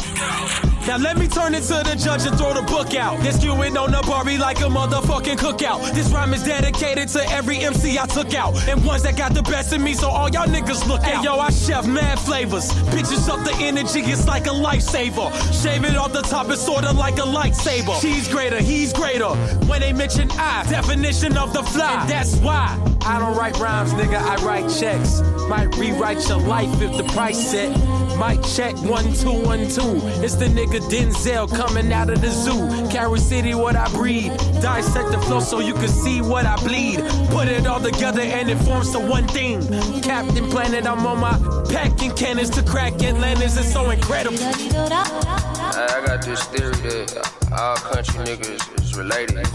Now 0.87 0.97
let 0.97 1.17
me 1.17 1.27
turn 1.27 1.55
it 1.55 1.63
to 1.63 1.81
the 1.83 1.95
judge 1.97 2.27
and 2.27 2.37
throw 2.37 2.53
the 2.53 2.61
book 2.61 2.93
out. 2.93 3.19
This 3.21 3.37
skewing 3.37 3.75
on 3.75 3.91
the 3.91 4.03
Barbie 4.05 4.37
like 4.37 4.59
a 4.59 4.69
motherfucking 4.69 5.37
cookout. 5.37 5.93
This 5.95 6.11
rhyme 6.11 6.31
is 6.33 6.43
dedicated 6.43 7.09
to 7.09 7.27
every 7.31 7.57
MC 7.57 7.97
I 7.97 8.05
took 8.05 8.35
out. 8.35 8.55
And 8.69 8.85
ones 8.85 9.01
that 9.01 9.17
got 9.17 9.33
the 9.33 9.41
best 9.41 9.73
of 9.73 9.81
me, 9.81 9.95
so 9.95 10.09
all 10.09 10.29
y'all 10.29 10.45
niggas 10.45 10.87
look 10.87 11.01
out. 11.01 11.05
Hey, 11.05 11.23
yo, 11.23 11.39
I 11.39 11.49
chef 11.49 11.87
mad 11.87 12.19
flavors. 12.19 12.69
Bitches 12.93 13.27
up 13.27 13.43
the 13.43 13.55
energy, 13.63 14.01
it's 14.01 14.27
like 14.27 14.45
a 14.45 14.51
lifesaver. 14.51 15.31
Shave 15.63 15.85
it 15.85 15.95
off 15.95 16.13
the 16.13 16.21
top, 16.21 16.49
it's 16.49 16.61
sorta 16.61 16.91
like 16.91 17.17
a 17.17 17.27
lightsaber. 17.39 17.99
She's 17.99 18.27
greater, 18.27 18.61
he's 18.61 18.93
greater. 18.93 19.29
When 19.65 19.81
they 19.81 19.91
mention 19.91 20.29
I, 20.33 20.65
definition 20.69 21.35
of 21.35 21.51
the 21.51 21.63
fly. 21.63 22.01
And 22.01 22.09
that's 22.09 22.35
why 22.37 22.79
I 23.01 23.17
don't 23.17 23.35
write 23.35 23.57
rhymes, 23.57 23.91
nigga, 23.93 24.19
I 24.19 24.35
write 24.45 24.69
checks. 24.69 25.21
Might 25.49 25.75
rewrite 25.77 26.27
your 26.27 26.39
life 26.39 26.81
if 26.81 26.95
the 26.95 27.03
price 27.11 27.51
set. 27.51 27.75
Might 28.17 28.41
check 28.43 28.75
one 28.81 29.13
two 29.13 29.33
one 29.43 29.67
two. 29.67 29.99
It's 30.23 30.35
the 30.35 30.45
nigga 30.45 30.74
Denzel 30.83 31.47
coming 31.55 31.91
out 31.93 32.09
of 32.09 32.21
the 32.21 32.29
zoo. 32.29 32.67
Carry 32.89 33.19
City, 33.19 33.53
what 33.53 33.75
I 33.75 33.87
breed. 33.89 34.29
Dissect 34.61 35.11
the 35.11 35.19
flow 35.19 35.39
so 35.39 35.59
you 35.59 35.73
can 35.73 35.87
see 35.87 36.21
what 36.21 36.45
I 36.45 36.55
bleed. 36.57 36.99
Put 37.29 37.47
it 37.47 37.67
all 37.67 37.79
together 37.79 38.21
and 38.21 38.49
it 38.49 38.57
forms 38.57 38.91
the 38.91 38.99
one 38.99 39.27
thing. 39.27 39.61
Captain 40.01 40.49
Planet, 40.49 40.85
I'm 40.85 41.05
on 41.05 41.19
my 41.19 41.37
packing 41.71 42.11
cannons 42.15 42.49
to 42.51 42.63
crack 42.63 42.93
Atlantis. 43.03 43.57
It's 43.57 43.71
so 43.71 43.89
incredible. 43.89 44.37
I, 44.39 46.03
got 46.05 46.23
this 46.23 46.43
theory 46.45 46.75
that 46.75 47.33
all 47.51 47.75
country 47.77 48.25
niggas 48.25 48.81
is 48.81 48.95
related. 48.95 49.45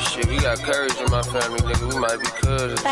Shit, 0.00 0.26
we 0.26 0.38
got 0.38 0.58
courage 0.58 0.94
in 0.96 1.10
my 1.10 1.22
family, 1.22 1.58
nigga. 1.60 1.92
We 1.92 1.98
might 1.98 2.18
be 2.18 2.26
cousins. 2.26 2.82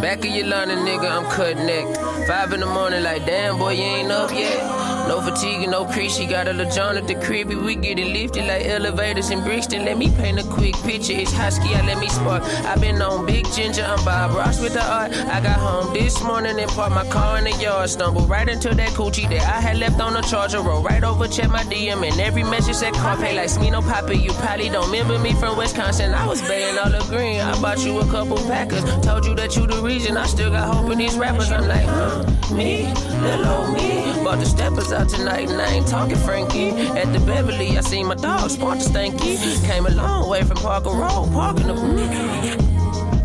Back 0.00 0.18
of 0.18 0.26
your 0.26 0.46
London, 0.46 0.78
nigga, 0.78 1.10
I'm 1.10 1.24
cut 1.30 1.56
neck. 1.56 1.86
Five 2.26 2.52
in 2.52 2.60
the 2.60 2.66
morning, 2.66 3.02
like, 3.02 3.26
damn, 3.26 3.58
boy, 3.58 3.72
you 3.72 3.82
ain't 3.82 4.12
up 4.12 4.30
yet. 4.30 4.97
No 5.08 5.22
fatigue 5.22 5.62
and 5.62 5.72
no 5.72 5.86
crease, 5.86 6.16
she 6.16 6.26
got 6.26 6.48
a 6.48 6.52
little 6.52 6.70
John 6.70 6.98
at 6.98 7.08
the 7.08 7.14
crib. 7.14 7.48
We 7.48 7.74
get 7.76 7.98
it 7.98 8.08
lifted 8.08 8.44
like 8.46 8.66
elevators 8.66 9.30
in 9.30 9.42
Brixton. 9.42 9.86
Let 9.86 9.96
me 9.96 10.10
paint 10.14 10.38
a 10.38 10.44
quick 10.44 10.74
picture. 10.82 11.14
It's 11.14 11.32
husky, 11.32 11.74
I 11.74 11.80
let 11.86 11.98
me 11.98 12.08
spark. 12.08 12.42
i 12.66 12.76
been 12.76 13.00
on 13.00 13.24
Big 13.24 13.50
Ginger, 13.52 13.84
I'm 13.84 14.04
Bob 14.04 14.36
Ross 14.36 14.60
with 14.60 14.74
the 14.74 14.84
art. 14.84 15.16
I 15.16 15.40
got 15.40 15.58
home 15.58 15.94
this 15.94 16.22
morning 16.22 16.60
and 16.60 16.70
parked 16.72 16.94
my 16.94 17.08
car 17.08 17.38
in 17.38 17.44
the 17.44 17.52
yard. 17.52 17.88
Stumbled 17.88 18.28
right 18.28 18.46
into 18.46 18.74
that 18.74 18.90
coochie 18.90 19.26
that 19.30 19.40
I 19.40 19.60
had 19.62 19.78
left 19.78 19.98
on 19.98 20.12
the 20.12 20.20
charger. 20.20 20.60
Roll 20.60 20.82
right 20.82 21.02
over, 21.02 21.26
check 21.26 21.48
my 21.48 21.62
DM, 21.64 22.06
and 22.06 22.20
every 22.20 22.42
message 22.42 22.76
said 22.76 22.92
car 22.92 23.16
pay 23.16 23.34
like 23.34 23.48
Smino 23.48 23.80
Papa. 23.80 24.14
You 24.14 24.32
probably 24.32 24.68
don't 24.68 24.90
remember 24.90 25.18
me 25.18 25.32
from 25.32 25.56
Wisconsin. 25.56 26.12
I 26.12 26.26
was 26.26 26.42
baying 26.42 26.76
all 26.76 26.90
the 26.90 27.02
green. 27.08 27.40
I 27.40 27.58
bought 27.62 27.82
you 27.82 27.98
a 28.00 28.06
couple 28.08 28.36
packers. 28.46 28.84
Told 29.02 29.24
you 29.24 29.34
that 29.36 29.56
you 29.56 29.66
the 29.66 29.80
reason. 29.80 30.18
I 30.18 30.26
still 30.26 30.50
got 30.50 30.74
hope 30.74 30.92
in 30.92 30.98
these 30.98 31.16
rappers. 31.16 31.50
I'm 31.50 31.66
like, 31.66 31.86
huh, 31.86 32.54
me, 32.54 32.92
little 33.22 33.46
old 33.46 33.72
me. 33.72 34.22
Bought 34.22 34.40
the 34.40 34.46
steppers 34.46 34.92
out 34.98 35.08
tonight, 35.08 35.48
and 35.48 35.60
I 35.60 35.72
ain't 35.74 35.86
talking 35.86 36.16
Frankie. 36.16 36.70
At 36.70 37.12
the 37.12 37.20
Beverly, 37.20 37.78
I 37.78 37.80
seen 37.82 38.06
my 38.06 38.14
dog 38.14 38.50
the 38.50 38.84
stanky. 38.84 39.64
Came 39.66 39.86
a 39.86 39.90
long 39.90 40.28
way 40.28 40.42
from 40.42 40.56
Parker 40.56 40.90
Road, 40.90 41.30
parking 41.32 41.68
the. 41.68 42.67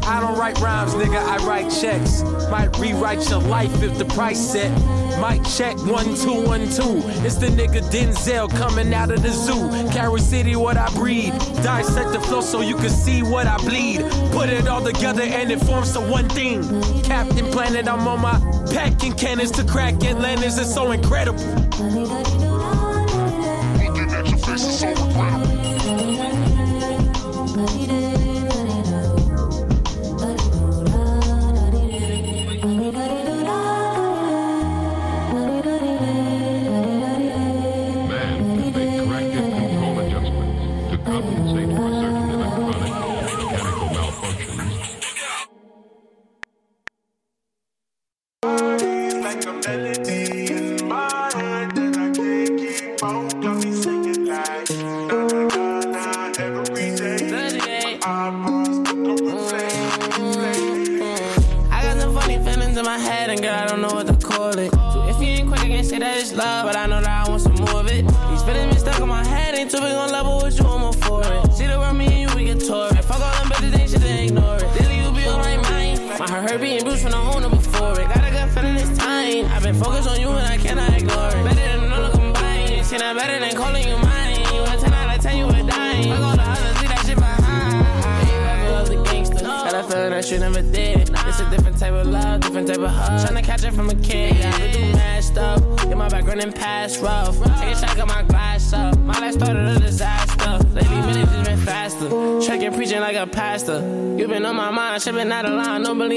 I 0.06 0.20
don't 0.20 0.38
write 0.38 0.60
rhymes, 0.60 0.93
nigga, 0.93 1.18
I 1.18 1.38
write 1.45 1.72
checks. 1.72 2.24
Might 2.49 2.78
rewrite 2.78 3.30
your 3.30 3.39
life 3.39 3.82
if 3.82 3.97
the 3.97 4.06
price 4.06 4.39
set. 4.39 4.72
Might 5.20 5.43
check 5.45 5.78
one 5.86 6.16
two 6.16 6.41
one 6.45 6.70
two. 6.70 7.01
It's 7.26 7.36
the 7.36 7.47
nigga 7.47 7.82
Denzel 7.89 8.49
coming 8.49 8.93
out 8.93 9.12
of 9.12 9.22
the 9.22 9.30
zoo. 9.30 9.70
Carry 9.91 10.20
City, 10.20 10.56
what 10.56 10.76
I 10.76 10.89
breed. 10.93 11.32
Dissect 11.64 12.12
the 12.12 12.20
flow 12.20 12.41
so 12.41 12.62
you 12.62 12.76
can 12.76 12.89
see 12.89 13.24
what 13.24 13.47
I 13.47 13.58
bleed. 13.58 14.01
Put 14.32 14.49
it 14.49 14.68
all 14.68 14.84
together 14.84 15.24
and 15.24 15.51
it 15.51 15.60
forms 15.60 15.93
the 15.93 16.01
one 16.01 16.28
thing. 16.30 16.64
Captain 17.04 17.49
Planet, 17.51 17.88
I'm 17.88 18.08
on 18.08 18.22
my 18.22 18.39
packing 18.74 19.14
cannons 19.14 19.51
to 19.51 19.64
crack 19.64 20.04
Atlantis. 20.04 20.58
It's 20.58 20.74
so 20.74 20.91
incredible. 20.91 21.39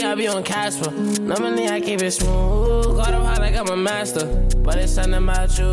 I 0.07 0.15
be 0.15 0.29
on 0.29 0.45
Casper. 0.45 0.91
Normally, 1.21 1.67
I 1.67 1.81
keep 1.81 2.01
it 2.01 2.13
smooth. 2.13 2.97
Got 2.97 3.13
up 3.13 3.25
high 3.25 3.39
like 3.39 3.57
I'm 3.57 3.69
a 3.69 3.77
master. 3.77 4.25
But 4.59 4.79
it's 4.79 4.93
something 4.93 5.15
about 5.15 5.59
you. 5.59 5.67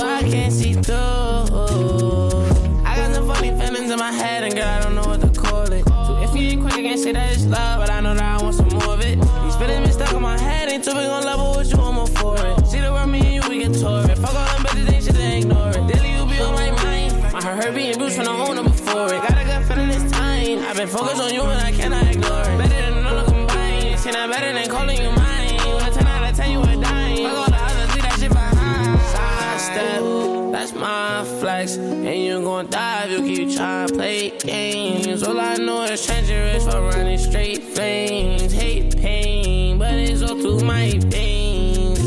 I 0.00 0.22
can't 0.22 0.52
see 0.52 0.74
through. 0.74 0.94
I 2.84 2.94
got 2.96 3.14
some 3.14 3.26
funny 3.26 3.50
feelings 3.58 3.90
in 3.90 3.98
my 3.98 4.12
head, 4.12 4.44
and 4.44 4.54
girl, 4.54 4.68
I 4.68 4.80
don't 4.82 4.94
know 4.94 5.02
what 5.02 5.20
to 5.20 5.40
call 5.40 5.72
it. 5.72 5.84
So 5.84 6.16
if 6.22 6.40
you 6.40 6.48
ain't 6.50 6.60
quick, 6.60 6.74
I 6.74 6.82
can't 6.82 7.00
say 7.00 7.12
that 7.12 7.32
it's 7.34 7.44
love, 7.46 7.80
but 7.80 7.90
I 7.90 8.00
know 8.00 8.14
that 8.14 8.40
I 8.40 8.42
want 8.42 8.54
some 8.54 8.68
more 8.68 8.94
of 8.94 9.00
it. 9.00 9.20
These 9.20 9.56
feelings 9.56 9.80
been 9.80 9.92
stuck 9.92 10.12
in 10.14 10.22
my 10.22 10.38
head, 10.38 10.68
ain't 10.70 10.84
too 10.84 10.92
big 10.92 11.08
on 11.08 11.24
level 11.24 11.56
with 11.56 11.72
you, 11.72 11.78
I'm 11.78 11.98
all 11.98 12.06
for 12.06 12.36
it. 12.36 12.66
See 12.68 12.80
the 12.80 12.92
world, 12.92 13.10
me 13.10 13.18
and 13.18 13.34
you, 13.34 13.50
we 13.50 13.58
get 13.58 13.74
tore 13.80 14.08
it. 14.08 14.16
Fuck 14.16 14.34
all 14.34 14.46
them 14.46 14.64
bitches, 14.66 14.92
ain't 14.92 15.04
shit, 15.04 15.14
they 15.14 15.38
ignore 15.38 15.70
it. 15.70 15.86
Daily, 15.92 16.12
you 16.14 16.24
be 16.26 16.40
on 16.40 16.54
my 16.54 16.70
mind. 16.82 17.32
My 17.32 17.42
heart 17.42 17.64
hurt 17.64 17.74
being 17.74 17.98
bruised 17.98 18.14
from 18.14 18.26
the 18.26 18.30
owner 18.30 18.62
before 18.62 19.06
it. 19.06 19.20
Got 19.26 19.32
a 19.32 19.44
good 19.44 19.64
feeling 19.66 19.88
this 19.88 20.12
time. 20.12 20.58
I've 20.60 20.76
been 20.76 20.88
focused 20.88 21.20
on 21.20 21.34
you, 21.34 21.42
and 21.42 21.60
I 21.60 21.72
cannot 21.72 22.05
And 31.56 32.22
you 32.22 32.42
gon' 32.42 32.68
die 32.68 33.06
if 33.06 33.26
you 33.26 33.46
keep 33.46 33.56
trying 33.56 33.88
to 33.88 33.94
play 33.94 34.30
games. 34.40 35.22
All 35.22 35.40
I 35.40 35.56
know 35.56 35.84
is 35.84 36.04
treacherous 36.04 36.64
for 36.64 36.82
running 36.82 37.16
straight 37.16 37.62
flames. 37.62 38.52
Hate 38.52 38.94
pain, 38.94 39.78
but 39.78 39.94
it's 39.94 40.20
all 40.20 40.38
through 40.38 40.60
my 40.60 40.98
veins. 41.06 41.98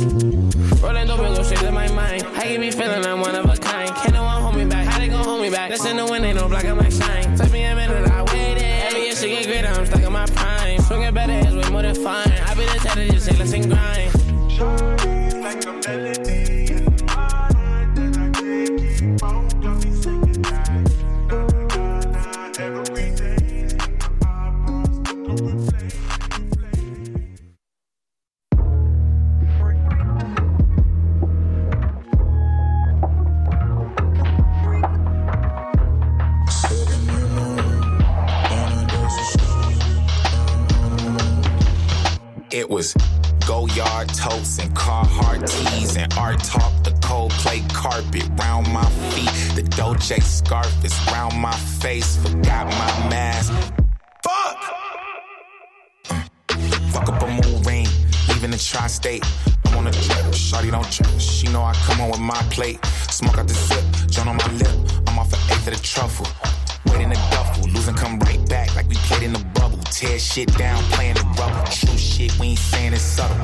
Rolling 0.84 1.08
dope 1.08 1.22
and 1.22 1.36
go 1.36 1.41
straight 1.41 1.62
to 1.62 1.72
my 1.72 1.91
mind. 1.93 2.24
I 2.36 2.43
you 2.43 2.60
be 2.60 2.70
feeling 2.70 3.04
I'm 3.04 3.22
one 3.22 3.34
of 3.34 3.45
a 3.45 3.58
kind. 3.58 3.89
Can't 3.95 4.14
no 4.14 4.24
one 4.24 4.39
hold 4.43 4.56
me 4.56 4.66
back. 4.66 4.86
How 4.86 5.00
they 5.00 5.08
gon' 5.08 5.24
hold 5.24 5.41
me 5.41 5.50
back? 5.50 5.72
That's 5.72 5.84
in 5.84 5.97
the 5.97 6.06
wind, 6.06 6.26
ain't 6.26 6.38
no 6.38 6.47
blocking 6.47 6.78
my 6.78 6.89
shine. 6.89 7.36
Took 7.36 7.52
me 7.52 7.64
a 7.64 7.74
minute, 7.74 8.08
I 8.08 8.22
waited. 8.26 8.62
Every 8.62 9.02
year 9.02 9.16
she 9.16 9.30
get 9.30 9.47
greater, 9.47 9.68
I'm 9.70 9.86
stuck 9.88 10.04
in 10.04 10.14
my 10.14 10.28
prime. 10.28 10.80
Swinging 10.82 11.14
better 11.16 11.34
heads 11.34 11.56
way 11.56 11.68
more 11.72 11.82
than 11.82 11.95
fine. 11.95 12.32
I 12.32 12.54
been 12.54 12.70
attended, 12.70 13.12
just 13.14 13.26
say 13.26 13.36
let's 13.36 13.52
grind. 13.66 13.99
It 42.70 42.74
was 42.74 42.93
go 43.47 43.65
yard 43.65 44.09
totes 44.09 44.59
and 44.59 44.70
Carhartt 44.76 45.49
tees 45.49 45.97
and 45.97 46.13
art 46.13 46.38
talk. 46.43 46.72
The 46.84 46.91
Coldplay 47.01 47.67
carpet 47.74 48.30
round 48.38 48.72
my 48.72 48.86
feet. 49.09 49.55
The 49.55 49.63
Dolce 49.76 50.20
scarf 50.20 50.86
is 50.86 50.93
round 51.11 51.36
my 51.36 51.55
face. 51.82 52.17
Forgot 52.17 52.67
my 52.67 53.09
mask. 53.09 53.51
Fuck. 54.24 54.57
Fuck 56.91 57.09
up 57.09 57.24
a 57.24 57.28
moon 57.28 57.63
ring. 57.63 57.88
Leaving 58.28 58.51
the 58.51 58.63
tri-state. 58.63 59.26
I'm 59.65 59.80
on 59.80 59.88
a 59.88 59.91
trip. 59.91 60.26
Shawty 60.28 60.70
don't 60.70 60.91
trip. 60.91 61.20
She 61.20 61.47
know 61.47 61.63
I 61.63 61.74
come 61.74 62.01
on 62.01 62.11
with 62.11 62.20
my 62.20 62.39
plate. 62.51 62.86
Smoke 63.09 63.39
out 63.39 63.47
the 63.47 63.55
zip. 63.55 63.84
Joint 64.11 64.30
on 64.30 64.38
my 64.38 64.51
lip. 64.53 64.91
I'm 65.07 65.17
off 65.17 65.34
an 65.34 65.39
eighth 65.57 65.67
of 65.70 65.74
the 65.74 65.82
truffle. 65.82 66.28
Wait 66.92 67.02
in 67.02 67.10
duffel. 67.32 67.70
Losing 67.70 67.96
come 67.96 68.20
right 68.20 68.44
back 68.50 68.76
like 68.76 68.88
we 68.88 68.96
played 68.96 69.24
in 69.24 69.34
the 69.34 69.44
bubble. 69.54 69.78
Tear 69.92 70.20
shit 70.20 70.56
down, 70.58 70.82
playing 70.96 71.16
the 71.16 71.26
rubber. 71.38 71.64
True 71.72 71.98
shit, 71.98 72.38
we 72.40 72.48
ain't 72.48 72.60
saying 72.60 72.94
it's 72.94 73.02
subtle. 73.02 73.38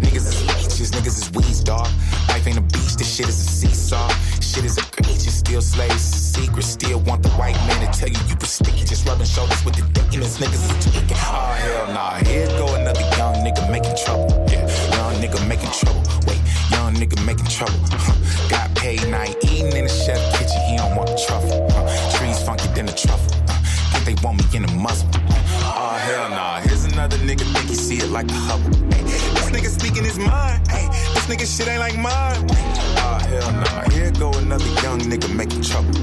Niggas 0.00 0.26
is 0.28 0.46
leeches, 0.46 0.90
niggas 0.90 1.18
is 1.22 1.30
weeds, 1.32 1.62
dog. 1.62 1.88
Life 2.28 2.46
ain't 2.46 2.58
a 2.58 2.60
beach, 2.60 2.96
this 2.96 3.14
shit 3.14 3.28
is 3.28 3.38
a 3.38 3.48
seesaw. 3.48 4.08
Shit 4.40 4.64
is 4.64 4.78
egregious, 4.78 5.38
still 5.38 5.60
slaves, 5.60 5.94
it's 5.94 6.14
a 6.14 6.40
secret. 6.40 6.64
Still 6.64 7.00
want 7.00 7.22
the 7.22 7.30
white 7.30 7.56
man 7.66 7.80
to 7.84 7.98
tell 7.98 8.08
you 8.08 8.18
you 8.28 8.36
was 8.40 8.50
sticky. 8.50 8.84
Just 8.84 9.06
rubbing 9.06 9.26
shoulders 9.26 9.64
with 9.64 9.76
the 9.76 9.82
demons, 10.10 10.38
niggas 10.38 10.62
is 10.62 10.84
tweaking. 10.84 11.16
Oh, 11.16 11.56
hell 11.58 11.86
nah, 11.94 12.16
here 12.24 12.46
go 12.58 12.74
another 12.74 13.02
young 13.16 13.34
nigga 13.46 13.70
making 13.70 13.96
trouble. 14.04 14.28
Yeah, 14.50 14.66
young 14.96 15.14
nigga 15.22 15.40
making 15.48 15.70
trouble. 15.70 16.02
Wait, 16.26 16.40
young 16.70 16.94
nigga 16.94 17.24
making 17.24 17.46
trouble. 17.46 17.78
Got 18.48 18.74
paid, 18.74 19.06
now 19.08 19.24
eating 19.42 19.72
in 19.72 19.84
the 19.84 19.88
chef 19.88 20.20
truffle. 22.96 23.34
Uh, 23.48 23.60
think 23.92 24.04
they 24.04 24.24
want 24.24 24.38
me 24.38 24.56
in 24.56 24.62
the 24.66 24.72
muzzle. 24.72 25.08
Oh 25.62 25.96
hell 26.00 26.30
nah, 26.30 26.60
here's 26.60 26.84
another 26.84 27.16
nigga 27.18 27.44
think 27.54 27.68
he 27.68 27.74
see 27.74 27.98
it 27.98 28.10
like 28.10 28.28
a 28.30 28.34
Hubble. 28.34 28.74
Ay, 28.94 29.02
this 29.02 29.50
nigga 29.50 29.68
speaking 29.68 30.04
his 30.04 30.18
mind. 30.18 30.64
This 30.66 31.26
nigga 31.26 31.46
shit 31.46 31.68
ain't 31.68 31.80
like 31.80 31.96
mine. 31.96 32.46
Oh 32.98 33.18
hell 33.28 33.52
nah, 33.52 33.90
here 33.90 34.10
go 34.12 34.30
another 34.38 34.66
young 34.82 35.00
nigga 35.00 35.32
making 35.34 35.62
trouble. 35.62 35.94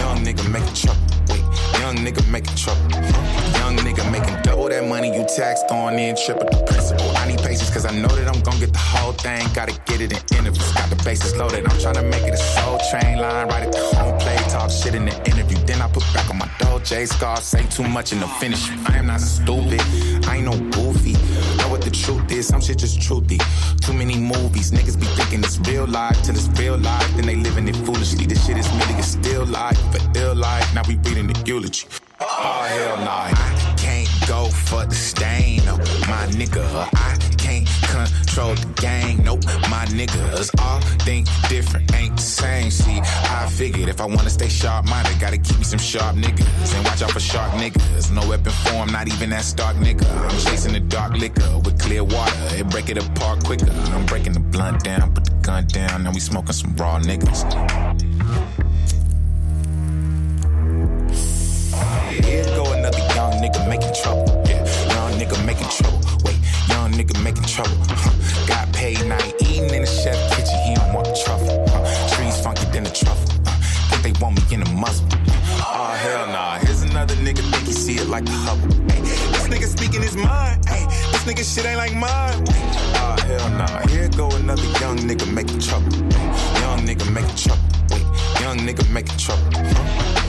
Young 0.00 0.18
nigga 0.24 0.48
making 0.50 0.74
trouble. 0.74 1.00
Wait, 1.28 1.42
young 1.80 1.96
nigga 1.96 2.26
making 2.30 2.54
trouble. 2.56 3.39
Young 3.70 3.78
nigga 3.86 4.10
making 4.10 4.34
double 4.42 4.68
that 4.68 4.84
money 4.84 5.14
you 5.14 5.24
taxed 5.36 5.70
on 5.70 5.96
in 5.96 6.16
triple 6.16 6.48
the 6.50 6.60
principal. 6.66 7.08
I 7.16 7.28
need 7.28 7.38
patience 7.38 7.70
cause 7.70 7.86
I 7.86 7.94
know 7.94 8.08
that 8.08 8.26
I'm 8.26 8.42
gonna 8.42 8.58
get 8.58 8.72
the 8.72 8.78
whole 8.80 9.12
thing. 9.12 9.46
Gotta 9.54 9.78
get 9.86 10.00
it 10.00 10.10
in 10.10 10.38
interviews. 10.38 10.72
Got 10.72 10.90
the 10.90 10.96
bases 11.04 11.36
loaded. 11.36 11.64
I'm 11.70 11.78
trying 11.78 11.94
to 11.94 12.02
make 12.02 12.24
it 12.24 12.34
a 12.34 12.36
soul 12.36 12.80
train 12.90 13.18
line. 13.18 13.46
Right 13.46 13.62
at 13.62 13.70
the 13.70 13.78
home 13.94 14.18
play. 14.18 14.36
Talk 14.50 14.72
shit 14.72 14.96
in 14.96 15.04
the 15.04 15.14
interview. 15.30 15.56
Then 15.66 15.80
I 15.82 15.86
put 15.86 16.02
back 16.12 16.28
on 16.30 16.38
my 16.38 16.50
Dolce 16.58 17.06
scars. 17.06 17.44
Say 17.44 17.64
too 17.66 17.86
much 17.86 18.12
in 18.12 18.18
the 18.18 18.26
finish. 18.42 18.68
I 18.90 18.96
am 18.96 19.06
not 19.06 19.20
stupid. 19.20 19.80
I 20.26 20.38
ain't 20.38 20.46
no 20.46 20.58
goofy. 20.74 21.14
Know 21.58 21.68
what 21.68 21.82
the 21.82 21.90
truth 21.90 22.26
is. 22.32 22.48
Some 22.48 22.60
shit 22.60 22.78
just 22.78 22.98
truthy. 22.98 23.38
Too 23.80 23.92
many 23.92 24.18
movies. 24.18 24.72
Niggas 24.72 24.98
be 24.98 25.06
thinking 25.14 25.44
it's 25.46 25.60
real 25.60 25.86
life 25.86 26.20
till 26.24 26.34
it's 26.34 26.48
real 26.58 26.76
life. 26.76 27.08
Then 27.14 27.26
they 27.26 27.36
living 27.36 27.68
it 27.68 27.76
foolishly. 27.86 28.26
This 28.26 28.44
shit 28.44 28.58
is 28.58 28.68
really 28.72 28.98
a 28.98 29.02
still 29.04 29.46
life. 29.46 29.78
For 29.92 30.02
ill 30.18 30.34
life. 30.34 30.74
Now 30.74 30.82
we 30.88 30.96
reading 30.96 31.28
the 31.28 31.40
eulogy. 31.46 31.86
Oh 32.20 32.66
hell 32.68 32.96
nah. 33.04 33.59
Go 34.30 34.46
for 34.46 34.86
the 34.86 34.94
stain. 34.94 35.64
No, 35.64 35.76
my 36.06 36.22
nigga. 36.38 36.62
I 36.94 37.18
can't 37.36 37.66
control 37.90 38.54
the 38.54 38.80
gang. 38.80 39.24
Nope, 39.24 39.44
my 39.68 39.84
niggas 39.86 40.54
all 40.62 40.80
think 41.02 41.26
different, 41.48 41.92
ain't 41.96 42.14
the 42.14 42.22
same. 42.22 42.70
See, 42.70 43.00
I 43.02 43.48
figured 43.50 43.88
if 43.88 44.00
I 44.00 44.06
wanna 44.06 44.30
stay 44.30 44.48
sharp 44.48 44.86
minded, 44.86 45.18
gotta 45.18 45.36
keep 45.36 45.58
me 45.58 45.64
some 45.64 45.80
sharp 45.80 46.14
niggas. 46.14 46.74
And 46.76 46.84
watch 46.84 47.02
out 47.02 47.10
for 47.10 47.18
sharp 47.18 47.50
niggas. 47.54 48.12
No 48.12 48.22
weapon 48.28 48.52
form, 48.52 48.92
not 48.92 49.08
even 49.08 49.30
that 49.30 49.42
stark 49.42 49.76
nigga. 49.78 50.06
I'm 50.06 50.38
chasing 50.46 50.74
the 50.74 50.80
dark 50.80 51.14
liquor 51.14 51.58
with 51.64 51.80
clear 51.80 52.04
water. 52.04 52.46
It 52.54 52.70
break 52.70 52.88
it 52.88 52.98
apart 52.98 53.42
quicker. 53.42 53.72
I'm 53.94 54.06
breaking 54.06 54.34
the 54.34 54.44
blunt 54.54 54.84
down, 54.84 55.12
put 55.12 55.24
the 55.24 55.34
gun 55.42 55.66
down. 55.66 56.06
and 56.06 56.14
we 56.14 56.20
smoking 56.20 56.52
some 56.52 56.76
raw 56.76 57.00
niggas. 57.00 57.89
Making 65.50 65.68
trouble. 65.68 65.98
Wait, 66.24 66.38
young 66.68 66.92
nigga 66.92 67.14
making 67.24 67.42
trouble. 67.42 67.76
Huh. 67.90 68.46
Got 68.46 68.72
paid, 68.72 69.04
now 69.06 69.20
he 69.22 69.32
eating 69.40 69.74
in 69.74 69.82
the 69.82 69.92
chef 70.02 70.18
kitchen. 70.30 70.58
He 70.66 70.74
don't 70.74 70.92
want 70.94 71.06
the 71.08 71.16
truffle. 71.24 71.64
Huh. 71.72 72.14
Trees 72.14 72.40
funky 72.40 72.66
than 72.66 72.84
the 72.84 72.90
truffle. 72.90 73.30
Uh, 73.46 73.58
think 73.90 74.02
they 74.04 74.14
want 74.22 74.36
me 74.38 74.42
in 74.54 74.60
the 74.62 74.70
muzzle. 74.70 75.08
Oh 75.66 75.92
hell 76.04 76.26
nah, 76.28 76.58
here's 76.58 76.82
another 76.82 77.16
nigga 77.26 77.42
think 77.50 77.66
he 77.66 77.72
see 77.72 77.96
it 77.96 78.08
like 78.08 78.26
a 78.28 78.36
Hubble. 78.46 78.70
Ay, 78.92 79.00
this 79.34 79.46
nigga 79.52 79.66
speaking 79.76 80.02
his 80.02 80.16
mind. 80.16 80.62
Ay, 80.68 80.86
this 81.10 81.24
nigga 81.28 81.42
shit 81.42 81.66
ain't 81.66 81.78
like 81.78 81.94
mine. 81.96 82.38
Oh 83.02 83.16
hell 83.26 83.50
nah, 83.58 83.88
here 83.88 84.08
go 84.10 84.30
another 84.36 84.68
young 84.78 84.98
nigga 84.98 85.26
making 85.34 85.58
trouble. 85.58 85.92
Young 86.62 86.80
nigga 86.86 87.06
making 87.10 87.38
trouble. 87.42 87.66
Young 88.42 88.58
nigga 88.66 88.88
making 88.92 89.18
trouble. 89.18 89.50
Huh. 89.52 90.19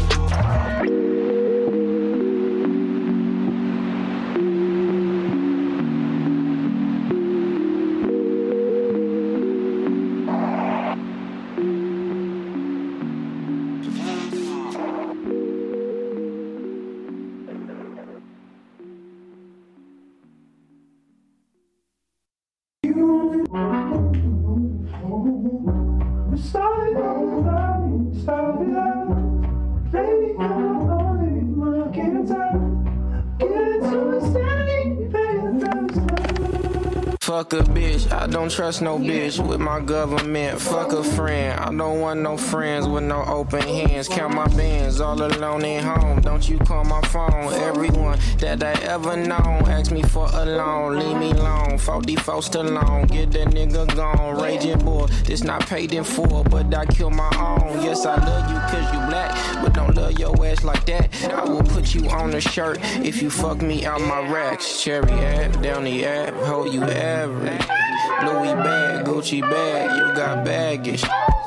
A 37.53 37.63
bitch, 37.63 38.10
I 38.21 38.27
don't 38.27 38.51
trust 38.51 38.83
no 38.83 38.99
bitch 38.99 39.43
with 39.43 39.59
my 39.59 39.79
government. 39.79 40.61
Fuck 40.61 40.91
a 40.91 41.03
friend, 41.03 41.59
I 41.59 41.73
don't 41.73 42.01
want 42.01 42.19
no 42.19 42.37
friends 42.37 42.87
with 42.87 43.03
no 43.03 43.23
open 43.25 43.63
hands. 43.63 44.07
Count 44.07 44.35
my 44.35 44.47
bands 44.49 45.01
all 45.01 45.19
alone 45.19 45.65
at 45.65 45.83
home. 45.83 46.21
Don't 46.21 46.47
you 46.47 46.59
call 46.59 46.83
my 46.83 47.01
phone. 47.07 47.51
Everyone 47.51 48.19
that 48.37 48.61
I 48.61 48.73
ever 48.83 49.17
known 49.17 49.65
ask 49.65 49.91
me 49.91 50.03
for 50.03 50.29
a 50.33 50.45
loan. 50.45 50.99
Leave 50.99 51.17
me 51.17 51.31
alone. 51.31 51.79
44 51.79 52.41
Stallone, 52.41 53.09
get 53.09 53.31
that 53.31 53.47
nigga 53.47 53.95
gone. 53.95 54.39
Raging 54.39 54.77
boy, 54.77 55.07
this 55.25 55.43
not 55.43 55.65
paid 55.65 55.91
in 55.91 56.03
full, 56.03 56.43
but 56.43 56.71
I 56.75 56.85
kill 56.85 57.09
my 57.09 57.31
own. 57.39 57.83
Yes, 57.83 58.05
I 58.05 58.23
love 58.23 58.51
you 58.51 58.59
cause 58.69 58.93
you 58.93 58.99
black, 59.09 59.63
but 59.63 59.73
don't 59.73 59.95
love 59.95 60.19
your 60.19 60.45
ass 60.45 60.63
like 60.63 60.85
that. 60.85 61.09
I 61.31 61.43
will 61.43 61.63
put 61.63 61.95
you 61.95 62.07
on 62.09 62.35
a 62.35 62.41
shirt 62.41 62.77
if 63.03 63.19
you 63.19 63.31
fuck 63.31 63.63
me 63.63 63.83
out 63.83 63.99
my 64.01 64.31
racks. 64.31 64.83
Cherry 64.83 65.11
app, 65.11 65.59
down 65.63 65.85
the 65.85 66.05
app, 66.05 66.35
hold 66.35 66.71
you 66.71 66.83
average. 66.83 67.80
Louis 68.25 68.53
bag, 68.53 69.05
Gucci 69.05 69.41
bag, 69.41 69.97
you 69.97 70.15
got 70.15 70.45
baggage. 70.45 71.03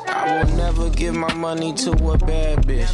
I 0.07 0.43
will 0.43 0.57
never 0.57 0.89
give 0.89 1.15
my 1.15 1.33
money 1.35 1.73
to 1.73 1.91
a 1.91 2.17
bad 2.17 2.65
bitch. 2.67 2.91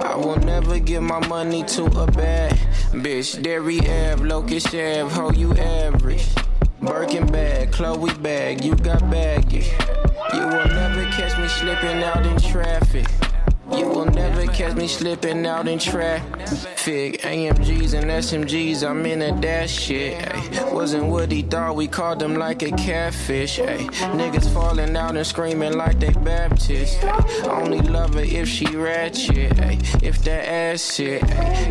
I 0.00 0.14
will 0.14 0.36
never 0.36 0.78
give 0.78 1.02
my 1.02 1.26
money 1.26 1.64
to 1.64 1.84
a 1.86 2.06
bad 2.06 2.52
bitch. 2.92 3.42
Derry 3.42 3.80
Ave, 3.80 4.24
Locust 4.24 4.68
Ave, 4.68 5.08
ho, 5.08 5.32
you 5.32 5.52
average. 5.54 6.26
Birkin 6.80 7.26
bag, 7.26 7.72
Chloe 7.72 8.14
bag, 8.18 8.64
you 8.64 8.76
got 8.76 9.00
baggage. 9.10 9.72
You 10.32 10.40
will 10.40 10.68
never 10.68 11.04
catch 11.10 11.36
me 11.38 11.48
slipping 11.48 12.02
out 12.04 12.24
in 12.24 12.38
traffic. 12.38 13.06
You 13.76 13.88
will 13.88 14.06
never 14.06 14.46
catch 14.46 14.74
me 14.74 14.88
slipping 14.88 15.46
out 15.46 15.68
in 15.68 15.78
traffic. 15.78 17.20
AMGs 17.20 17.94
and 17.94 18.10
SMGs, 18.10 18.88
I'm 18.88 19.04
in 19.04 19.20
a 19.22 19.38
dash 19.40 19.70
shit. 19.70 20.14
Ay. 20.26 20.72
Wasn't 20.72 21.06
what 21.06 21.30
he 21.30 21.42
thought, 21.42 21.76
we 21.76 21.86
called 21.86 22.22
him 22.22 22.36
like 22.36 22.62
a 22.62 22.70
catfish. 22.70 23.58
Ay. 23.58 23.86
Niggas 24.16 24.52
falling 24.54 24.96
out 24.96 25.16
and 25.16 25.26
screaming 25.26 25.74
like 25.74 26.00
they 26.00 26.12
Baptist. 26.12 27.02
Ay. 27.02 27.48
Only 27.48 27.80
love 27.80 28.14
her 28.14 28.20
if 28.20 28.48
she 28.48 28.66
ratchet. 28.76 29.58
Ay. 29.60 29.78
If 30.02 30.22
that 30.24 30.48
ass 30.48 30.94
shit. 30.94 31.22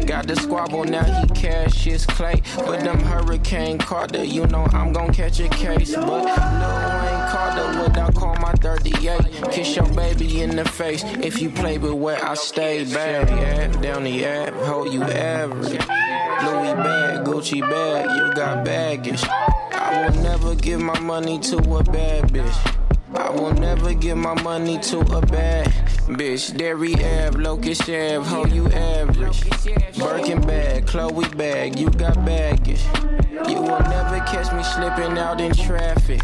Got 0.06 0.28
the 0.28 0.36
squabble, 0.36 0.84
now 0.84 1.04
he 1.04 1.28
cash 1.30 1.86
his 1.86 2.06
clay. 2.06 2.42
But 2.58 2.82
them 2.82 3.00
Hurricane 3.00 3.78
Carter, 3.78 4.24
you 4.24 4.46
know 4.48 4.68
I'm 4.74 4.94
gon' 4.94 5.14
catch 5.14 5.40
a 5.40 5.50
case. 5.50 5.96
But 5.96 6.26
Lil 6.26 6.95
Wayne 7.36 7.44
Carter, 7.44 7.80
what 7.80 7.98
I 7.98 8.12
call 8.12 8.36
my 8.36 8.52
38. 8.54 9.52
Kiss 9.52 9.76
your 9.76 9.88
baby 9.94 10.42
in 10.42 10.56
the 10.56 10.66
face 10.66 11.04
if 11.22 11.42
you 11.42 11.50
play 11.50 11.78
with 11.78 11.94
where 11.94 12.24
I 12.24 12.34
stay. 12.36 12.86
Down 12.86 14.04
the 14.04 14.26
app, 14.26 14.54
hold 14.54 14.94
you 14.94 15.04
average. 15.04 15.72
Louis 15.72 16.76
bag, 16.76 17.26
Gucci 17.26 17.62
bag, 17.62 18.10
you 18.18 18.34
got 18.34 18.64
baggage. 18.64 19.24
I 19.26 20.08
will 20.10 20.22
never 20.22 20.56
give 20.56 20.82
my 20.82 21.00
money 21.00 21.40
to 21.40 21.58
a 21.58 21.84
bad 21.84 22.30
bitch. 22.32 22.82
I 23.14 23.30
will 23.30 23.54
never 23.54 23.94
give 23.94 24.18
my 24.18 24.42
money 24.42 24.80
to 24.80 25.00
a 25.00 25.22
bad 25.22 25.68
bitch. 26.08 26.58
Derry 26.58 26.94
Ave, 26.96 27.38
Locust 27.38 27.84
Ave, 27.84 28.24
hold 28.24 28.52
you 28.52 28.68
average. 28.68 29.44
Birkin 29.98 30.42
bag, 30.42 30.88
Chloe 30.88 31.28
bag, 31.30 31.80
you 31.80 31.90
got 31.92 32.24
baggage. 32.26 32.84
You 33.48 33.62
will 33.62 33.80
never 33.80 34.20
catch 34.26 34.54
me 34.54 34.64
slipping 34.64 35.18
out 35.18 35.40
in 35.42 35.54
traffic. 35.54 36.22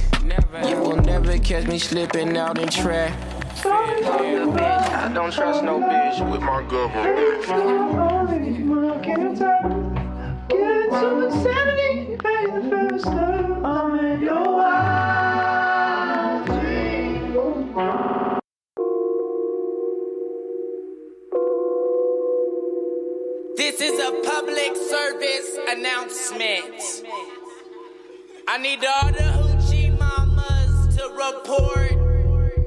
You 0.54 0.76
will 0.82 0.97
never 0.97 1.38
catch 1.38 1.66
me 1.66 1.80
slipping 1.80 2.36
out 2.36 2.60
in 2.60 2.68
traffic. 2.68 3.18
I 3.66 5.10
don't 5.14 5.32
trust 5.32 5.64
no 5.64 5.80
bitch 5.80 6.30
with 6.30 6.41
my 6.41 6.62
government. 6.64 7.16
Get 10.49 10.89
to 10.89 11.26
insanity, 11.26 12.18
pay 12.18 12.45
the 12.47 12.62
first 12.70 13.06
time. 13.06 13.66
I'm 13.66 13.97
in 14.04 14.22
your 14.22 14.62
eyes. 14.62 16.47
This 23.56 23.80
is 23.80 23.97
a 23.99 24.12
public 24.26 24.76
service 24.76 25.58
announcement. 25.70 27.06
I 28.49 28.58
need 28.58 28.84
all 28.84 29.08
the 29.14 29.20
hoochie 29.20 29.41
mamas 29.41 29.51
to 30.98 31.04
report 31.10 31.89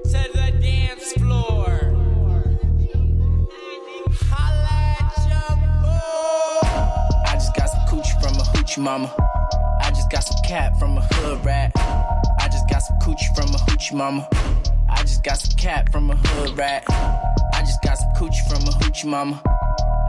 to 0.05 0.22
the 0.33 0.53
dance 0.61 1.12
floor. 1.12 1.95
I 7.27 7.35
just 7.35 7.55
got 7.55 7.68
some 7.68 7.87
coochie 7.89 8.20
from 8.22 8.35
a 8.37 8.45
hoochie 8.53 8.79
mama. 8.79 9.14
I 9.83 9.91
just 9.91 10.11
got 10.11 10.25
some 10.25 10.43
cat 10.45 10.79
from 10.79 10.97
a 10.97 11.03
hood 11.03 11.45
rat. 11.45 11.72
I 11.77 12.49
just 12.51 12.68
got 12.68 12.81
some 12.81 12.99
coochie 12.99 13.35
from 13.35 13.55
a 13.55 13.59
hoochie 13.59 13.95
mama. 13.95 14.29
I 14.89 15.03
just 15.03 15.22
got 15.22 15.39
some 15.39 15.57
cat 15.57 15.91
from 15.93 16.11
a 16.11 16.16
hood 16.16 16.57
rat. 16.57 16.85
I 16.89 17.61
just 17.61 17.83
got 17.83 17.99
some 17.99 18.12
coochie 18.14 18.49
from 18.49 18.62
a 18.62 18.72
hoochie 18.79 19.07
mama. 19.07 19.43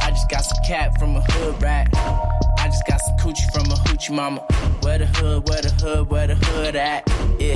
I 0.01 0.09
just 0.11 0.30
got 0.30 0.41
some 0.45 0.63
cat 0.63 0.97
from 0.99 1.16
a 1.16 1.22
hood 1.22 1.61
rat. 1.61 1.89
I 1.95 2.68
just 2.68 2.86
got 2.88 2.99
some 3.01 3.14
coochie 3.26 3.51
from 3.51 3.71
a 3.71 3.76
hoochie 3.76 4.11
mama. 4.11 4.41
Where 4.82 4.99
the 4.99 5.07
hood, 5.07 5.49
where 5.49 5.61
the 5.61 5.71
hood, 5.71 6.09
where 6.09 6.28
the 6.28 6.36
hood 6.36 6.76
at? 6.76 7.09
Yeah, 7.39 7.55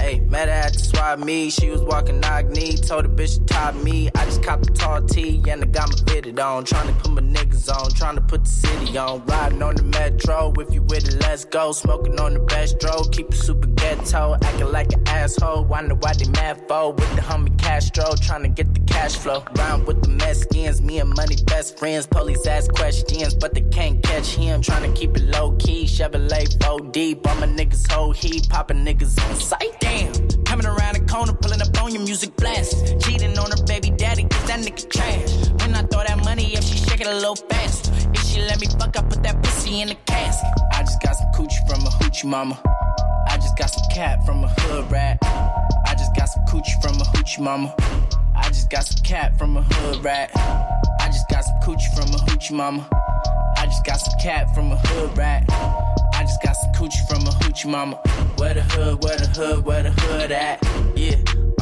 hey, 0.00 0.20
met 0.20 0.48
her 0.48 0.54
at 0.54 0.72
the 0.72 0.78
swap 0.78 1.18
me. 1.18 1.50
She 1.50 1.68
was 1.68 1.82
walking 1.82 2.20
knock 2.20 2.46
knee, 2.46 2.76
told 2.76 3.04
the 3.04 3.08
bitch 3.08 3.34
to 3.34 3.44
top 3.44 3.74
me. 3.74 4.10
I 4.14 4.24
just 4.24 4.42
copped 4.42 4.70
a 4.70 4.72
tall 4.72 5.02
tee 5.02 5.42
and 5.48 5.62
I 5.62 5.66
got 5.66 5.90
my 5.90 6.12
fitted 6.12 6.38
on. 6.38 6.64
Trying 6.64 6.88
to 6.88 6.94
put 6.94 7.12
my 7.12 7.20
niggas 7.20 7.70
on, 7.70 7.90
trying 7.92 8.14
to 8.14 8.22
put 8.22 8.44
the 8.44 8.50
city 8.50 8.96
on. 8.96 9.24
Riding 9.26 9.62
on 9.62 9.74
the 9.74 9.82
metro, 9.82 10.52
if 10.58 10.72
you 10.72 10.82
with 10.82 11.06
it, 11.06 11.20
let's 11.20 11.44
go. 11.44 11.72
Smoking 11.72 12.18
on 12.18 12.32
the 12.32 12.40
best 12.40 12.78
dro, 12.78 13.04
keep 13.12 13.28
it 13.28 13.36
super 13.36 13.68
ghetto. 13.68 14.36
Acting 14.42 14.72
like 14.72 14.92
an 14.92 15.06
asshole, 15.06 15.64
wonder 15.64 15.94
why 15.96 16.14
they 16.14 16.28
mad 16.30 16.62
for. 16.66 16.92
With 16.92 17.14
the 17.14 17.20
homie 17.20 17.56
Castro, 17.58 18.14
trying 18.22 18.42
to 18.42 18.48
get 18.48 18.72
the 18.72 18.80
cash 18.80 19.16
flow. 19.16 19.44
Round 19.56 19.86
with 19.86 20.02
the 20.02 20.08
Mexicans, 20.08 20.80
me 20.80 20.98
and 20.98 21.10
money 21.10 21.36
best 21.46 21.78
friends. 21.78 22.06
Police 22.06 22.46
ask 22.46 22.72
questions, 22.72 23.34
but 23.34 23.54
they 23.54 23.62
can't 23.62 24.02
catch 24.02 24.34
him. 24.34 24.62
Trying 24.62 24.92
to 24.92 24.98
keep 24.98 25.09
it 25.16 25.24
low 25.30 25.52
key, 25.52 25.84
Chevrolet 25.84 26.62
4 26.62 26.80
deep. 26.92 27.24
My 27.24 27.46
niggas 27.46 27.90
whole 27.90 28.12
heat, 28.12 28.48
popping 28.48 28.84
niggas 28.84 29.18
on 29.28 29.36
sight. 29.36 29.80
Damn, 29.80 30.12
coming 30.44 30.66
around 30.66 30.94
the 30.94 31.06
corner, 31.10 31.32
pulling 31.32 31.62
up 31.62 31.82
on 31.82 31.92
your 31.94 32.02
music 32.02 32.36
blast. 32.36 33.00
Cheating 33.00 33.38
on 33.38 33.50
her 33.50 33.64
baby 33.64 33.90
daddy, 33.90 34.24
cause 34.24 34.46
that 34.46 34.60
nigga 34.60 34.88
trash. 34.90 35.48
When 35.60 35.74
I 35.74 35.82
throw 35.82 36.02
that 36.04 36.22
money, 36.24 36.54
if 36.54 36.64
she 36.64 36.76
shake 36.76 37.00
it 37.00 37.06
a 37.06 37.14
little 37.14 37.36
fast. 37.36 37.92
If 38.14 38.22
she 38.24 38.40
let 38.42 38.60
me 38.60 38.66
fuck, 38.78 38.96
I 38.96 39.02
put 39.02 39.22
that 39.22 39.42
pussy 39.42 39.80
in 39.80 39.88
the 39.88 39.96
casket. 40.06 40.50
I 40.72 40.80
just 40.80 41.00
got 41.02 41.16
some 41.16 41.32
coochie 41.32 41.68
from 41.68 41.86
a 41.86 41.90
hoochie 41.90 42.24
mama. 42.24 42.60
I 43.28 43.36
just 43.36 43.56
got 43.56 43.70
some 43.70 43.88
cat 43.90 44.24
from 44.26 44.44
a 44.44 44.48
hood 44.48 44.90
rat. 44.90 45.18
I 45.22 45.94
just 45.94 46.14
got 46.16 46.26
some 46.26 46.44
coochie 46.44 46.80
from 46.82 47.00
a 47.00 47.04
hoochie 47.04 47.40
mama. 47.40 47.74
I 48.36 48.48
just 48.48 48.70
got 48.70 48.84
some 48.84 49.02
cat 49.02 49.38
from 49.38 49.56
a 49.56 49.62
hood 49.62 50.04
rat. 50.04 50.30
I 51.00 51.06
just 51.06 51.28
got 51.28 51.44
some 51.44 51.58
coochie 51.62 51.94
from 51.94 52.14
a 52.14 52.18
hoochie 52.18 52.52
mama. 52.52 52.88
Got 53.90 53.98
some 53.98 54.20
cat 54.20 54.54
from 54.54 54.70
a 54.70 54.76
hood 54.76 55.18
rat. 55.18 55.42
I 55.50 56.22
just 56.22 56.40
got 56.40 56.52
some 56.52 56.72
coochie 56.74 57.08
from 57.08 57.26
a 57.26 57.30
hoochie 57.30 57.66
mama. 57.66 57.96
Where 58.36 58.54
the 58.54 58.62
hood, 58.62 59.02
where 59.02 59.16
the 59.16 59.26
hood, 59.26 59.64
where 59.64 59.82
the 59.82 59.90
hood 59.90 60.30
at? 60.30 60.62
Yeah. 60.94 61.16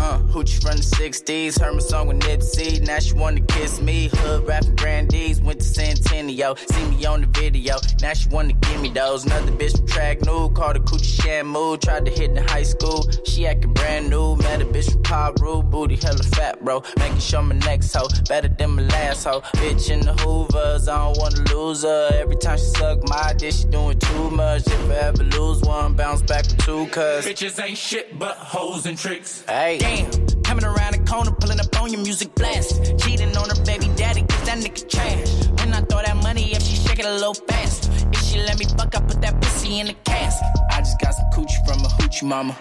Uh, 0.09 0.19
hoochie 0.33 0.63
from 0.63 0.79
the 0.79 0.83
60s, 0.83 1.61
heard 1.61 1.75
my 1.75 1.81
song 1.81 2.07
with 2.09 2.19
Nipsey. 2.21 2.81
Now 2.87 2.99
she 2.99 3.13
wanna 3.13 3.43
kiss 3.43 3.79
me. 3.79 4.09
Hood 4.11 4.49
rapping 4.49 4.75
grandees, 4.75 5.43
went 5.43 5.61
to 5.61 5.67
Centennial. 5.67 6.57
See 6.57 6.85
me 6.87 7.05
on 7.05 7.21
the 7.21 7.27
video, 7.27 7.77
now 8.01 8.15
she 8.15 8.27
wanna 8.31 8.55
give 8.55 8.81
me 8.81 8.89
those. 8.89 9.27
Another 9.27 9.53
bitch 9.53 9.77
from 9.77 9.87
track 9.87 10.23
new, 10.23 10.49
called 10.53 10.77
her 10.77 10.83
coochie 10.83 11.21
shamu. 11.21 11.79
Tried 11.79 12.07
to 12.07 12.11
hit 12.11 12.31
in 12.31 12.39
high 12.39 12.63
school, 12.63 13.07
she 13.27 13.47
acting 13.47 13.75
brand 13.75 14.09
new. 14.09 14.37
Met 14.37 14.63
a 14.63 14.65
bitch 14.65 14.91
from 14.91 15.03
Piru, 15.03 15.63
booty 15.63 15.97
hella 15.97 16.23
fat, 16.23 16.65
bro. 16.65 16.83
Making 16.97 17.19
sure 17.19 17.43
my 17.43 17.57
next 17.57 17.93
hoe 17.93 18.09
better 18.31 18.49
than 18.49 18.77
my 18.77 18.85
last 18.85 19.25
hoe. 19.25 19.43
Bitch 19.61 19.91
in 19.91 20.01
the 20.01 20.15
Hoovers, 20.15 20.89
I 20.89 21.05
don't 21.05 21.19
wanna 21.19 21.55
lose 21.55 21.83
her. 21.83 22.09
Every 22.15 22.37
time 22.37 22.57
she 22.57 22.65
suck 22.65 23.07
my 23.11 23.35
dick, 23.37 23.53
she 23.53 23.65
doing 23.65 23.99
too 23.99 24.31
much. 24.31 24.67
If 24.67 24.91
I 24.91 24.95
ever 25.09 25.25
lose 25.25 25.61
one, 25.61 25.93
bounce 25.93 26.23
back 26.23 26.47
with 26.47 26.65
two, 26.65 26.87
cuz. 26.87 27.27
Bitches 27.27 27.63
ain't 27.63 27.77
shit 27.77 28.19
but 28.19 28.39
hoes 28.39 28.87
and 28.87 28.97
tricks. 28.97 29.45
Hey. 29.47 29.98
Damn, 29.99 30.43
coming 30.43 30.65
around 30.65 30.93
the 30.95 31.05
corner, 31.11 31.33
pulling 31.33 31.59
up 31.59 31.81
on 31.81 31.91
your 31.93 32.03
music 32.03 32.35
blast. 32.35 32.99
Cheating 33.01 33.37
on 33.37 33.49
her 33.49 33.65
baby 33.65 33.91
daddy, 33.97 34.23
cause 34.23 34.47
that 34.47 34.59
nigga 34.59 34.89
trash. 34.89 35.47
When 35.59 35.73
I 35.73 35.81
throw 35.81 36.03
that 36.03 36.17
money, 36.23 36.55
if 36.55 36.63
she 36.63 36.77
shake 36.77 37.01
it 37.01 37.05
a 37.05 37.13
little 37.13 37.35
fast. 37.35 37.91
If 38.13 38.21
she 38.23 38.39
let 38.39 38.59
me 38.59 38.67
fuck, 38.77 38.95
I 38.95 39.01
put 39.01 39.21
that 39.23 39.41
pussy 39.41 39.81
in 39.81 39.87
the 39.87 39.95
casket. 40.05 40.47
I 40.71 40.79
just 40.79 41.01
got 41.01 41.15
some 41.15 41.31
coochie 41.31 41.67
from 41.67 41.85
a 41.85 41.89
hoochie 41.89 42.23
mama. 42.23 42.57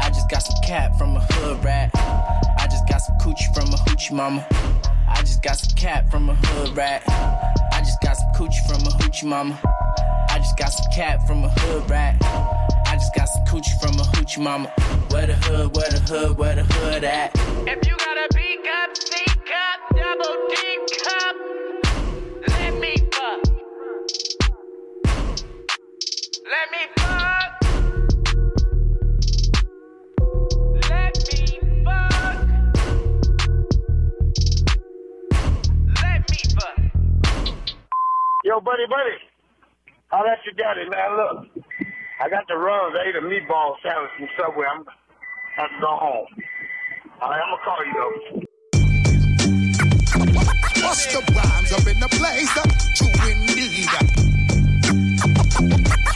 I 0.00 0.08
just 0.08 0.30
got 0.30 0.42
some 0.42 0.56
cat 0.64 0.96
from 0.98 1.16
a 1.16 1.20
hood 1.20 1.62
rat. 1.64 1.90
I 1.94 2.66
just 2.70 2.88
got 2.88 2.98
some 2.98 3.16
coochie 3.18 3.54
from 3.54 3.72
a 3.72 3.76
hoochie 3.76 4.12
mama. 4.12 4.46
I 5.08 5.20
just 5.20 5.42
got 5.42 5.56
some 5.56 5.76
cat 5.76 6.10
from 6.10 6.30
a 6.30 6.34
hood 6.34 6.76
rat. 6.76 7.02
I 7.06 7.80
just 7.80 8.00
got 8.00 8.16
some 8.16 8.32
coochie 8.32 8.66
from 8.66 8.86
a 8.86 8.90
hoochie 8.98 9.24
mama. 9.28 9.58
I 10.30 10.38
just 10.38 10.56
got 10.56 10.70
some 10.72 10.90
cat 10.90 11.26
from 11.26 11.44
a 11.44 11.48
hood 11.50 11.90
rat. 11.90 12.16
I 12.86 12.94
just 12.94 13.14
got 13.14 13.26
some 13.26 13.44
coochie 13.44 13.78
from 13.80 14.00
a 14.00 14.04
hoochie 14.14 14.42
mama. 14.42 14.72
Where 15.12 15.26
the 15.26 15.34
hood, 15.34 15.76
where 15.76 15.90
the 15.90 16.00
hood, 16.00 16.38
where 16.38 16.54
the 16.54 16.64
hood 16.64 17.04
at? 17.04 17.32
If 17.36 17.86
you 17.86 17.94
got 17.98 18.16
a 18.16 18.28
B 18.34 18.56
cup, 18.64 18.96
C 18.96 19.22
cup, 19.44 19.78
double 19.94 20.48
D 20.48 20.56
cup, 21.04 21.36
let 22.48 22.72
me 22.80 22.96
fuck. 23.12 23.40
Let 26.48 26.66
me 26.72 26.82
fuck. 26.96 27.48
Let 30.88 31.12
me 31.28 31.40
fuck. 31.84 32.38
Let 36.00 36.20
me 36.30 36.40
fuck. 36.56 36.78
Yo, 38.44 38.60
buddy, 38.62 38.86
buddy. 38.88 39.18
How 40.10 40.22
that 40.24 40.38
you 40.46 40.52
got 40.56 40.78
it, 40.78 40.88
man? 40.90 41.16
Look, 41.18 41.64
I 42.18 42.30
got 42.30 42.48
the 42.48 42.56
runs. 42.56 42.96
I 42.96 43.08
ate 43.08 43.16
a 43.16 43.20
meatball 43.20 43.74
sandwich 43.82 44.10
from 44.16 44.28
Subway. 44.38 44.66
I'm 44.74 44.86
have 45.56 45.70
to 45.70 45.80
go 45.80 45.86
home. 45.86 46.26
All 47.20 47.30
right, 47.30 47.40
I'm 47.42 47.50
gonna 47.50 47.64
call 47.64 47.84
you 47.84 47.92
though. 47.94 48.12
Bust 50.82 51.12
the 51.12 51.20
rhymes 51.34 51.72
up 51.72 51.86
in 51.86 52.00
the 52.00 52.08
place, 52.08 52.56
uh, 52.56 52.62
true 52.96 53.12
indeed. 53.30 53.88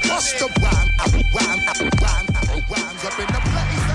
Bust 0.09 0.39
the 0.39 0.47
rhyme, 0.63 0.91
rhyme, 1.35 1.61
rhyme, 2.03 2.27
rhymes 2.71 3.05
up 3.05 3.19
in 3.19 3.27
the 3.27 3.41
place. 3.45 3.87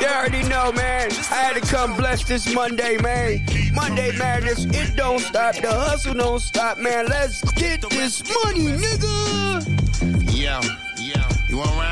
You 0.00 0.08
already 0.08 0.42
know, 0.48 0.72
man. 0.72 1.10
I 1.30 1.34
had 1.34 1.54
to 1.54 1.60
come 1.60 1.96
bless 1.96 2.24
this 2.24 2.52
Monday, 2.52 2.96
man. 2.98 3.44
Monday 3.72 4.16
madness, 4.18 4.64
it 4.66 4.96
don't 4.96 5.20
stop. 5.20 5.54
The 5.54 5.70
hustle 5.70 6.14
don't 6.14 6.40
stop, 6.40 6.78
man. 6.78 7.06
Let's 7.06 7.42
get 7.52 7.82
this 7.82 8.22
money, 8.44 8.72
nigga. 8.76 9.62
Yo, 10.34 10.60
yo, 10.98 11.22
you 11.48 11.58
want 11.58 11.70
rhyme, 11.70 11.91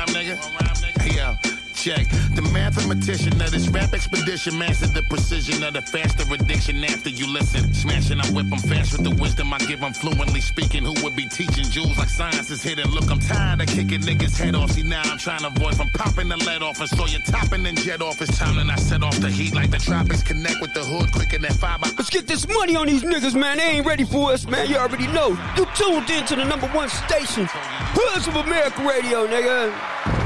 check. 1.81 2.05
The 2.35 2.43
mathematician 2.53 3.33
of 3.41 3.49
this 3.49 3.67
rap 3.69 3.93
expedition 3.93 4.57
mastered 4.57 4.93
the 4.93 5.01
precision 5.09 5.63
of 5.63 5.73
the 5.73 5.81
faster 5.81 6.23
addiction 6.31 6.83
after 6.83 7.09
you 7.09 7.25
listen. 7.25 7.73
Smashing, 7.73 8.21
I 8.21 8.27
whip 8.27 8.45
'em 8.53 8.59
fast 8.59 8.93
with 8.93 9.03
the 9.03 9.09
wisdom 9.09 9.51
I 9.51 9.57
give 9.59 9.81
'em 9.81 9.93
fluently 9.93 10.41
speaking. 10.41 10.85
Who 10.85 10.93
would 11.03 11.15
be 11.15 11.27
teaching 11.27 11.65
jewels 11.71 11.97
like 11.97 12.09
science 12.09 12.51
is 12.51 12.61
hidden? 12.61 12.91
Look, 12.91 13.09
I'm 13.09 13.19
tired 13.19 13.61
of 13.61 13.67
kicking 13.67 14.01
niggas' 14.01 14.37
head 14.37 14.55
off. 14.55 14.71
See, 14.71 14.83
now 14.83 15.01
I'm 15.05 15.17
trying 15.17 15.39
to 15.39 15.47
avoid 15.47 15.75
from 15.75 15.89
popping 15.95 16.29
the 16.29 16.37
lead 16.37 16.61
off 16.61 16.79
and 16.79 16.89
saw 16.89 17.07
you 17.07 17.19
topping 17.19 17.65
and 17.65 17.77
jet 17.81 18.01
off. 18.01 18.21
It's 18.21 18.37
time 18.37 18.59
and 18.59 18.69
I 18.71 18.75
set 18.75 19.01
off 19.01 19.19
the 19.19 19.31
heat 19.31 19.55
like 19.55 19.71
the 19.71 19.79
tropics 19.79 20.21
connect 20.21 20.61
with 20.61 20.73
the 20.75 20.83
hood 20.85 21.11
quicker 21.11 21.39
than 21.39 21.53
fiber. 21.53 21.87
Let's 21.97 22.11
get 22.11 22.27
this 22.27 22.47
money 22.47 22.75
on 22.75 22.85
these 22.85 23.03
niggas, 23.03 23.33
man. 23.33 23.57
They 23.57 23.77
ain't 23.77 23.87
ready 23.87 24.03
for 24.03 24.33
us, 24.33 24.45
man. 24.45 24.69
You 24.69 24.77
already 24.77 25.07
know. 25.07 25.29
You 25.57 25.65
tuned 25.73 26.09
in 26.11 26.25
to 26.27 26.35
the 26.35 26.45
number 26.45 26.67
one 26.67 26.89
station, 26.89 27.49
Hoods 27.97 28.27
of 28.27 28.35
America 28.35 28.83
Radio, 28.83 29.25
nigga. 29.25 30.20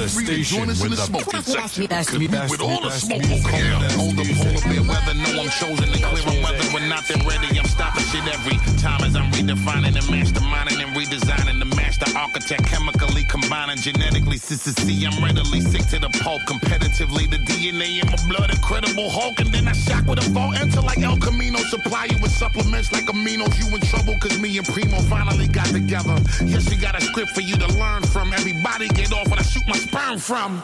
The 0.00 0.08
station 0.08 0.66
with 0.66 0.80
the 0.80 0.96
smoking 0.96 1.42
section. 1.42 1.86
That's 1.86 2.16
me, 2.16 2.26
that's 2.26 2.50
with 2.50 2.60
me, 2.60 2.66
all 2.66 2.80
the 2.80 2.88
smoke 2.88 3.20
me, 3.20 3.36
over 3.36 3.50
here. 3.52 3.76
Hold 4.00 4.16
the 4.16 4.24
polar 4.32 4.64
bear 4.64 4.80
weather. 4.80 5.12
No, 5.12 5.44
I'm 5.44 5.50
chosen 5.60 5.92
to 5.92 5.98
clear 6.00 6.24
'em 6.24 6.40
whether 6.40 6.64
or 6.72 6.88
not 6.88 7.04
they're 7.06 7.20
ready. 7.28 7.60
I'm 7.60 7.68
stopping 7.68 8.04
shit 8.08 8.24
every 8.32 8.56
time 8.80 9.04
as 9.04 9.14
I'm 9.14 9.30
redefining 9.30 9.92
and 9.92 10.08
masterminding 10.08 10.80
and 10.80 10.96
redesigning 10.96 11.58
the 11.58 11.68
master 11.90 12.18
architect. 12.18 12.64
Chemically 12.66 13.24
combining 13.24 13.76
genetically. 13.76 14.36
See, 14.38 15.06
I'm 15.06 15.22
readily 15.22 15.60
sick 15.60 15.86
to 15.88 15.98
the 15.98 16.08
pulp. 16.22 16.42
Competitively, 16.42 17.28
the 17.28 17.38
DNA 17.38 18.02
in 18.02 18.06
my 18.10 18.18
blood, 18.28 18.50
incredible 18.50 19.10
Hulk. 19.10 19.40
And 19.40 19.50
then 19.52 19.66
I 19.66 19.72
shock 19.72 20.06
with 20.06 20.18
a 20.18 20.30
fall 20.30 20.54
enter 20.54 20.80
like 20.80 20.98
El 20.98 21.18
Camino. 21.18 21.58
Supply 21.58 22.06
you 22.10 22.18
with 22.22 22.32
supplements 22.32 22.92
like 22.92 23.06
aminos. 23.06 23.58
You 23.58 23.74
in 23.74 23.80
trouble 23.82 24.16
cause 24.20 24.38
me 24.38 24.56
and 24.58 24.66
Primo 24.66 24.98
finally 25.14 25.48
got 25.48 25.66
together. 25.66 26.16
Yes, 26.44 26.70
we 26.70 26.76
got 26.76 26.96
a 26.96 27.00
script 27.00 27.30
for 27.30 27.42
you 27.42 27.56
to 27.56 27.68
learn 27.78 28.02
from. 28.02 28.32
Everybody 28.32 28.88
get 28.88 29.12
off 29.12 29.28
when 29.28 29.38
I 29.38 29.42
shoot 29.42 29.66
my 29.66 29.76
sperm 29.76 30.18
from. 30.18 30.62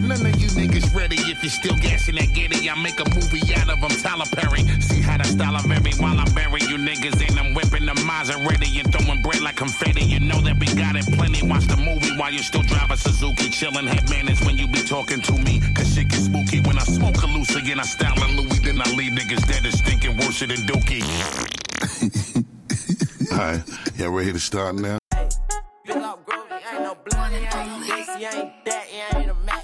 None 0.00 0.24
of 0.24 0.40
you 0.40 0.46
niggas 0.48 0.94
ready 0.94 1.16
if 1.16 1.42
you're 1.42 1.50
still 1.50 1.76
gassing 1.76 2.14
that 2.14 2.32
giddy. 2.32 2.70
I 2.70 2.80
make 2.80 3.00
a 3.00 3.08
movie 3.14 3.42
out 3.54 3.68
of 3.68 3.80
them, 3.80 3.90
Tyler 3.90 4.26
Perry. 4.30 4.62
See 4.80 5.00
how 5.00 5.18
the 5.18 5.24
style 5.24 5.56
of 5.56 5.70
every 5.70 5.92
while 5.94 6.18
I 6.18 6.24
bury 6.30 6.62
you 6.62 6.78
niggas 6.78 7.18
in. 7.20 7.36
I'm 7.36 7.51
whipping 7.82 7.94
the 7.94 8.00
Maserati 8.02 8.80
and 8.80 8.92
throwing 8.92 9.22
bread 9.22 9.40
like 9.40 9.56
confetti. 9.56 10.04
You 10.04 10.20
know 10.20 10.40
that 10.40 10.58
we 10.58 10.66
got 10.74 10.96
it 10.96 11.06
plenty. 11.06 11.46
Watch 11.46 11.66
the 11.66 11.76
movie 11.76 12.16
while 12.16 12.32
you 12.32 12.38
still 12.38 12.62
drive 12.62 12.90
a 12.90 12.96
Suzuki. 12.96 13.48
Chillin' 13.48 13.86
head 13.86 14.08
manners 14.10 14.40
when 14.44 14.56
you 14.56 14.66
be 14.66 14.82
talking 14.82 15.20
to 15.22 15.32
me. 15.32 15.60
Cause 15.74 15.94
shit 15.94 16.08
gets 16.08 16.24
spooky 16.24 16.60
when 16.60 16.78
I 16.78 16.84
smoke 16.84 17.22
a 17.22 17.26
loose 17.26 17.54
again. 17.54 17.80
I 17.80 17.84
style 17.84 18.14
a 18.16 18.28
Louis, 18.40 18.58
then 18.60 18.80
I 18.80 18.90
leave 18.92 19.12
niggas 19.12 19.46
dead 19.46 19.64
and 19.64 19.74
stinking 19.74 20.16
worse 20.18 20.40
than 20.40 20.50
Dookie. 20.50 21.02
Alright, 23.32 23.62
y'all 23.96 24.10
ready 24.10 24.32
to 24.32 24.40
start 24.40 24.74
now? 24.76 24.98
Big 25.84 25.96
up 25.96 26.26
groovy, 26.26 26.60
ain't 26.72 26.82
no 26.82 26.96
blood, 27.06 27.32
you 27.32 27.38
ain't 27.38 27.86
this, 27.86 28.34
ain't 28.34 28.64
that, 28.64 28.86
ain't 29.14 29.30
a 29.30 29.34
Mac 29.46 29.61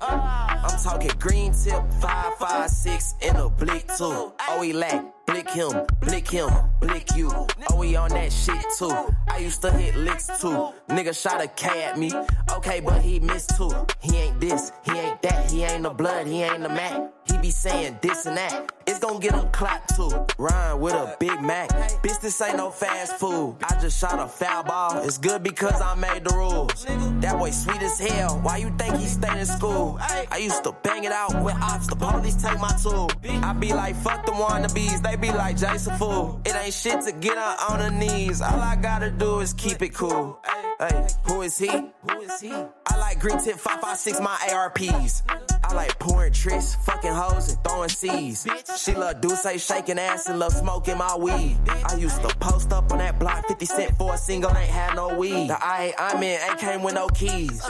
uh, 0.00 0.06
uh. 0.06 0.60
I'm 0.62 0.78
talking 0.82 1.10
green 1.18 1.52
tip, 1.52 1.82
556 2.00 3.14
in 3.22 3.36
a 3.36 3.48
blick 3.48 3.86
too. 3.96 4.32
Oh, 4.48 4.58
we 4.60 4.72
lack, 4.72 5.04
blick 5.26 5.48
him, 5.50 5.86
blick 6.00 6.28
him, 6.28 6.50
blick 6.80 7.14
you. 7.16 7.30
Oh, 7.32 7.76
we 7.76 7.96
on 7.96 8.10
that 8.10 8.32
shit 8.32 8.64
too. 8.78 8.92
I 9.28 9.38
used 9.38 9.62
to 9.62 9.70
hit 9.70 9.94
licks 9.96 10.26
too. 10.40 10.72
Nigga 10.88 11.14
shot 11.20 11.42
a 11.42 11.48
K 11.48 11.84
at 11.84 11.98
me. 11.98 12.12
Okay, 12.52 12.80
but 12.80 13.00
he 13.02 13.20
missed 13.20 13.56
too. 13.56 13.70
He 14.00 14.16
ain't 14.16 14.40
this, 14.40 14.72
he 14.84 14.92
ain't 14.92 15.22
that, 15.22 15.50
he 15.50 15.64
ain't 15.64 15.82
the 15.82 15.90
blood, 15.90 16.26
he 16.26 16.42
ain't 16.42 16.62
the 16.62 16.68
Mac. 16.68 17.00
Be 17.42 17.50
saying 17.50 17.98
this 18.02 18.26
and 18.26 18.36
that. 18.36 18.72
It's 18.86 18.98
gon' 18.98 19.20
get 19.20 19.34
him 19.34 19.48
clapped 19.50 19.96
too. 19.96 20.10
Ryan 20.38 20.80
with 20.80 20.94
a 20.94 21.16
Big 21.18 21.40
Mac. 21.40 21.70
Bitch, 22.02 22.20
this 22.20 22.40
ain't 22.40 22.56
no 22.56 22.70
fast 22.70 23.16
food. 23.16 23.56
I 23.62 23.80
just 23.80 23.98
shot 23.98 24.18
a 24.18 24.26
foul 24.26 24.64
ball. 24.64 25.02
It's 25.04 25.16
good 25.16 25.42
because 25.42 25.80
I 25.80 25.94
made 25.94 26.24
the 26.24 26.34
rules. 26.34 26.84
That 27.20 27.38
boy 27.38 27.50
sweet 27.50 27.80
as 27.82 27.98
hell. 27.98 28.40
Why 28.42 28.58
you 28.58 28.70
think 28.76 28.96
he 28.96 29.06
stayed 29.06 29.38
in 29.38 29.46
school? 29.46 29.98
I 30.00 30.38
used 30.38 30.64
to 30.64 30.72
bang 30.82 31.04
it 31.04 31.12
out 31.12 31.42
with 31.42 31.54
ops. 31.54 31.86
The 31.86 31.96
police 31.96 32.36
take 32.42 32.60
my 32.60 32.76
tool. 32.82 33.10
I 33.42 33.52
be 33.54 33.72
like, 33.72 33.96
fuck 33.96 34.26
the 34.26 34.32
wannabes. 34.32 35.02
They 35.02 35.16
be 35.16 35.30
like, 35.32 35.56
Jason 35.56 35.96
Fool. 35.96 36.40
It 36.44 36.54
ain't 36.54 36.74
shit 36.74 37.00
to 37.02 37.12
get 37.12 37.38
on 37.38 37.80
her 37.80 37.90
knees. 37.90 38.42
All 38.42 38.60
I 38.60 38.76
gotta 38.76 39.10
do 39.10 39.40
is 39.40 39.54
keep 39.54 39.80
it 39.82 39.94
cool. 39.94 40.38
Hey, 40.78 41.06
who 41.24 41.42
is 41.42 41.56
he? 41.58 41.68
Who 41.68 42.20
is 42.20 42.40
he? 42.40 42.54
I 42.90 42.96
like 42.98 43.20
green 43.20 43.38
tip 43.38 43.56
556, 43.56 44.20
my 44.20 44.36
ARPs. 44.50 45.22
I 45.62 45.72
like 45.74 45.96
pouring 46.00 46.32
tricks, 46.32 46.74
fucking 46.74 47.12
hoes, 47.12 47.52
and 47.52 47.62
throwing 47.62 47.88
seeds. 47.88 48.46
She 48.76 48.92
love 48.92 49.20
Duce 49.20 49.46
shaking 49.64 49.98
ass 49.98 50.26
and 50.26 50.38
love 50.40 50.52
smoking 50.52 50.98
my 50.98 51.16
weed. 51.16 51.56
I 51.68 51.94
used 51.94 52.20
to 52.22 52.34
post 52.38 52.72
up 52.72 52.90
on 52.90 52.98
that 52.98 53.20
block 53.20 53.46
50 53.46 53.66
cent 53.66 53.96
for 53.96 54.14
a 54.14 54.18
single, 54.18 54.50
ain't 54.50 54.68
had 54.70 54.96
no 54.96 55.16
weed. 55.16 55.48
The 55.48 55.56
I 55.60 55.94
I'm 55.96 56.22
in 56.22 56.40
ain't 56.40 56.58
came 56.58 56.82
with 56.82 56.94
no 56.94 57.06
keys. 57.08 57.62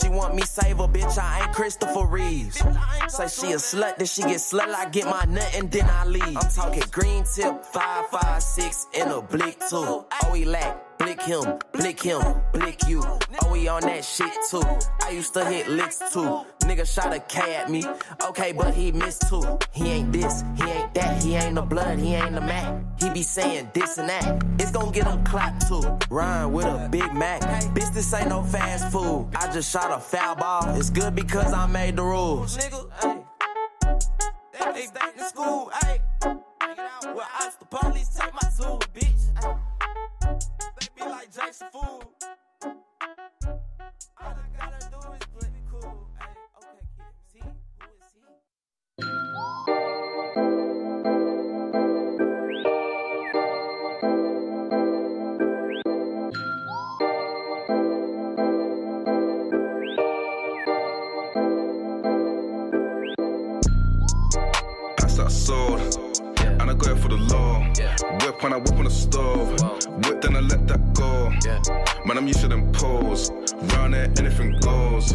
She 0.00 0.08
want 0.08 0.36
me 0.36 0.42
save 0.42 0.76
her, 0.76 0.86
bitch, 0.86 1.18
I 1.18 1.42
ain't 1.42 1.52
Christopher 1.52 2.06
Reeves. 2.06 2.58
Say 3.08 3.26
she 3.28 3.52
a 3.52 3.56
slut, 3.56 3.96
then 3.96 4.06
she 4.06 4.22
get 4.22 4.36
slut, 4.36 4.72
I 4.72 4.88
get 4.90 5.06
my 5.06 5.24
nut 5.24 5.52
and 5.56 5.70
then 5.70 5.86
I 5.86 6.04
leave. 6.06 6.36
I'm 6.36 6.48
talking 6.50 6.84
green 6.92 7.24
tip 7.24 7.64
556 7.64 8.86
in 8.94 9.08
a 9.08 9.20
blick 9.20 9.58
too. 9.68 10.04
Oh, 10.24 10.32
he 10.32 10.44
lack. 10.44 10.91
Blick 11.02 11.20
him, 11.22 11.58
blick 11.72 12.00
him, 12.00 12.22
blick 12.52 12.86
you. 12.86 13.02
Oh, 13.04 13.52
we 13.52 13.66
on 13.66 13.82
that 13.82 14.04
shit 14.04 14.32
too. 14.48 14.62
I 15.04 15.10
used 15.10 15.34
to 15.34 15.44
hit 15.44 15.66
licks 15.66 15.98
too. 16.12 16.44
Nigga 16.60 16.86
shot 16.86 17.12
a 17.12 17.18
K 17.18 17.56
at 17.56 17.68
me. 17.68 17.84
Okay, 18.24 18.52
but 18.52 18.72
he 18.72 18.92
missed 18.92 19.28
too. 19.28 19.58
He 19.72 19.88
ain't 19.88 20.12
this, 20.12 20.44
he 20.56 20.62
ain't 20.62 20.94
that, 20.94 21.20
he 21.20 21.34
ain't 21.34 21.56
the 21.56 21.62
blood, 21.62 21.98
he 21.98 22.14
ain't 22.14 22.36
the 22.36 22.40
Mac. 22.40 22.80
He 23.00 23.10
be 23.10 23.24
saying 23.24 23.72
this 23.74 23.98
and 23.98 24.08
that. 24.08 24.44
It's 24.60 24.70
gon' 24.70 24.92
get 24.92 25.08
him 25.08 25.24
clapped 25.24 25.66
too. 25.66 25.82
Ryan 26.08 26.52
with 26.52 26.66
a 26.66 26.88
Big 26.88 27.12
Mac. 27.12 27.40
Bitch, 27.74 27.92
this 27.92 28.14
ain't 28.14 28.28
no 28.28 28.44
fast 28.44 28.92
food. 28.92 29.28
I 29.34 29.52
just 29.52 29.72
shot 29.72 29.90
a 29.90 29.98
foul 29.98 30.36
ball. 30.36 30.76
It's 30.76 30.90
good 30.90 31.16
because 31.16 31.52
I 31.52 31.66
made 31.66 31.96
the 31.96 32.04
rules. 32.04 32.56
Nigga, 32.56 33.24
hey. 34.54 34.72
They 34.72 35.20
in 35.20 35.28
school, 35.28 35.68
hey. 35.82 36.00
Well, 36.22 37.26
I 37.28 37.50
the 37.58 37.66
police 37.66 38.08
take 38.10 38.32
my 38.34 38.48
tool, 38.56 38.80
bitch. 38.94 39.10
ay. 39.42 39.91
Be 41.04 41.10
like 41.10 41.28
Jason 41.34 41.66
Fool. 41.72 42.02
Whip 68.20 68.42
when 68.42 68.52
I 68.52 68.56
whip 68.56 68.72
on 68.74 68.84
the 68.84 68.90
stove. 68.90 69.50
Whip 70.04 70.20
then 70.20 70.36
I 70.36 70.40
let 70.40 70.66
that 70.68 70.94
go. 70.94 71.30
Man, 72.04 72.18
I'm 72.18 72.26
used 72.26 72.40
to 72.40 72.48
them 72.48 72.72
pose. 72.72 73.30
Round 73.74 73.94
there, 73.94 74.10
anything 74.18 74.58
goes. 74.60 75.12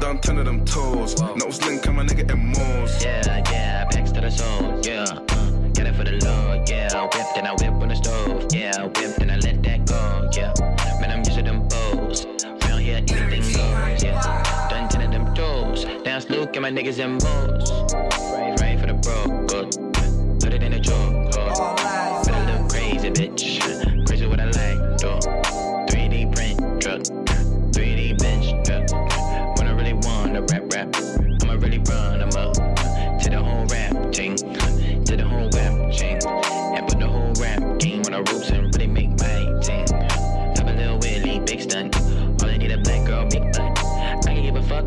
Done 0.00 0.18
ten 0.20 0.38
of 0.38 0.44
them 0.44 0.64
toes. 0.64 1.20
No 1.20 1.46
link, 1.66 1.86
I'm 1.88 1.98
a 1.98 2.04
nigga 2.04 2.30
in 2.30 2.52
moles. 2.52 3.02
Yeah, 3.02 3.42
yeah, 3.50 3.84
backs 3.90 4.12
to 4.12 4.20
the 4.20 4.30
soul, 4.30 4.80
yeah. 4.82 5.04
Uh, 5.04 5.50
got 5.72 5.86
it 5.86 5.94
for 5.94 6.04
the 6.04 6.18
Lord, 6.24 6.68
yeah. 6.68 7.02
Whip, 7.02 7.26
then 7.34 7.46
I 7.46 7.52
whip 7.52 7.82
on 7.82 7.88
the 7.88 7.96
stove, 7.96 8.46
yeah. 8.52 8.84
Whip, 8.84 9.16
then 9.16 9.30
I 9.30 9.36
let 9.36 9.62
that 9.62 9.86
go, 9.86 10.28
yeah. 10.32 10.52
Man, 11.00 11.10
I'm 11.10 11.18
used 11.20 11.34
to 11.34 11.42
them 11.42 11.66
bows. 11.68 12.26
Round 12.64 12.82
here, 12.82 12.96
anything 12.96 13.42
goes, 13.42 14.02
yeah. 14.02 14.68
Done 14.68 14.88
ten 14.88 15.02
of 15.02 15.10
them 15.10 15.34
toes. 15.34 15.84
Down 16.04 16.22
Luke 16.28 16.56
and 16.56 16.62
my 16.62 16.70
niggas 16.70 16.98
in 16.98 17.18
bows. 17.18 18.17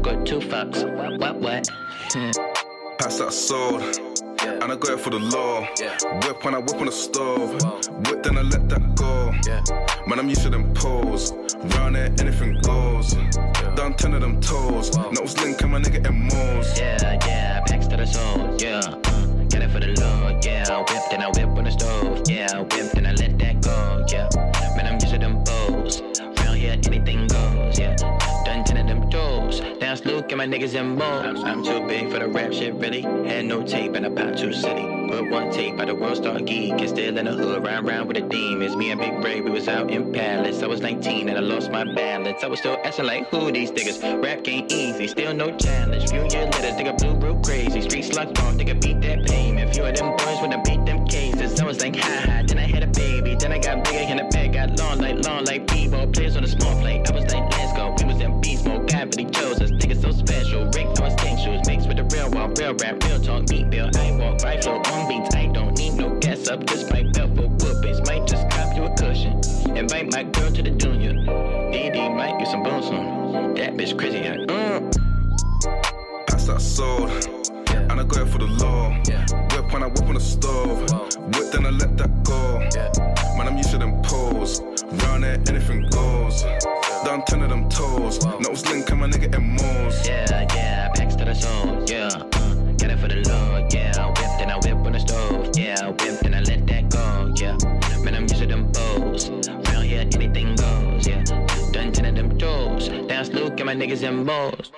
Can 0.01 0.23
give 0.23 0.37
a 0.37 0.49
fuck 0.49 0.67
or 0.67 0.71
two 0.71 0.79
fucks. 0.79 0.97
What, 0.97 1.19
what, 1.19 1.35
what? 1.41 1.67
Hmm. 2.13 2.31
Pass 2.97 3.19
that 3.19 3.33
sword. 3.33 3.83
And 4.41 4.71
I 4.71 4.75
go 4.75 4.97
for 4.97 5.11
the 5.11 5.19
law. 5.19 5.61
Whip 6.25 6.43
when 6.43 6.55
I 6.55 6.59
whip 6.59 6.75
on 6.75 6.85
the 6.85 6.91
stove. 6.91 7.53
Whip 8.07 8.23
then 8.23 8.37
I 8.37 8.41
let 8.41 8.67
that 8.69 8.95
go. 8.95 9.31
Man, 10.07 10.19
I'm 10.19 10.29
used 10.29 10.41
to 10.43 10.49
them 10.49 10.73
pose. 10.73 11.33
Round 11.75 11.95
there, 11.95 12.13
anything 12.19 12.59
goes. 12.61 13.13
Done 13.75 13.93
ten 13.93 14.13
of 14.13 14.21
them 14.21 14.41
toes. 14.41 14.95
No 14.97 15.21
link, 15.43 15.63
I'm 15.63 15.75
a 15.75 15.79
nigga 15.79 16.07
in 16.07 16.27
moles. 16.27 16.77
Yeah, 16.77 17.19
yeah, 17.25 17.63
backs 17.67 17.87
to 17.87 17.97
the 17.97 18.05
soul, 18.05 18.55
yeah. 18.57 18.79
Uh, 18.79 19.43
got 19.45 19.61
it 19.61 19.69
for 19.69 19.79
the 19.79 19.93
Lord, 20.01 20.43
yeah. 20.43 20.79
Whip, 20.79 21.03
then 21.11 21.21
I 21.21 21.27
whip 21.27 21.57
on 21.57 21.63
the 21.65 21.71
stove, 21.71 22.23
yeah. 22.27 22.61
Whip, 22.61 22.91
then 22.93 23.05
I 23.05 23.13
let 23.13 23.37
that 23.39 23.61
go, 23.61 24.05
yeah. 24.09 24.27
My 30.41 30.47
niggas 30.47 30.73
in 30.73 30.95
balls. 30.95 31.43
I'm 31.43 31.63
too 31.63 31.85
big 31.85 32.11
for 32.11 32.17
the 32.17 32.27
rap 32.27 32.51
shit, 32.51 32.73
really. 32.73 33.01
Had 33.01 33.45
no 33.45 33.61
tape 33.61 33.95
in 33.95 34.03
I 34.03 34.09
popped 34.09 34.39
two 34.39 34.51
city. 34.51 34.81
Put 35.07 35.29
one 35.29 35.51
tape 35.51 35.77
by 35.77 35.85
the 35.85 35.93
world 35.93 36.17
star 36.17 36.39
geek 36.39 36.71
and 36.71 36.89
still 36.89 37.15
in 37.15 37.25
the 37.25 37.31
hood, 37.31 37.63
round 37.63 37.85
round 37.85 38.07
with 38.07 38.17
the 38.17 38.23
demons. 38.23 38.75
Me 38.75 38.89
and 38.89 38.99
Big 38.99 39.21
Brave, 39.21 39.43
we 39.43 39.51
was 39.51 39.67
out 39.67 39.91
in 39.91 40.11
Palace. 40.11 40.63
I 40.63 40.65
was 40.65 40.81
19 40.81 41.29
and 41.29 41.37
I 41.37 41.41
lost 41.41 41.69
my 41.69 41.83
balance. 41.83 42.43
I 42.43 42.47
was 42.47 42.57
still 42.57 42.75
asking 42.83 43.05
like 43.05 43.29
who 43.29 43.51
these 43.51 43.69
niggas. 43.69 44.01
Rap 44.23 44.47
ain't 44.47 44.71
easy, 44.71 45.07
still 45.07 45.31
no 45.35 45.55
challenge. 45.57 46.09
Few 46.09 46.21
years 46.21 46.33
later, 46.33 46.73
nigga 46.75 46.97
blue 46.97 47.13
real 47.15 47.39
crazy. 47.41 47.81
Street 47.81 48.05
slug 48.05 48.29
off, 48.39 48.55
nigga 48.55 48.81
beat 48.81 48.99
that 49.01 49.27
payment. 49.27 49.75
Few 49.75 49.83
of 49.83 49.95
them 49.95 50.09
boys 50.17 50.39
I 50.41 50.57
beat 50.65 50.83
them 50.87 51.05
cases. 51.05 51.61
I 51.61 51.65
was 51.65 51.81
like 51.81 51.97
ha 51.97 52.23
ha, 52.25 52.41
then 52.47 52.57
I 52.57 52.63
had 52.63 52.81
a 52.81 52.87
baby. 52.87 53.35
Then 53.35 53.51
I 53.51 53.59
got 53.59 53.83
bigger 53.83 53.97
and 53.97 54.19
the 54.19 54.23
bag 54.31 54.53
got 54.53 54.79
long 54.79 54.97
like 54.97 55.23
long 55.23 55.45
like 55.45 55.67
b-ball. 55.67 56.07
Players 56.07 56.35
on 56.35 56.43
a 56.43 56.47
small 56.47 56.73
plate. 56.81 57.07
I 57.07 57.13
was 57.13 57.31
like 57.31 57.50
mode, 59.05 59.11
God 59.11 59.17
really 59.17 59.31
chose 59.31 59.61
us. 59.61 59.71
Niggas 59.71 60.01
so 60.01 60.11
special. 60.11 60.65
Rick, 60.65 60.87
was 60.99 61.15
tank 61.15 61.39
shoes 61.39 61.67
mixed 61.67 61.87
with 61.87 61.97
the 61.97 62.03
real 62.15 62.29
walk, 62.31 62.57
real 62.57 62.73
rap, 62.73 63.03
real 63.03 63.21
talk, 63.21 63.49
meat 63.49 63.69
bill. 63.69 63.89
I 63.95 64.11
walk, 64.11 64.41
right 64.43 64.63
flow 64.63 64.77
on 64.77 65.07
beats. 65.07 65.35
I 65.35 65.47
don't 65.47 65.77
need 65.77 65.93
no 65.93 66.17
gas 66.19 66.47
up. 66.47 66.65
This 66.67 66.89
might 66.91 67.13
belt 67.13 67.35
for 67.35 67.47
whoopings. 67.47 68.01
Might 68.07 68.27
just 68.27 68.49
cop 68.49 68.75
you 68.75 68.83
a 68.83 68.95
cushion. 68.95 69.39
Invite 69.75 70.11
my 70.11 70.23
girl 70.23 70.51
to 70.51 70.61
the 70.61 70.71
junior. 70.71 71.13
DD 71.13 72.15
might 72.15 72.37
get 72.39 72.47
some 72.47 72.63
bones 72.63 72.87
on. 72.87 73.53
That 73.55 73.73
bitch 73.73 73.97
crazy. 73.97 74.19
I, 74.19 74.37
mm. 74.37 74.93
That's 76.27 76.47
that 76.47 76.61
soul. 76.61 77.07
And 77.07 77.99
I 77.99 78.03
go 78.03 78.25
for 78.25 78.37
the 78.37 78.45
law. 78.45 78.89
Whip 79.51 79.73
when 79.73 79.83
I 79.83 79.87
whip 79.87 80.03
on 80.03 80.13
the 80.13 80.19
stove. 80.19 80.81
Whip 81.33 81.51
then 81.51 81.65
I 81.65 81.69
let 81.69 81.97
that 81.97 82.23
go. 82.23 82.59
Man, 83.37 83.47
I'm 83.47 83.57
used 83.57 83.71
to 83.71 83.77
them 83.77 84.01
pose. 84.01 84.61
Round 84.61 85.23
there, 85.23 85.39
anything 85.47 85.87
goes. 85.89 86.43
Down 87.03 87.23
ten 87.25 87.41
of 87.41 87.49
them 87.49 87.67
toes. 87.67 88.23
Nose 88.39 88.65
link 88.67 88.89
and 88.91 88.99
my 88.99 89.07
nigga 89.07 89.35
in 89.35 89.55
moles. 89.55 90.07
Yeah, 90.07 90.47
yeah, 90.53 90.89
backs 90.93 91.15
to 91.15 91.25
the 91.25 91.33
soul. 91.33 91.83
Yeah, 91.87 92.07
uh, 92.07 92.53
got 92.77 92.91
it 92.91 92.99
for 92.99 93.07
the 93.07 93.23
Lord. 93.27 93.73
Yeah, 93.73 94.07
whip 94.07 94.17
then 94.37 94.51
I 94.51 94.57
whip 94.57 94.85
on 94.85 94.91
the 94.93 94.99
stove. 94.99 95.49
Yeah, 95.57 95.89
whip 95.89 96.19
then 96.21 96.35
I 96.35 96.41
let 96.41 96.67
that 96.67 96.89
go. 96.89 97.33
Yeah, 97.35 97.57
man, 98.03 98.15
I'm 98.15 98.23
used 98.23 98.37
to 98.37 98.45
them 98.45 98.71
pose. 98.71 99.29
Round 99.29 99.85
here, 99.85 100.07
anything 100.13 100.55
goes. 100.55 101.07
Yeah, 101.07 101.23
done 101.71 101.91
ten 101.91 102.05
of 102.05 102.15
them 102.15 102.37
toes. 102.37 102.87
Down 102.87 103.25
slow, 103.25 103.49
get 103.49 103.65
my 103.65 103.75
niggas 103.75 104.03
in 104.03 104.23
balls. 104.23 104.71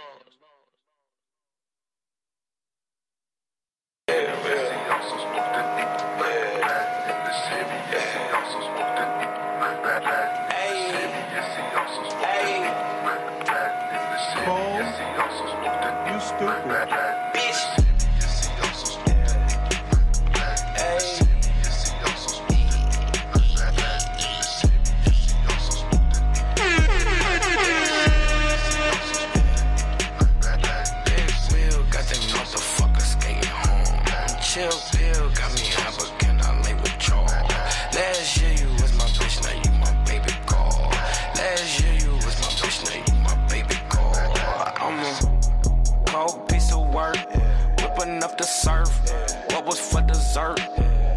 Dessert? 50.33 50.59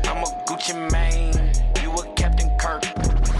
I'm 0.04 0.22
a 0.22 0.28
Gucci 0.44 0.74
man, 0.92 1.32
you 1.82 1.90
a 1.90 2.14
Captain 2.14 2.50
Kirk. 2.58 2.84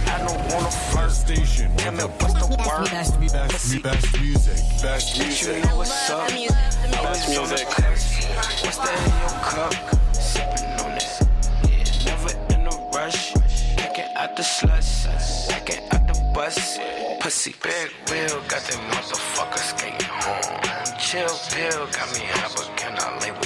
I 0.09 0.24
don't 0.27 0.41
wanna 0.51 0.70
flirt. 0.70 1.11
Station 1.11 1.77
Tell 1.77 1.93
me 1.93 2.05
what's 2.05 2.35
the 2.35 2.49
word? 2.49 2.91
best, 2.91 3.20
best, 3.20 3.83
best 3.83 4.20
music. 4.20 4.57
Best 4.81 5.18
music. 5.18 5.57
You 5.57 5.62
know 5.64 5.77
what's 5.77 6.11
up. 6.11 6.29
Best 6.29 7.29
music. 7.29 7.66
What's 7.68 8.79
that 8.79 8.99
in 9.05 9.12
your 9.20 9.37
cup? 9.45 9.74
Sipping 10.14 10.72
on 10.81 10.93
it. 10.97 11.12
Yeah, 11.68 12.09
never 12.09 12.33
in 12.55 12.66
a 12.66 12.91
rush. 12.95 13.35
Packing 13.77 14.11
out 14.16 14.35
the 14.37 14.45
slush. 14.45 15.49
Packing 15.49 15.83
out 15.93 16.07
the 16.07 16.33
bus. 16.35 16.79
Pussy. 17.20 17.55
Big 17.62 17.91
wheel 18.09 18.41
got 18.49 18.62
them 18.62 18.81
motherfuckers 18.91 19.77
skating 19.77 20.09
home. 20.24 20.97
Chill 20.99 21.35
pill 21.51 21.87
got 21.93 22.09
me 22.14 22.24
high, 22.33 22.49
but 22.57 22.77
can 22.77 22.95
I 22.99 23.18
lay 23.20 23.33
with 23.33 23.46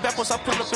Hustling 0.00 0.02
backwards. 0.02 0.30
I 0.30 0.38
pull 0.38 0.62
up 0.62 0.69